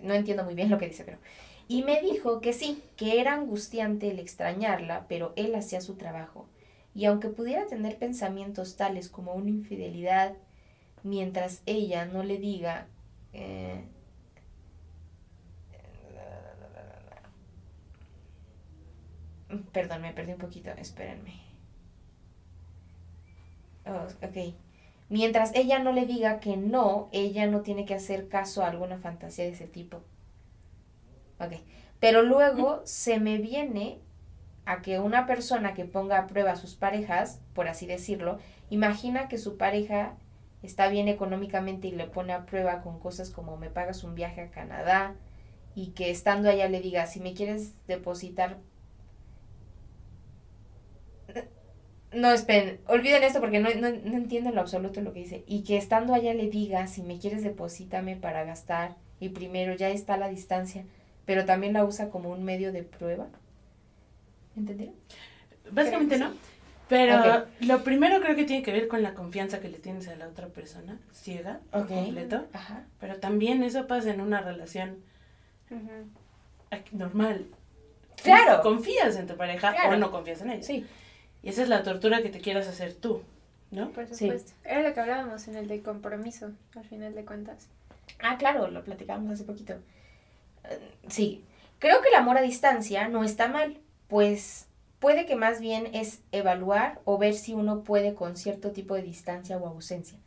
No 0.00 0.14
entiendo 0.14 0.44
muy 0.44 0.54
bien 0.54 0.70
lo 0.70 0.78
que 0.78 0.86
dice, 0.86 1.02
pero... 1.02 1.18
Y 1.66 1.82
me 1.82 2.00
dijo 2.00 2.40
que 2.40 2.52
sí, 2.52 2.84
que 2.96 3.20
era 3.20 3.34
angustiante 3.34 4.12
el 4.12 4.20
extrañarla, 4.20 5.06
pero 5.08 5.32
él 5.34 5.56
hacía 5.56 5.80
su 5.80 5.96
trabajo. 5.96 6.48
Y 6.94 7.06
aunque 7.06 7.30
pudiera 7.30 7.66
tener 7.66 7.98
pensamientos 7.98 8.76
tales 8.76 9.08
como 9.08 9.34
una 9.34 9.50
infidelidad, 9.50 10.36
mientras 11.02 11.62
ella 11.66 12.04
no 12.06 12.22
le 12.22 12.38
diga... 12.38 12.86
eh, 13.32 13.84
Perdón, 19.72 20.02
me 20.02 20.12
perdí 20.12 20.32
un 20.32 20.38
poquito, 20.38 20.70
espérenme. 20.70 21.34
Oh, 23.86 24.06
ok. 24.26 24.54
Mientras 25.08 25.52
ella 25.54 25.78
no 25.80 25.92
le 25.92 26.06
diga 26.06 26.38
que 26.40 26.56
no, 26.56 27.08
ella 27.12 27.46
no 27.46 27.62
tiene 27.62 27.84
que 27.86 27.94
hacer 27.94 28.28
caso 28.28 28.62
a 28.62 28.68
alguna 28.68 28.98
fantasía 28.98 29.44
de 29.44 29.50
ese 29.52 29.66
tipo. 29.66 30.02
Ok. 31.40 31.52
Pero 32.00 32.22
luego 32.22 32.80
se 32.84 33.18
me 33.18 33.38
viene 33.38 33.98
a 34.66 34.82
que 34.82 35.00
una 35.00 35.26
persona 35.26 35.74
que 35.74 35.84
ponga 35.84 36.18
a 36.18 36.26
prueba 36.26 36.52
a 36.52 36.56
sus 36.56 36.74
parejas, 36.76 37.40
por 37.54 37.68
así 37.68 37.86
decirlo, 37.86 38.38
imagina 38.70 39.28
que 39.28 39.38
su 39.38 39.56
pareja 39.56 40.14
está 40.62 40.88
bien 40.88 41.08
económicamente 41.08 41.88
y 41.88 41.92
le 41.92 42.06
pone 42.06 42.32
a 42.32 42.46
prueba 42.46 42.82
con 42.82 42.98
cosas 42.98 43.30
como 43.30 43.56
me 43.56 43.70
pagas 43.70 44.04
un 44.04 44.14
viaje 44.14 44.40
a 44.40 44.50
Canadá 44.50 45.14
y 45.74 45.88
que 45.88 46.10
estando 46.10 46.50
allá 46.50 46.68
le 46.68 46.80
diga, 46.80 47.06
si 47.06 47.20
me 47.20 47.34
quieres 47.34 47.74
depositar... 47.86 48.58
No, 52.12 52.32
esperen, 52.32 52.80
olviden 52.86 53.22
esto 53.22 53.38
porque 53.38 53.60
no, 53.60 53.68
no, 53.74 53.90
no 53.90 54.16
entiendo 54.16 54.48
en 54.48 54.54
lo 54.54 54.62
absoluto 54.62 55.00
lo 55.02 55.12
que 55.12 55.20
dice. 55.20 55.44
Y 55.46 55.62
que 55.62 55.76
estando 55.76 56.14
allá 56.14 56.32
le 56.34 56.48
diga, 56.48 56.86
si 56.86 57.02
me 57.02 57.18
quieres 57.18 57.44
deposítame 57.44 58.16
para 58.16 58.44
gastar 58.44 58.96
y 59.20 59.28
primero 59.28 59.74
ya 59.74 59.90
está 59.90 60.16
la 60.16 60.28
distancia, 60.28 60.84
pero 61.26 61.44
también 61.44 61.74
la 61.74 61.84
usa 61.84 62.08
como 62.08 62.30
un 62.30 62.44
medio 62.44 62.72
de 62.72 62.82
prueba. 62.82 63.28
¿Entendieron? 64.56 64.94
Básicamente 65.70 66.18
no. 66.18 66.32
Pero 66.88 67.46
lo 67.60 67.84
primero 67.84 68.20
creo 68.20 68.34
que 68.34 68.44
tiene 68.44 68.62
que 68.62 68.72
ver 68.72 68.88
con 68.88 69.02
la 69.02 69.14
confianza 69.14 69.60
que 69.60 69.68
le 69.68 69.78
tienes 69.78 70.08
a 70.08 70.16
la 70.16 70.26
otra 70.28 70.46
persona, 70.48 70.98
ciega, 71.12 71.60
por 71.70 71.82
Ok. 71.82 71.88
completo. 71.88 72.46
Ajá. 72.52 72.84
Pero 73.00 73.16
también 73.16 73.62
eso 73.62 73.86
pasa 73.86 74.10
en 74.10 74.20
una 74.20 74.40
relación 74.40 74.96
normal. 76.92 77.46
Claro. 78.22 78.62
Confías 78.62 79.16
en 79.16 79.26
tu 79.26 79.36
pareja 79.36 79.72
Claro. 79.72 79.90
o 79.94 79.96
no 79.96 80.10
confías 80.10 80.40
en 80.42 80.50
ella. 80.50 80.62
Sí. 80.62 80.86
Y 81.42 81.48
esa 81.50 81.62
es 81.62 81.68
la 81.68 81.82
tortura 81.82 82.22
que 82.22 82.30
te 82.30 82.40
quieras 82.40 82.66
hacer 82.66 82.94
tú, 82.94 83.22
¿no? 83.70 83.90
Por 83.90 84.06
Sí. 84.08 84.14
supuesto. 84.26 84.52
Era 84.64 84.82
lo 84.82 84.92
que 84.94 85.00
hablábamos 85.00 85.46
en 85.48 85.56
el 85.56 85.68
de 85.68 85.82
compromiso, 85.82 86.50
al 86.74 86.84
final 86.84 87.14
de 87.14 87.24
cuentas. 87.24 87.68
Ah, 88.20 88.36
claro, 88.38 88.68
lo 88.70 88.82
platicábamos 88.82 89.32
hace 89.34 89.44
poquito. 89.44 89.74
Eh, 90.64 90.78
Sí, 91.08 91.44
creo 91.78 92.02
que 92.02 92.08
el 92.08 92.14
amor 92.14 92.36
a 92.38 92.42
distancia 92.42 93.08
no 93.08 93.22
está 93.24 93.46
mal, 93.48 93.78
pues 94.08 94.66
puede 94.98 95.26
que 95.26 95.36
más 95.36 95.60
bien 95.60 95.88
es 95.94 96.22
evaluar 96.32 97.00
o 97.04 97.18
ver 97.18 97.34
si 97.34 97.54
uno 97.54 97.84
puede 97.84 98.14
con 98.14 98.36
cierto 98.36 98.72
tipo 98.72 98.94
de 98.94 99.02
distancia 99.02 99.56
o 99.56 99.66
ausencia. 99.66 100.18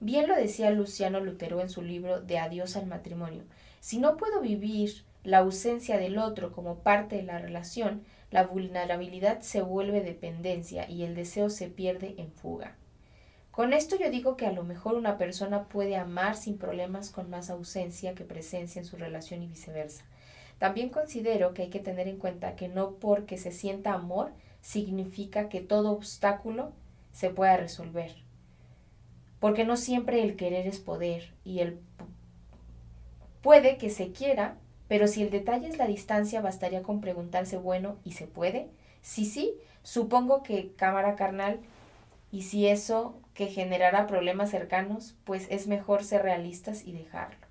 Bien 0.00 0.28
lo 0.28 0.36
decía 0.36 0.70
Luciano 0.70 1.20
Lutero 1.20 1.60
en 1.60 1.70
su 1.70 1.82
libro 1.82 2.20
De 2.20 2.38
Adiós 2.38 2.76
al 2.76 2.86
matrimonio. 2.86 3.44
Si 3.80 3.98
no 3.98 4.16
puedo 4.16 4.40
vivir 4.40 5.04
la 5.24 5.38
ausencia 5.38 5.96
del 5.98 6.18
otro 6.18 6.52
como 6.52 6.80
parte 6.80 7.16
de 7.16 7.22
la 7.22 7.38
relación, 7.38 8.02
la 8.30 8.44
vulnerabilidad 8.44 9.40
se 9.40 9.62
vuelve 9.62 10.02
dependencia 10.02 10.88
y 10.88 11.04
el 11.04 11.14
deseo 11.14 11.48
se 11.48 11.68
pierde 11.68 12.14
en 12.18 12.32
fuga. 12.32 12.76
Con 13.50 13.72
esto 13.72 13.96
yo 13.96 14.10
digo 14.10 14.36
que 14.36 14.46
a 14.46 14.52
lo 14.52 14.64
mejor 14.64 14.96
una 14.96 15.16
persona 15.16 15.64
puede 15.64 15.96
amar 15.96 16.36
sin 16.36 16.58
problemas 16.58 17.10
con 17.10 17.30
más 17.30 17.48
ausencia 17.48 18.14
que 18.14 18.24
presencia 18.24 18.80
en 18.80 18.84
su 18.84 18.98
relación 18.98 19.42
y 19.42 19.46
viceversa. 19.46 20.04
También 20.58 20.88
considero 20.88 21.52
que 21.52 21.62
hay 21.62 21.70
que 21.70 21.80
tener 21.80 22.08
en 22.08 22.18
cuenta 22.18 22.56
que 22.56 22.68
no 22.68 22.92
porque 22.94 23.36
se 23.36 23.52
sienta 23.52 23.92
amor 23.92 24.32
significa 24.62 25.48
que 25.48 25.60
todo 25.60 25.92
obstáculo 25.92 26.72
se 27.12 27.30
pueda 27.30 27.56
resolver. 27.56 28.14
Porque 29.38 29.64
no 29.64 29.76
siempre 29.76 30.22
el 30.22 30.36
querer 30.36 30.66
es 30.66 30.78
poder 30.78 31.32
y 31.44 31.60
el 31.60 31.78
puede 33.42 33.76
que 33.76 33.90
se 33.90 34.10
quiera, 34.10 34.56
pero 34.88 35.06
si 35.06 35.22
el 35.22 35.30
detalle 35.30 35.68
es 35.68 35.78
la 35.78 35.86
distancia 35.86 36.40
bastaría 36.40 36.82
con 36.82 37.00
preguntarse, 37.00 37.56
bueno, 37.56 37.96
¿y 38.02 38.12
se 38.12 38.26
puede? 38.26 38.68
Si 39.02 39.24
sí, 39.24 39.54
supongo 39.82 40.42
que 40.42 40.72
cámara 40.74 41.14
carnal 41.14 41.60
y 42.32 42.42
si 42.42 42.66
eso 42.66 43.14
que 43.34 43.46
generará 43.46 44.06
problemas 44.06 44.50
cercanos, 44.50 45.14
pues 45.24 45.46
es 45.50 45.68
mejor 45.68 46.02
ser 46.02 46.22
realistas 46.22 46.84
y 46.84 46.92
dejarlo. 46.92 47.45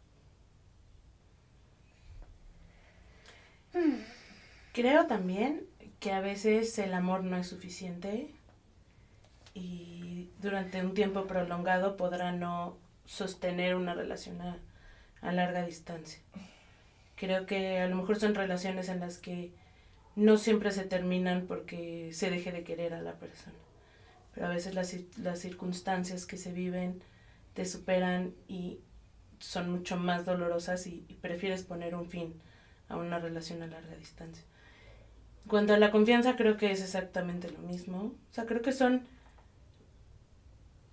Creo 4.73 5.07
también 5.07 5.65
que 5.99 6.11
a 6.11 6.21
veces 6.21 6.77
el 6.79 6.93
amor 6.93 7.23
no 7.23 7.37
es 7.37 7.47
suficiente 7.47 8.29
y 9.53 10.29
durante 10.41 10.81
un 10.81 10.93
tiempo 10.93 11.25
prolongado 11.27 11.97
podrá 11.97 12.31
no 12.31 12.77
sostener 13.05 13.75
una 13.75 13.93
relación 13.93 14.41
a, 14.41 14.59
larga 15.31 15.65
distancia. 15.65 16.19
Creo 17.15 17.45
que 17.45 17.79
a 17.79 17.87
lo 17.87 17.95
mejor 17.95 18.19
son 18.19 18.35
relaciones 18.35 18.89
en 18.89 18.99
las 18.99 19.17
que 19.17 19.51
no 20.15 20.37
siempre 20.37 20.71
se 20.71 20.83
terminan 20.83 21.45
porque 21.47 22.11
se 22.13 22.29
deje 22.29 22.51
de 22.51 22.63
querer 22.63 22.93
a 22.93 23.01
la 23.01 23.13
persona. 23.13 23.55
Pero 24.33 24.47
a 24.47 24.49
veces 24.49 24.75
las, 24.75 24.95
las 25.17 25.39
circunstancias 25.39 26.25
que 26.25 26.37
se 26.37 26.51
viven 26.51 27.01
te 27.53 27.65
superan 27.65 28.35
y 28.47 28.79
son 29.39 29.71
mucho 29.71 29.97
más 29.97 30.25
dolorosas 30.25 30.85
y 30.85 31.01
prefieres 31.21 31.63
poner 31.63 31.95
un 31.95 32.07
fin 32.07 32.35
a 32.89 32.97
una 32.97 33.19
relación 33.19 33.61
a 33.63 33.67
larga 33.67 33.95
distancia. 33.95 34.43
En 35.43 35.49
cuanto 35.49 35.73
a 35.73 35.77
la 35.77 35.91
confianza, 35.91 36.35
creo 36.35 36.57
que 36.57 36.71
es 36.71 36.81
exactamente 36.81 37.51
lo 37.51 37.59
mismo. 37.59 37.97
O 37.99 38.33
sea, 38.33 38.45
creo 38.45 38.61
que 38.61 38.71
son 38.71 39.07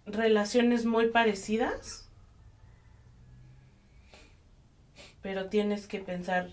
relaciones 0.07 0.85
muy 0.85 1.09
parecidas, 1.09 2.09
pero 5.23 5.49
tienes 5.49 5.87
que 5.87 6.01
pensar 6.01 6.51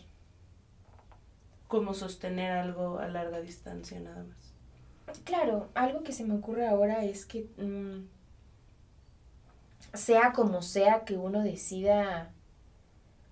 cómo 1.67 1.93
sostener 1.93 2.51
algo 2.51 2.99
a 2.99 3.07
larga 3.07 3.41
distancia 3.41 3.99
nada 3.99 4.23
más. 4.23 5.19
Claro, 5.23 5.69
algo 5.73 6.03
que 6.03 6.13
se 6.13 6.23
me 6.23 6.35
ocurre 6.35 6.67
ahora 6.67 7.03
es 7.03 7.25
que 7.25 7.47
mm, 7.57 8.07
sea 9.95 10.33
como 10.33 10.61
sea 10.61 11.03
que 11.05 11.17
uno 11.17 11.41
decida 11.41 12.31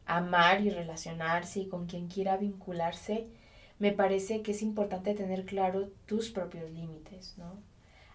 amar 0.07 0.61
y 0.61 0.69
relacionarse 0.69 1.59
y 1.59 1.67
con 1.67 1.85
quien 1.85 2.07
quiera 2.07 2.37
vincularse, 2.37 3.27
me 3.77 3.91
parece 3.91 4.41
que 4.41 4.51
es 4.51 4.61
importante 4.61 5.13
tener 5.13 5.45
claro 5.45 5.89
tus 6.05 6.29
propios 6.29 6.71
límites, 6.71 7.35
¿no? 7.37 7.55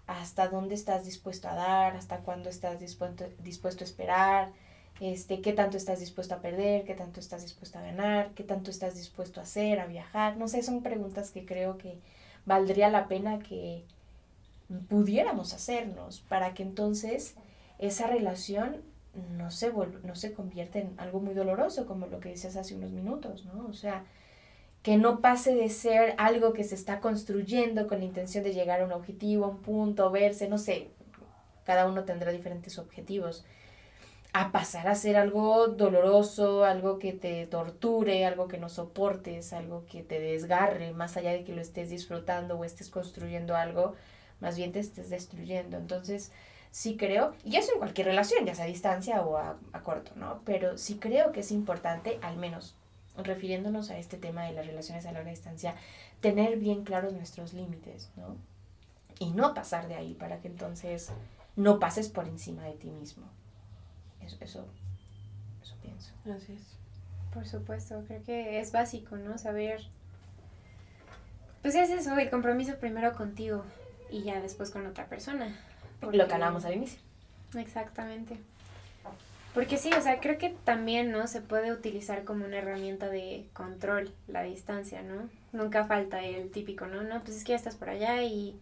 Hasta 0.06 0.48
dónde 0.48 0.74
estás 0.74 1.04
dispuesto 1.04 1.48
a 1.48 1.54
dar, 1.54 1.94
hasta 1.94 2.18
cuándo 2.18 2.48
estás 2.48 2.80
dispuesto, 2.80 3.26
dispuesto 3.44 3.84
a 3.84 3.86
esperar, 3.86 4.52
este, 5.00 5.40
qué 5.40 5.52
tanto 5.52 5.76
estás 5.76 6.00
dispuesto 6.00 6.34
a 6.34 6.40
perder, 6.40 6.84
qué 6.84 6.94
tanto 6.94 7.20
estás 7.20 7.42
dispuesto 7.42 7.78
a 7.78 7.82
ganar, 7.82 8.30
qué 8.34 8.42
tanto 8.42 8.70
estás 8.70 8.94
dispuesto 8.94 9.40
a 9.40 9.44
hacer, 9.44 9.78
a 9.78 9.86
viajar. 9.86 10.36
No 10.36 10.48
sé, 10.48 10.62
son 10.62 10.82
preguntas 10.82 11.30
que 11.30 11.44
creo 11.44 11.78
que 11.78 11.98
valdría 12.46 12.88
la 12.88 13.06
pena 13.06 13.38
que 13.38 13.84
pudiéramos 14.88 15.52
hacernos 15.54 16.20
para 16.20 16.54
que 16.54 16.62
entonces 16.62 17.34
esa 17.78 18.06
relación 18.06 18.82
no 19.36 19.50
se, 19.50 19.72
no 19.72 20.14
se 20.14 20.32
convierta 20.32 20.78
en 20.78 20.94
algo 20.98 21.20
muy 21.20 21.34
doloroso, 21.34 21.86
como 21.86 22.06
lo 22.06 22.20
que 22.20 22.30
decías 22.30 22.56
hace 22.56 22.74
unos 22.74 22.92
minutos, 22.92 23.44
¿no? 23.44 23.66
O 23.66 23.72
sea, 23.74 24.04
que 24.82 24.96
no 24.96 25.20
pase 25.20 25.54
de 25.54 25.68
ser 25.68 26.14
algo 26.18 26.52
que 26.52 26.64
se 26.64 26.74
está 26.74 27.00
construyendo 27.00 27.86
con 27.86 27.98
la 28.00 28.04
intención 28.04 28.42
de 28.42 28.52
llegar 28.52 28.80
a 28.80 28.84
un 28.84 28.92
objetivo, 28.92 29.44
a 29.44 29.48
un 29.48 29.58
punto, 29.58 30.10
verse, 30.10 30.48
no 30.48 30.58
sé, 30.58 30.88
cada 31.64 31.86
uno 31.86 32.04
tendrá 32.04 32.32
diferentes 32.32 32.78
objetivos, 32.78 33.44
a 34.32 34.50
pasar 34.50 34.88
a 34.88 34.94
ser 34.94 35.16
algo 35.16 35.68
doloroso, 35.68 36.64
algo 36.64 36.98
que 36.98 37.12
te 37.12 37.46
torture, 37.46 38.24
algo 38.24 38.48
que 38.48 38.58
no 38.58 38.70
soportes, 38.70 39.52
algo 39.52 39.84
que 39.84 40.02
te 40.02 40.20
desgarre, 40.20 40.92
más 40.92 41.16
allá 41.16 41.32
de 41.32 41.44
que 41.44 41.54
lo 41.54 41.60
estés 41.60 41.90
disfrutando 41.90 42.58
o 42.58 42.64
estés 42.64 42.88
construyendo 42.88 43.54
algo, 43.54 43.94
más 44.40 44.56
bien 44.56 44.72
te 44.72 44.80
estés 44.80 45.10
destruyendo. 45.10 45.76
Entonces, 45.76 46.32
sí 46.72 46.96
creo, 46.96 47.36
y 47.44 47.56
eso 47.56 47.72
en 47.72 47.78
cualquier 47.78 48.08
relación, 48.08 48.44
ya 48.44 48.56
sea 48.56 48.64
a 48.64 48.68
distancia 48.68 49.20
o 49.22 49.36
a, 49.36 49.56
a 49.72 49.80
corto, 49.82 50.10
¿no? 50.16 50.40
Pero 50.44 50.76
sí 50.78 50.96
creo 50.96 51.30
que 51.30 51.40
es 51.40 51.52
importante, 51.52 52.18
al 52.22 52.36
menos 52.38 52.74
refiriéndonos 53.16 53.90
a 53.90 53.98
este 53.98 54.16
tema 54.16 54.44
de 54.44 54.52
las 54.52 54.66
relaciones 54.66 55.06
a 55.06 55.12
larga 55.12 55.30
distancia, 55.30 55.74
tener 56.20 56.58
bien 56.58 56.82
claros 56.82 57.12
nuestros 57.12 57.52
límites, 57.52 58.10
¿no? 58.16 58.36
Y 59.18 59.30
no 59.30 59.54
pasar 59.54 59.86
de 59.86 59.94
ahí 59.94 60.14
para 60.14 60.40
que 60.40 60.48
entonces 60.48 61.12
no 61.54 61.78
pases 61.78 62.08
por 62.08 62.26
encima 62.26 62.64
de 62.64 62.72
ti 62.72 62.90
mismo. 62.90 63.26
Eso, 64.22 64.36
eso, 64.40 64.66
eso 65.62 65.76
pienso. 65.82 66.12
Así 66.24 66.54
es. 66.54 66.62
Por 67.34 67.46
supuesto, 67.46 68.02
creo 68.06 68.22
que 68.24 68.60
es 68.60 68.72
básico, 68.72 69.16
¿no? 69.16 69.36
Saber. 69.36 69.82
Pues 71.60 71.74
es 71.74 71.90
eso, 71.90 72.16
el 72.16 72.30
compromiso 72.30 72.76
primero 72.78 73.14
contigo 73.14 73.64
y 74.10 74.22
ya 74.22 74.40
después 74.40 74.70
con 74.70 74.86
otra 74.86 75.06
persona. 75.06 75.54
Lo 76.02 76.26
que 76.26 76.34
hablábamos 76.34 76.64
al 76.64 76.74
inicio. 76.74 77.00
Exactamente. 77.54 78.38
Porque 79.54 79.76
sí, 79.76 79.90
o 79.92 80.00
sea, 80.00 80.18
creo 80.20 80.38
que 80.38 80.54
también, 80.64 81.12
¿no? 81.12 81.26
Se 81.26 81.42
puede 81.42 81.72
utilizar 81.72 82.24
como 82.24 82.46
una 82.46 82.58
herramienta 82.58 83.08
de 83.08 83.44
control 83.52 84.10
la 84.26 84.42
distancia, 84.42 85.02
¿no? 85.02 85.28
Nunca 85.52 85.84
falta 85.84 86.24
el 86.24 86.50
típico, 86.50 86.86
¿no? 86.86 87.02
No, 87.02 87.20
pues 87.20 87.36
es 87.36 87.44
que 87.44 87.50
ya 87.50 87.56
estás 87.56 87.76
por 87.76 87.90
allá 87.90 88.22
y, 88.22 88.58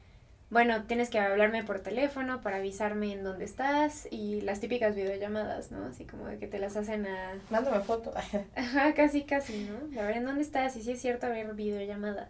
bueno, 0.50 0.82
tienes 0.84 1.08
que 1.08 1.20
hablarme 1.20 1.62
por 1.62 1.78
teléfono 1.78 2.40
para 2.40 2.56
avisarme 2.56 3.12
en 3.12 3.22
dónde 3.22 3.44
estás 3.44 4.08
y 4.10 4.40
las 4.40 4.58
típicas 4.58 4.96
videollamadas, 4.96 5.70
¿no? 5.70 5.86
Así 5.86 6.04
como 6.04 6.26
de 6.26 6.38
que 6.38 6.48
te 6.48 6.58
las 6.58 6.76
hacen 6.76 7.06
a... 7.06 7.34
Mándame 7.50 7.84
foto. 7.84 8.12
Ajá, 8.56 8.92
casi, 8.94 9.22
casi, 9.22 9.70
¿no? 9.70 10.00
A 10.00 10.06
ver, 10.06 10.16
¿en 10.16 10.24
dónde 10.24 10.42
estás? 10.42 10.74
Y 10.76 10.82
sí 10.82 10.90
es 10.90 11.00
cierto, 11.00 11.26
a 11.26 11.30
ver, 11.30 11.54
videollamada. 11.54 12.28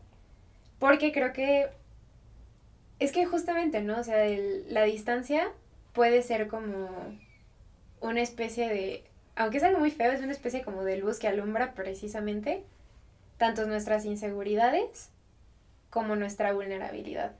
Porque 0.78 1.12
creo 1.12 1.32
que... 1.32 1.70
Es 3.01 3.11
que 3.12 3.26
justamente, 3.26 3.80
¿no? 3.82 3.98
O 3.98 4.05
sea, 4.05 4.24
el- 4.26 4.72
la 4.72 4.84
distancia 4.84 5.53
puede 5.92 6.22
ser 6.22 6.46
como 6.48 6.88
una 8.01 8.20
especie 8.22 8.68
de, 8.68 9.05
aunque 9.36 9.59
es 9.59 9.64
algo 9.64 9.78
muy 9.80 9.90
feo, 9.90 10.12
es 10.12 10.22
una 10.22 10.32
especie 10.32 10.62
como 10.62 10.84
de 10.84 10.96
luz 10.98 11.18
que 11.18 11.28
alumbra 11.28 11.74
precisamente 11.74 12.64
tanto 13.38 13.66
nuestras 13.66 14.05
inseguridades 14.07 15.11
como 15.90 16.16
nuestra 16.16 16.53
vulnerabilidad. 16.55 17.32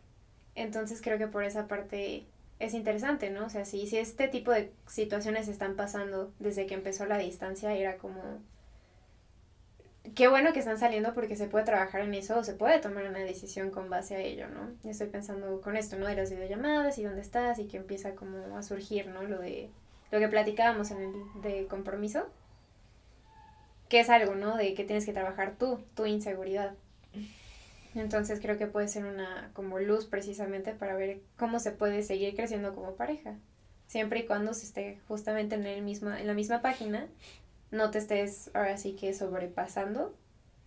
Entonces 0.57 1.03
creo 1.03 1.19
que 1.19 1.29
por 1.29 1.45
esa 1.45 1.69
parte 1.69 2.27
es 2.61 2.75
interesante, 2.75 3.31
¿no? 3.31 3.47
O 3.47 3.51
sea, 3.51 3.65
si, 3.67 3.87
si 3.89 3.99
este 3.99 4.29
tipo 4.29 4.53
de 4.53 4.73
situaciones 4.89 5.49
están 5.49 5.77
pasando 5.77 6.33
desde 6.41 6.67
que 6.67 6.75
empezó 6.75 7.07
la 7.07 7.19
distancia, 7.19 7.75
era 7.75 7.99
como... 7.99 8.21
Qué 10.15 10.29
bueno 10.29 10.53
que 10.53 10.61
están 10.61 10.79
saliendo 10.79 11.13
porque 11.13 11.37
se 11.37 11.47
puede 11.47 11.65
trabajar 11.65 12.01
en 12.01 12.15
eso 12.15 12.39
o 12.39 12.45
se 12.45 12.55
puede 12.55 12.79
tomar 12.81 13.07
una 13.07 13.19
decisión 13.19 13.71
con 13.71 13.91
base 13.91 14.17
a 14.17 14.21
ello, 14.21 14.49
¿no? 14.49 14.71
Estoy 14.89 15.09
pensando 15.09 15.61
con 15.61 15.77
esto, 15.77 15.97
¿no? 15.97 16.07
De 16.07 16.17
las 16.17 16.31
videollamadas 16.31 16.99
y 16.99 17.05
dónde 17.05 17.21
estás 17.21 17.59
y 17.59 17.67
que 17.67 17.77
empieza 17.77 18.15
como 18.15 18.57
a 18.57 18.63
surgir, 18.63 19.09
¿no? 19.09 19.23
Lo 19.23 19.39
de 19.39 19.71
lo 20.11 20.19
que 20.19 20.29
platicábamos 20.29 20.91
en 20.91 21.03
el 21.03 21.43
de 21.43 21.67
compromiso, 21.67 22.27
que 23.89 24.01
es 24.01 24.09
algo, 24.09 24.35
¿no? 24.35 24.57
De 24.57 24.75
que 24.75 24.85
tienes 24.85 25.05
que 25.05 25.13
trabajar 25.13 25.57
tú, 25.59 25.81
tu 25.95 26.07
inseguridad. 26.07 26.75
Entonces 27.95 28.41
creo 28.41 28.57
que 28.57 28.67
puede 28.67 28.89
ser 28.89 29.05
una 29.05 29.51
como 29.53 29.79
luz 29.79 30.07
precisamente 30.07 30.73
para 30.73 30.95
ver 30.95 31.21
cómo 31.37 31.59
se 31.59 31.73
puede 31.73 32.03
seguir 32.03 32.35
creciendo 32.35 32.75
como 32.75 32.95
pareja. 32.95 33.35
Siempre 33.87 34.21
y 34.21 34.27
cuando 34.27 34.55
se 34.55 34.67
esté 34.67 35.01
justamente 35.09 35.57
en 35.57 35.67
el 35.67 35.83
misma, 35.83 36.21
en 36.21 36.27
la 36.29 36.35
misma 36.35 36.63
página, 36.63 37.09
no 37.71 37.91
te 37.91 37.99
estés 37.99 38.51
ahora 38.55 38.77
sí 38.77 38.95
que 38.95 39.15
sobrepasando 39.15 40.15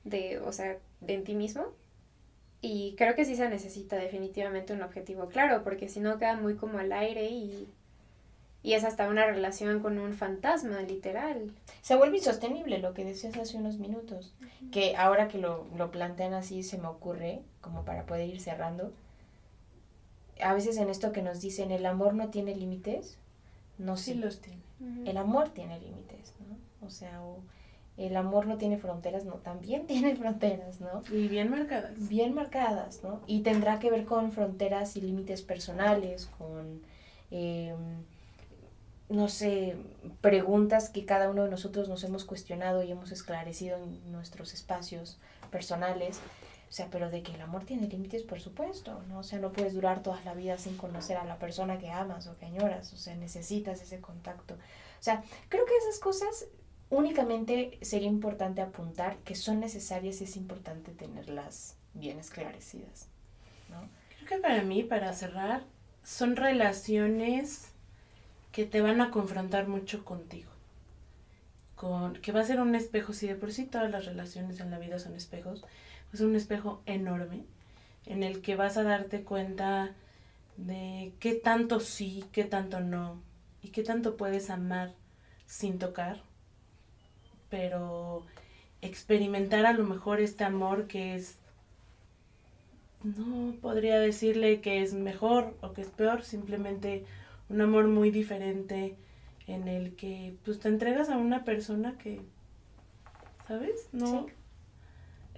de, 0.04 0.40
o 0.40 0.52
sea, 0.52 0.78
de 1.02 1.14
en 1.14 1.24
ti 1.24 1.36
mismo. 1.36 1.66
Y 2.62 2.96
creo 2.98 3.16
que 3.16 3.26
sí 3.26 3.36
se 3.36 3.50
necesita 3.50 3.98
definitivamente 3.98 4.74
un 4.74 4.84
objetivo 4.84 5.28
claro, 5.28 5.64
porque 5.64 5.90
si 5.90 6.00
no 6.00 6.18
queda 6.18 6.38
muy 6.38 6.56
como 6.56 6.80
al 6.80 6.94
aire 6.94 7.30
y 7.30 7.68
y 8.64 8.74
es 8.74 8.86
hasta 8.86 9.10
una 9.10 9.26
relación 9.26 9.82
con 9.82 10.00
un 10.00 10.14
fantasma, 10.14 10.82
literal. 10.82 11.52
Se 11.82 11.98
vuelve 11.98 12.18
insostenible 12.18 12.80
lo 12.80 12.94
que 12.94 13.04
decías 13.04 13.38
hace 13.38 13.58
unos 13.58 13.78
minutos. 13.78 14.34
Que 14.72 14.96
ahora 14.96 15.28
que 15.28 15.38
lo, 15.38 15.68
lo 15.76 15.92
plantean 15.92 16.34
así 16.34 16.64
se 16.64 16.78
me 16.78 16.88
ocurre, 16.88 17.42
como 17.60 17.84
para 17.84 18.06
poder 18.06 18.30
ir 18.30 18.40
cerrando. 18.40 18.94
A 20.42 20.54
veces 20.54 20.78
en 20.78 20.90
esto 20.90 21.12
que 21.12 21.22
nos 21.22 21.42
dicen 21.42 21.72
el 21.72 21.86
amor 21.86 22.14
no 22.14 22.30
tiene 22.30 22.56
límites, 22.56 23.18
no 23.78 23.98
Sí 23.98 24.14
los 24.14 24.40
tiene. 24.40 24.64
El 25.06 25.18
amor 25.18 25.50
tiene 25.50 25.80
límites, 25.80 26.34
¿no? 26.50 26.58
O 26.86 26.90
sea, 26.90 27.22
o 27.22 27.40
el 27.98 28.16
amor 28.16 28.48
no 28.48 28.58
tiene 28.58 28.78
fronteras, 28.78 29.26
no, 29.26 29.36
también 29.36 29.86
tiene 29.88 30.16
fronteras, 30.16 30.82
¿no? 30.82 31.04
Y 31.12 31.28
bien 31.28 31.50
marcadas. 31.50 31.92
bien 32.10 32.34
marcadas, 32.34 33.04
¿no? 33.04 33.22
Y 33.28 33.42
tendrá 33.42 33.80
que 33.80 33.92
ver 33.92 34.06
con 34.06 34.32
fronteras 34.32 34.96
y 34.96 35.02
límites 35.02 35.42
personales, 35.42 36.30
con, 36.38 36.82
eh, 37.32 37.76
no 39.10 39.28
sé, 39.28 39.76
preguntas 40.22 40.90
que 40.90 41.06
cada 41.06 41.30
uno 41.30 41.44
de 41.44 41.50
nosotros 41.52 41.88
nos 41.88 42.04
hemos 42.04 42.26
cuestionado 42.26 42.84
y 42.84 42.92
hemos 42.92 43.12
esclarecido 43.12 43.78
en 43.78 44.12
nuestros 44.12 44.54
espacios 44.54 45.20
personales. 45.52 46.20
O 46.70 46.76
sea, 46.76 46.88
pero 46.90 47.12
de 47.12 47.22
que 47.22 47.36
el 47.36 47.42
amor 47.42 47.66
tiene 47.66 47.88
límites, 47.88 48.24
por 48.24 48.40
supuesto, 48.40 49.04
¿no? 49.08 49.20
O 49.20 49.24
sea, 49.24 49.38
no 49.38 49.52
puedes 49.52 49.76
durar 49.76 50.02
toda 50.02 50.20
la 50.26 50.34
vida 50.34 50.58
sin 50.58 50.76
conocer 50.76 51.18
a 51.18 51.24
la 51.24 51.38
persona 51.38 51.78
que 51.78 51.92
amas 51.92 52.26
o 52.26 52.36
que 52.36 52.48
añoras, 52.48 52.92
o 52.94 52.98
sea, 52.98 53.16
necesitas 53.16 53.80
ese 53.80 54.02
contacto. 54.02 54.56
O 54.56 55.04
sea, 55.04 55.24
creo 55.50 55.66
que 55.68 55.78
esas 55.78 56.00
cosas 56.00 56.48
únicamente 56.94 57.78
sería 57.82 58.08
importante 58.08 58.62
apuntar 58.62 59.18
que 59.20 59.36
son 59.36 59.60
necesarias 59.60 60.22
y 60.22 60.26
es 60.26 60.38
importante 60.38 60.92
tenerlas 60.92 61.76
bien 61.94 62.20
esclarecidas, 62.20 63.08
¿no? 63.70 63.90
Creo 64.16 64.28
que 64.28 64.38
para 64.38 64.64
mí, 64.64 64.84
para 64.84 65.14
cerrar, 65.14 65.64
son 66.04 66.36
relaciones 66.36 67.72
que 68.52 68.66
te 68.66 68.82
van 68.82 69.02
a 69.02 69.12
confrontar 69.12 69.68
mucho 69.68 70.06
contigo. 70.06 70.52
Con, 71.76 72.14
que 72.14 72.32
va 72.32 72.42
a 72.42 72.46
ser 72.46 72.62
un 72.62 72.76
espejo, 72.76 73.14
si 73.14 73.28
de 73.28 73.36
por 73.36 73.52
sí 73.52 73.66
todas 73.66 73.90
las 73.90 74.06
relaciones 74.06 74.60
en 74.60 74.70
la 74.70 74.80
vida 74.80 75.00
son 75.00 75.16
espejos, 75.16 75.66
es 76.14 76.22
un 76.22 76.36
espejo 76.36 76.82
enorme 76.86 77.44
en 78.06 78.24
el 78.24 78.42
que 78.42 78.56
vas 78.56 78.78
a 78.78 78.84
darte 78.84 79.24
cuenta 79.24 79.96
de 80.58 81.14
qué 81.20 81.34
tanto 81.34 81.80
sí, 81.80 82.24
qué 82.32 82.44
tanto 82.44 82.80
no, 82.80 83.22
y 83.62 83.70
qué 83.70 83.82
tanto 83.84 84.18
puedes 84.18 84.50
amar 84.50 84.94
sin 85.48 85.80
tocar, 85.80 86.22
pero 87.54 88.24
experimentar 88.82 89.68
a 89.68 89.74
lo 89.74 89.84
mejor 89.84 90.20
este 90.20 90.44
amor 90.44 90.88
que 90.88 91.14
es 91.14 91.38
no 93.04 93.54
podría 93.62 94.00
decirle 94.00 94.60
que 94.60 94.82
es 94.82 94.96
mejor 94.96 95.56
o 95.62 95.72
que 95.72 95.82
es 95.82 95.90
peor, 95.90 96.24
simplemente 96.24 97.06
un 97.50 97.62
amor 97.62 97.88
muy 97.90 98.10
diferente 98.10 98.96
en 99.46 99.68
el 99.68 99.96
que 99.96 100.34
pues 100.44 100.60
te 100.60 100.68
entregas 100.68 101.10
a 101.10 101.18
una 101.18 101.44
persona 101.44 101.96
que, 102.00 102.22
¿sabes? 103.48 103.88
No. 103.92 104.26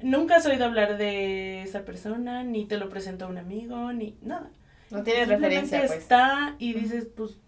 Nunca 0.01 0.37
has 0.37 0.45
oído 0.45 0.63
hablar 0.63 0.97
de 0.97 1.63
esa 1.63 1.83
persona, 1.83 2.45
ni 2.45 2.63
te 2.63 2.77
lo 2.77 2.87
presentó 2.87 3.27
un 3.27 3.39
amigo, 3.39 3.91
ni 3.91 4.15
nada. 4.21 4.51
No 4.89 5.03
tienes 5.03 5.27
referencia, 5.27 5.79
pues. 5.79 5.91
está 5.91 6.55
y 6.59 6.75
dices, 6.75 7.09
pues, 7.13 7.39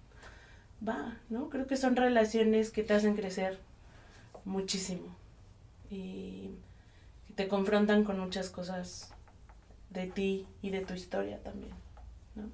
va, 0.85 1.19
¿no? 1.29 1.47
Creo 1.49 1.67
que 1.67 1.77
son 1.77 1.95
relaciones 1.95 2.69
que 2.69 2.83
te 2.83 2.95
hacen 2.95 3.15
crecer 3.15 3.65
muchísimo 4.47 5.15
y 5.89 6.51
te 7.35 7.47
confrontan 7.47 8.03
con 8.03 8.19
muchas 8.19 8.49
cosas 8.49 9.13
de 9.91 10.07
ti 10.07 10.47
y 10.61 10.71
de 10.71 10.81
tu 10.81 10.93
historia 10.93 11.39
también, 11.43 11.73
¿no? 12.35 12.49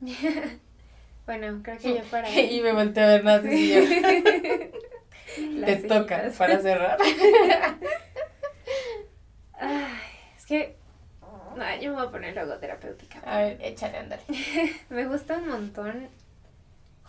Bueno, 1.26 1.60
creo 1.62 1.78
que 1.78 1.94
ya 1.94 2.02
para... 2.10 2.28
y 2.40 2.60
me 2.60 2.72
volteé 2.72 3.04
a 3.04 3.06
ver 3.06 3.22
más 3.22 3.44
y 3.44 3.72
yo, 3.72 3.80
te 5.64 5.76
toca 5.76 6.28
para 6.36 6.58
cerrar. 6.58 6.98
Ay, 9.52 9.92
es 10.36 10.46
que... 10.46 10.74
No, 11.56 11.80
yo 11.80 11.90
me 11.90 11.96
voy 11.98 12.06
a 12.06 12.10
poner 12.10 12.34
logoterapéutica. 12.34 13.20
A 13.20 13.42
ver, 13.42 13.58
échale, 13.62 13.98
ándale. 13.98 14.22
Me 14.88 15.06
gusta 15.06 15.36
un 15.36 15.48
montón 15.50 16.08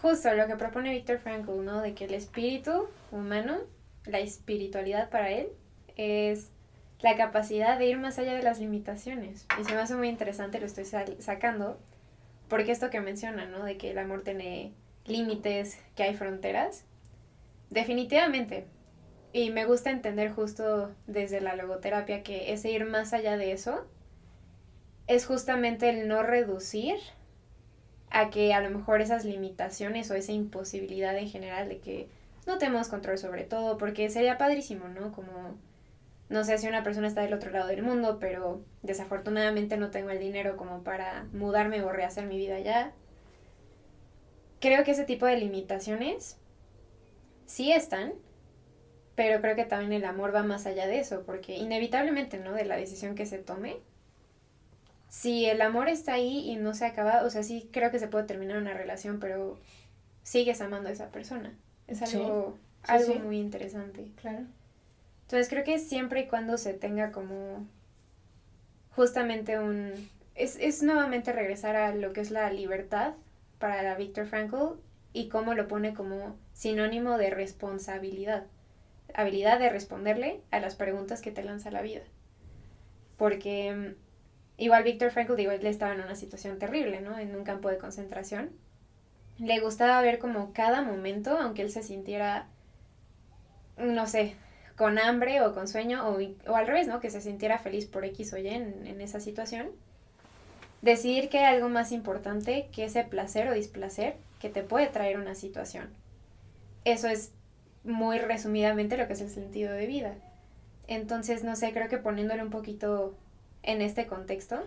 justo 0.01 0.33
lo 0.33 0.47
que 0.47 0.55
propone 0.55 0.91
Víctor 0.91 1.19
Frankl, 1.19 1.63
¿no? 1.63 1.81
De 1.81 1.93
que 1.93 2.05
el 2.05 2.13
espíritu 2.13 2.87
humano, 3.11 3.57
la 4.05 4.19
espiritualidad 4.19 5.09
para 5.09 5.29
él, 5.29 5.47
es 5.95 6.49
la 6.99 7.15
capacidad 7.15 7.77
de 7.77 7.85
ir 7.85 7.97
más 7.97 8.17
allá 8.17 8.33
de 8.33 8.43
las 8.43 8.59
limitaciones. 8.59 9.45
Y 9.59 9.63
se 9.63 9.73
me 9.73 9.81
hace 9.81 9.95
muy 9.95 10.09
interesante, 10.09 10.59
lo 10.59 10.65
estoy 10.65 10.85
sacando, 11.19 11.79
porque 12.47 12.71
esto 12.71 12.89
que 12.89 12.99
menciona, 12.99 13.45
¿no? 13.45 13.63
De 13.63 13.77
que 13.77 13.91
el 13.91 13.97
amor 13.99 14.23
tiene 14.23 14.73
límites, 15.05 15.79
que 15.95 16.03
hay 16.03 16.15
fronteras. 16.15 16.85
Definitivamente. 17.69 18.65
Y 19.33 19.51
me 19.51 19.65
gusta 19.65 19.91
entender 19.91 20.31
justo 20.31 20.93
desde 21.07 21.41
la 21.41 21.55
logoterapia 21.55 22.23
que 22.23 22.51
ese 22.53 22.71
ir 22.71 22.85
más 22.85 23.13
allá 23.13 23.37
de 23.37 23.53
eso 23.53 23.85
es 25.07 25.25
justamente 25.25 25.89
el 25.89 26.07
no 26.07 26.23
reducir 26.23 26.97
a 28.11 28.29
que 28.29 28.53
a 28.53 28.61
lo 28.61 28.69
mejor 28.69 29.01
esas 29.01 29.25
limitaciones 29.25 30.11
o 30.11 30.15
esa 30.15 30.33
imposibilidad 30.33 31.17
en 31.17 31.29
general 31.29 31.69
de 31.69 31.79
que 31.79 32.09
no 32.45 32.57
tenemos 32.57 32.89
control 32.89 33.17
sobre 33.17 33.43
todo, 33.43 33.77
porque 33.77 34.09
sería 34.09 34.37
padrísimo, 34.37 34.87
¿no? 34.89 35.11
Como 35.11 35.57
no 36.29 36.43
sé 36.45 36.57
si 36.57 36.67
una 36.67 36.83
persona 36.83 37.07
está 37.07 37.21
del 37.21 37.33
otro 37.33 37.51
lado 37.51 37.67
del 37.67 37.83
mundo, 37.83 38.17
pero 38.19 38.61
desafortunadamente 38.83 39.77
no 39.77 39.91
tengo 39.91 40.11
el 40.11 40.19
dinero 40.19 40.55
como 40.55 40.83
para 40.83 41.25
mudarme 41.33 41.81
o 41.81 41.91
rehacer 41.91 42.25
mi 42.25 42.37
vida 42.37 42.55
allá. 42.55 42.93
Creo 44.61 44.83
que 44.83 44.91
ese 44.91 45.03
tipo 45.03 45.25
de 45.25 45.37
limitaciones 45.37 46.37
sí 47.45 47.73
están, 47.73 48.13
pero 49.15 49.41
creo 49.41 49.55
que 49.55 49.65
también 49.65 49.91
el 49.91 50.05
amor 50.05 50.33
va 50.33 50.43
más 50.43 50.65
allá 50.65 50.87
de 50.87 50.99
eso, 50.99 51.23
porque 51.25 51.57
inevitablemente, 51.57 52.37
¿no? 52.37 52.53
De 52.53 52.63
la 52.65 52.77
decisión 52.77 53.15
que 53.15 53.25
se 53.25 53.37
tome, 53.37 53.77
si 55.11 55.45
el 55.45 55.61
amor 55.61 55.89
está 55.89 56.13
ahí 56.13 56.49
y 56.49 56.55
no 56.55 56.73
se 56.73 56.85
acaba, 56.85 57.23
o 57.23 57.29
sea, 57.29 57.43
sí 57.43 57.69
creo 57.73 57.91
que 57.91 57.99
se 57.99 58.07
puede 58.07 58.23
terminar 58.23 58.57
una 58.57 58.73
relación, 58.73 59.19
pero 59.19 59.59
sigues 60.23 60.61
amando 60.61 60.87
a 60.87 60.93
esa 60.93 61.11
persona. 61.11 61.53
Es 61.85 62.01
algo, 62.01 62.57
algo 62.83 63.15
muy 63.15 63.37
interesante. 63.37 64.07
Claro. 64.15 64.45
Entonces 65.23 65.49
creo 65.49 65.65
que 65.65 65.79
siempre 65.79 66.21
y 66.21 66.27
cuando 66.27 66.57
se 66.57 66.73
tenga 66.73 67.11
como 67.11 67.67
justamente 68.95 69.59
un... 69.59 69.91
Es, 70.35 70.55
es 70.61 70.81
nuevamente 70.81 71.33
regresar 71.33 71.75
a 71.75 71.93
lo 71.93 72.13
que 72.13 72.21
es 72.21 72.31
la 72.31 72.49
libertad 72.49 73.15
para 73.59 73.83
la 73.83 73.95
Viktor 73.95 74.27
Frankl 74.27 74.79
y 75.11 75.27
cómo 75.27 75.55
lo 75.55 75.67
pone 75.67 75.93
como 75.93 76.37
sinónimo 76.53 77.17
de 77.17 77.31
responsabilidad. 77.31 78.45
Habilidad 79.13 79.59
de 79.59 79.71
responderle 79.71 80.39
a 80.51 80.61
las 80.61 80.75
preguntas 80.75 81.19
que 81.19 81.31
te 81.31 81.43
lanza 81.43 81.69
la 81.69 81.81
vida. 81.81 82.03
Porque 83.17 83.97
igual 84.61 84.83
Viktor 84.83 85.09
Frankl, 85.09 85.35
digo, 85.35 85.51
él 85.51 85.65
estaba 85.65 85.93
en 85.93 86.01
una 86.01 86.15
situación 86.15 86.59
terrible, 86.59 87.01
¿no? 87.01 87.17
En 87.17 87.35
un 87.35 87.43
campo 87.43 87.69
de 87.69 87.79
concentración. 87.79 88.51
Le 89.39 89.59
gustaba 89.59 89.99
ver 90.01 90.19
como 90.19 90.53
cada 90.53 90.83
momento, 90.83 91.37
aunque 91.37 91.63
él 91.63 91.71
se 91.71 91.81
sintiera, 91.81 92.47
no 93.77 94.05
sé, 94.05 94.35
con 94.75 94.99
hambre 94.99 95.41
o 95.41 95.53
con 95.55 95.67
sueño, 95.67 96.07
o, 96.07 96.19
o 96.47 96.55
al 96.55 96.67
revés, 96.67 96.87
¿no? 96.87 96.99
Que 96.99 97.09
se 97.09 97.21
sintiera 97.21 97.57
feliz 97.57 97.87
por 97.87 98.05
X 98.05 98.33
o 98.33 98.37
Y 98.37 98.49
en, 98.49 98.85
en 98.85 99.01
esa 99.01 99.19
situación. 99.19 99.71
Decidir 100.83 101.29
que 101.29 101.39
hay 101.39 101.55
algo 101.55 101.69
más 101.69 101.91
importante 101.91 102.69
que 102.71 102.85
ese 102.85 103.03
placer 103.03 103.47
o 103.47 103.53
displacer 103.53 104.15
que 104.39 104.49
te 104.49 104.61
puede 104.61 104.87
traer 104.87 105.17
una 105.17 105.33
situación. 105.33 105.89
Eso 106.85 107.07
es 107.07 107.31
muy 107.83 108.19
resumidamente 108.19 108.95
lo 108.95 109.07
que 109.07 109.13
es 109.13 109.21
el 109.21 109.29
sentido 109.31 109.73
de 109.73 109.87
vida. 109.87 110.13
Entonces, 110.87 111.43
no 111.43 111.55
sé, 111.55 111.73
creo 111.73 111.89
que 111.89 111.97
poniéndole 111.97 112.43
un 112.43 112.51
poquito 112.51 113.15
en 113.63 113.81
este 113.81 114.07
contexto, 114.07 114.63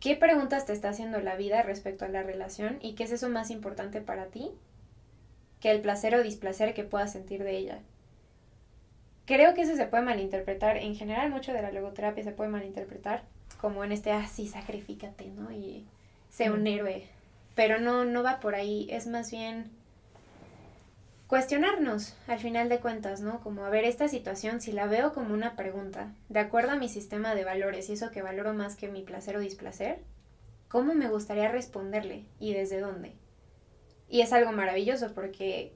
¿qué 0.00 0.16
preguntas 0.16 0.66
te 0.66 0.72
está 0.72 0.90
haciendo 0.90 1.20
la 1.20 1.36
vida 1.36 1.62
respecto 1.62 2.04
a 2.04 2.08
la 2.08 2.22
relación 2.22 2.78
y 2.80 2.94
qué 2.94 3.04
es 3.04 3.12
eso 3.12 3.28
más 3.28 3.50
importante 3.50 4.00
para 4.00 4.26
ti 4.26 4.50
que 5.60 5.70
el 5.70 5.80
placer 5.80 6.14
o 6.14 6.22
displacer 6.22 6.74
que 6.74 6.84
puedas 6.84 7.12
sentir 7.12 7.44
de 7.44 7.56
ella? 7.56 7.78
Creo 9.26 9.54
que 9.54 9.62
eso 9.62 9.76
se 9.76 9.86
puede 9.86 10.02
malinterpretar, 10.02 10.76
en 10.78 10.96
general 10.96 11.30
mucho 11.30 11.52
de 11.52 11.62
la 11.62 11.70
logoterapia 11.70 12.24
se 12.24 12.32
puede 12.32 12.50
malinterpretar 12.50 13.22
como 13.60 13.84
en 13.84 13.92
este, 13.92 14.10
así, 14.10 14.48
ah, 14.48 14.60
sacrifícate, 14.60 15.26
¿no? 15.26 15.52
Y 15.52 15.84
sé 16.30 16.50
un 16.50 16.66
héroe. 16.66 17.04
Pero 17.54 17.78
no, 17.78 18.04
no 18.04 18.22
va 18.22 18.40
por 18.40 18.54
ahí, 18.54 18.86
es 18.90 19.06
más 19.06 19.30
bien 19.30 19.70
cuestionarnos 21.30 22.16
al 22.26 22.40
final 22.40 22.68
de 22.68 22.80
cuentas, 22.80 23.20
¿no? 23.20 23.38
Como 23.38 23.64
a 23.64 23.70
ver 23.70 23.84
esta 23.84 24.08
situación, 24.08 24.60
si 24.60 24.72
la 24.72 24.86
veo 24.86 25.12
como 25.12 25.32
una 25.32 25.54
pregunta, 25.54 26.12
de 26.28 26.40
acuerdo 26.40 26.72
a 26.72 26.76
mi 26.76 26.88
sistema 26.88 27.36
de 27.36 27.44
valores 27.44 27.88
y 27.88 27.92
eso 27.92 28.10
que 28.10 28.20
valoro 28.20 28.52
más 28.52 28.74
que 28.74 28.88
mi 28.88 29.02
placer 29.02 29.36
o 29.36 29.40
displacer, 29.40 30.00
¿cómo 30.66 30.92
me 30.92 31.08
gustaría 31.08 31.48
responderle 31.48 32.24
y 32.40 32.52
desde 32.52 32.80
dónde? 32.80 33.12
Y 34.08 34.22
es 34.22 34.32
algo 34.32 34.50
maravilloso 34.50 35.14
porque 35.14 35.72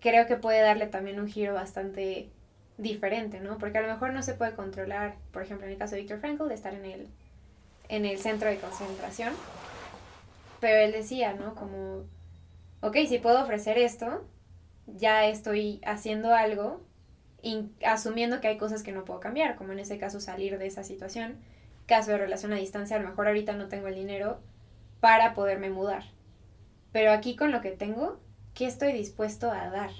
creo 0.00 0.26
que 0.26 0.34
puede 0.34 0.60
darle 0.60 0.88
también 0.88 1.20
un 1.20 1.28
giro 1.28 1.54
bastante 1.54 2.28
diferente, 2.76 3.38
¿no? 3.38 3.58
Porque 3.58 3.78
a 3.78 3.82
lo 3.82 3.88
mejor 3.92 4.12
no 4.12 4.24
se 4.24 4.34
puede 4.34 4.56
controlar, 4.56 5.14
por 5.30 5.42
ejemplo, 5.42 5.68
en 5.68 5.74
el 5.74 5.78
caso 5.78 5.94
de 5.94 6.00
Viktor 6.00 6.18
Frankl, 6.18 6.48
de 6.48 6.54
estar 6.54 6.74
en 6.74 6.84
el, 6.84 7.06
en 7.88 8.06
el 8.06 8.18
centro 8.18 8.48
de 8.48 8.58
concentración, 8.58 9.34
pero 10.58 10.80
él 10.80 10.90
decía, 10.90 11.34
¿no? 11.34 11.54
Como, 11.54 12.06
ok, 12.80 12.96
si 13.06 13.18
puedo 13.18 13.40
ofrecer 13.40 13.78
esto, 13.78 14.26
ya 14.86 15.26
estoy 15.26 15.80
haciendo 15.84 16.34
algo, 16.34 16.80
asumiendo 17.84 18.40
que 18.40 18.48
hay 18.48 18.58
cosas 18.58 18.82
que 18.82 18.92
no 18.92 19.04
puedo 19.04 19.20
cambiar, 19.20 19.56
como 19.56 19.72
en 19.72 19.78
ese 19.78 19.98
caso 19.98 20.20
salir 20.20 20.58
de 20.58 20.66
esa 20.66 20.84
situación. 20.84 21.36
Caso 21.86 22.10
de 22.10 22.18
relación 22.18 22.52
a 22.52 22.56
distancia, 22.56 22.96
a 22.96 23.00
lo 23.00 23.08
mejor 23.08 23.28
ahorita 23.28 23.52
no 23.52 23.68
tengo 23.68 23.88
el 23.88 23.94
dinero 23.94 24.40
para 25.00 25.34
poderme 25.34 25.70
mudar. 25.70 26.04
Pero 26.92 27.12
aquí 27.12 27.36
con 27.36 27.52
lo 27.52 27.60
que 27.60 27.70
tengo, 27.70 28.18
¿qué 28.54 28.66
estoy 28.66 28.92
dispuesto 28.92 29.50
a 29.50 29.70
dar? 29.70 29.90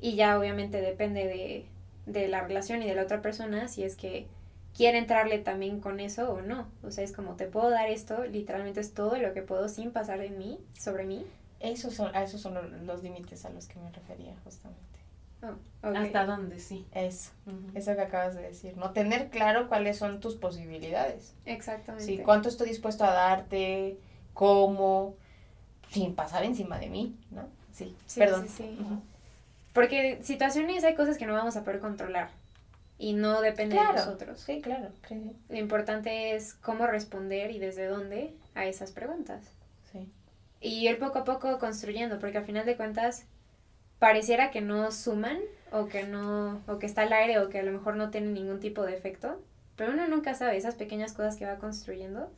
Y 0.00 0.16
ya 0.16 0.38
obviamente 0.38 0.80
depende 0.80 1.26
de, 1.26 1.66
de 2.06 2.28
la 2.28 2.42
relación 2.42 2.82
y 2.82 2.86
de 2.86 2.94
la 2.94 3.02
otra 3.02 3.22
persona 3.22 3.68
si 3.68 3.84
es 3.84 3.96
que 3.96 4.26
quiere 4.74 4.98
entrarle 4.98 5.38
también 5.38 5.80
con 5.80 6.00
eso 6.00 6.32
o 6.32 6.40
no. 6.40 6.68
O 6.82 6.90
sea, 6.90 7.04
es 7.04 7.12
como 7.12 7.36
te 7.36 7.46
puedo 7.46 7.70
dar 7.70 7.88
esto, 7.88 8.24
literalmente 8.24 8.80
es 8.80 8.94
todo 8.94 9.16
lo 9.16 9.32
que 9.32 9.42
puedo 9.42 9.68
sin 9.68 9.90
pasar 9.92 10.20
de 10.20 10.30
mí, 10.30 10.58
sobre 10.78 11.04
mí. 11.04 11.24
Esos 11.60 11.94
son, 11.94 12.14
a 12.14 12.22
esos 12.22 12.40
son 12.40 12.86
los 12.86 13.02
límites 13.02 13.44
a 13.44 13.50
los 13.50 13.66
que 13.66 13.78
me 13.78 13.90
refería 13.90 14.34
justamente. 14.44 14.98
Oh, 15.42 15.88
Hasta 15.96 16.26
dónde 16.26 16.58
sí. 16.58 16.86
Eso, 16.92 17.30
eso 17.74 17.94
que 17.94 18.00
acabas 18.00 18.34
de 18.34 18.42
decir, 18.42 18.76
¿no? 18.76 18.90
Tener 18.90 19.28
claro 19.28 19.68
cuáles 19.68 19.96
son 19.96 20.20
tus 20.20 20.34
posibilidades. 20.34 21.34
Exactamente. 21.46 22.04
Sí, 22.04 22.18
cuánto 22.18 22.48
estoy 22.48 22.68
dispuesto 22.68 23.04
a 23.04 23.12
darte, 23.12 23.98
cómo, 24.34 25.14
sin 25.90 26.14
pasar 26.14 26.44
encima 26.44 26.78
de 26.78 26.88
mí, 26.88 27.16
¿no? 27.30 27.48
Sí, 27.72 27.96
perdón. 28.16 28.48
Sí, 28.48 28.76
sí. 28.76 28.78
Porque 29.72 30.18
situaciones 30.22 30.82
hay 30.82 30.96
cosas 30.96 31.18
que 31.18 31.26
no 31.26 31.34
vamos 31.34 31.56
a 31.56 31.62
poder 31.62 31.78
controlar 31.78 32.30
y 32.98 33.12
no 33.12 33.40
depende 33.40 33.76
de 33.76 33.84
nosotros. 33.84 34.40
Sí, 34.40 34.60
claro. 34.60 34.88
Lo 35.48 35.56
importante 35.56 36.34
es 36.34 36.54
cómo 36.54 36.88
responder 36.88 37.52
y 37.52 37.60
desde 37.60 37.86
dónde 37.86 38.34
a 38.56 38.66
esas 38.66 38.90
preguntas 38.90 39.40
y 40.60 40.88
ir 40.88 40.98
poco 40.98 41.20
a 41.20 41.24
poco 41.24 41.58
construyendo, 41.58 42.18
porque 42.18 42.38
al 42.38 42.44
final 42.44 42.66
de 42.66 42.76
cuentas 42.76 43.26
pareciera 43.98 44.50
que 44.50 44.60
no 44.60 44.90
suman 44.90 45.40
o 45.72 45.86
que 45.86 46.04
no 46.04 46.62
o 46.66 46.78
que 46.78 46.86
está 46.86 47.02
al 47.02 47.12
aire 47.12 47.38
o 47.40 47.48
que 47.48 47.60
a 47.60 47.62
lo 47.62 47.72
mejor 47.72 47.96
no 47.96 48.10
tiene 48.10 48.28
ningún 48.28 48.60
tipo 48.60 48.82
de 48.82 48.96
efecto, 48.96 49.42
pero 49.76 49.92
uno 49.92 50.06
nunca 50.08 50.34
sabe 50.34 50.56
esas 50.56 50.74
pequeñas 50.74 51.12
cosas 51.12 51.36
que 51.36 51.46
va 51.46 51.58
construyendo. 51.58 52.32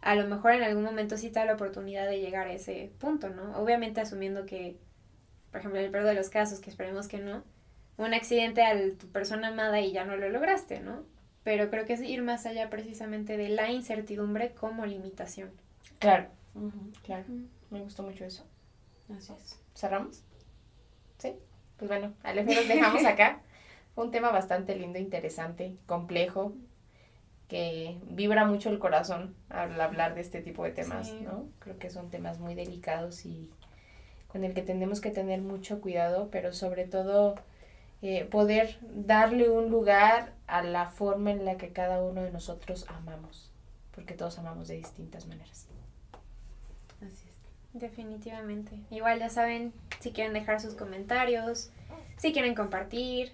A 0.00 0.14
lo 0.14 0.26
mejor 0.28 0.52
en 0.52 0.62
algún 0.62 0.84
momento 0.84 1.16
sí 1.16 1.30
te 1.30 1.40
da 1.40 1.46
la 1.46 1.54
oportunidad 1.54 2.06
de 2.06 2.20
llegar 2.20 2.46
a 2.46 2.52
ese 2.52 2.92
punto, 2.98 3.30
¿no? 3.30 3.56
Obviamente 3.58 4.00
asumiendo 4.00 4.46
que, 4.46 4.76
por 5.50 5.60
ejemplo, 5.60 5.80
en 5.80 5.86
el 5.86 5.90
peor 5.90 6.04
de 6.04 6.14
los 6.14 6.30
casos, 6.30 6.60
que 6.60 6.70
esperemos 6.70 7.08
que 7.08 7.18
no, 7.18 7.42
un 7.96 8.14
accidente 8.14 8.62
a 8.62 8.76
tu 8.96 9.08
persona 9.08 9.48
amada 9.48 9.80
y 9.80 9.92
ya 9.92 10.04
no 10.04 10.16
lo 10.16 10.28
lograste, 10.28 10.80
¿no? 10.80 11.04
Pero 11.42 11.68
creo 11.68 11.84
que 11.84 11.94
es 11.94 12.02
ir 12.02 12.22
más 12.22 12.46
allá 12.46 12.70
precisamente 12.70 13.36
de 13.36 13.48
la 13.48 13.70
incertidumbre 13.70 14.52
como 14.52 14.86
limitación. 14.86 15.50
Claro 15.98 16.28
claro, 17.04 17.24
me 17.70 17.80
gustó 17.80 18.02
mucho 18.02 18.24
eso. 18.24 18.44
Así 19.16 19.32
es. 19.32 19.58
¿Cerramos? 19.74 20.22
Sí. 21.18 21.34
Pues 21.76 21.88
bueno, 21.88 22.14
Alex, 22.22 22.46
nos 22.46 22.68
dejamos 22.68 23.04
acá. 23.04 23.40
Fue 23.94 24.04
un 24.04 24.10
tema 24.10 24.30
bastante 24.30 24.76
lindo, 24.76 24.98
interesante, 24.98 25.76
complejo, 25.86 26.52
que 27.48 27.98
vibra 28.10 28.44
mucho 28.44 28.68
el 28.70 28.78
corazón 28.78 29.34
al 29.48 29.80
hablar 29.80 30.14
de 30.14 30.20
este 30.20 30.40
tipo 30.40 30.64
de 30.64 30.70
temas, 30.70 31.12
¿no? 31.14 31.48
Creo 31.58 31.78
que 31.78 31.90
son 31.90 32.10
temas 32.10 32.38
muy 32.38 32.54
delicados 32.54 33.24
y 33.24 33.50
con 34.28 34.44
el 34.44 34.54
que 34.54 34.62
tenemos 34.62 35.00
que 35.00 35.10
tener 35.10 35.40
mucho 35.40 35.80
cuidado, 35.80 36.28
pero 36.30 36.52
sobre 36.52 36.84
todo 36.84 37.34
eh, 38.02 38.24
poder 38.24 38.78
darle 38.82 39.48
un 39.48 39.70
lugar 39.70 40.34
a 40.46 40.62
la 40.62 40.86
forma 40.86 41.32
en 41.32 41.44
la 41.44 41.56
que 41.56 41.72
cada 41.72 42.02
uno 42.02 42.22
de 42.22 42.30
nosotros 42.30 42.84
amamos, 42.88 43.50
porque 43.92 44.14
todos 44.14 44.38
amamos 44.38 44.68
de 44.68 44.76
distintas 44.76 45.26
maneras. 45.26 45.66
Definitivamente. 47.72 48.72
Igual 48.90 49.18
ya 49.18 49.28
saben, 49.28 49.72
si 50.00 50.12
quieren 50.12 50.32
dejar 50.32 50.60
sus 50.60 50.74
comentarios, 50.74 51.70
si 52.16 52.32
quieren 52.32 52.54
compartir, 52.54 53.32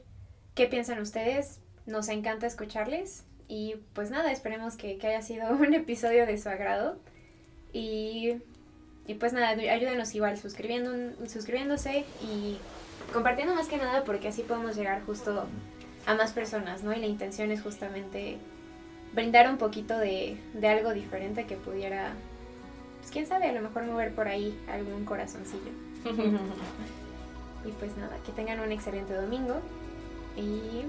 qué 0.54 0.66
piensan 0.66 1.00
ustedes, 1.00 1.60
nos 1.86 2.08
encanta 2.08 2.46
escucharles. 2.46 3.24
Y 3.46 3.76
pues 3.92 4.10
nada, 4.10 4.32
esperemos 4.32 4.76
que, 4.76 4.98
haya 5.02 5.22
sido 5.22 5.50
un 5.54 5.74
episodio 5.74 6.26
de 6.26 6.38
su 6.38 6.48
agrado. 6.48 6.98
Y, 7.72 8.36
y 9.06 9.14
pues 9.14 9.32
nada, 9.32 9.48
ayúdenos 9.48 10.14
igual 10.14 10.36
suscribiendo, 10.38 10.90
suscribiéndose 11.28 12.04
y 12.22 12.58
compartiendo 13.12 13.54
más 13.54 13.68
que 13.68 13.76
nada 13.76 14.04
porque 14.04 14.28
así 14.28 14.42
podemos 14.42 14.76
llegar 14.76 15.02
justo 15.04 15.46
a 16.06 16.14
más 16.14 16.32
personas, 16.32 16.82
¿no? 16.82 16.92
Y 16.92 17.00
la 17.00 17.06
intención 17.06 17.50
es 17.50 17.62
justamente 17.62 18.38
brindar 19.12 19.48
un 19.48 19.58
poquito 19.58 19.98
de, 19.98 20.36
de 20.54 20.68
algo 20.68 20.92
diferente 20.92 21.46
que 21.46 21.56
pudiera 21.56 22.14
pues 23.04 23.12
quién 23.12 23.26
sabe, 23.26 23.50
a 23.50 23.52
lo 23.52 23.60
mejor 23.60 23.84
mover 23.84 24.14
por 24.14 24.28
ahí 24.28 24.58
algún 24.66 25.04
corazoncillo. 25.04 25.70
y 26.04 27.70
pues 27.78 27.94
nada, 27.98 28.16
que 28.24 28.32
tengan 28.32 28.60
un 28.60 28.72
excelente 28.72 29.12
domingo 29.12 29.56
y 30.36 30.84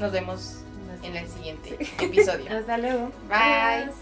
nos 0.00 0.12
vemos 0.12 0.60
en 1.02 1.16
el 1.16 1.28
siguiente 1.28 1.76
episodio. 2.00 2.46
Hasta 2.58 2.78
luego. 2.78 3.10
Bye. 3.28 3.92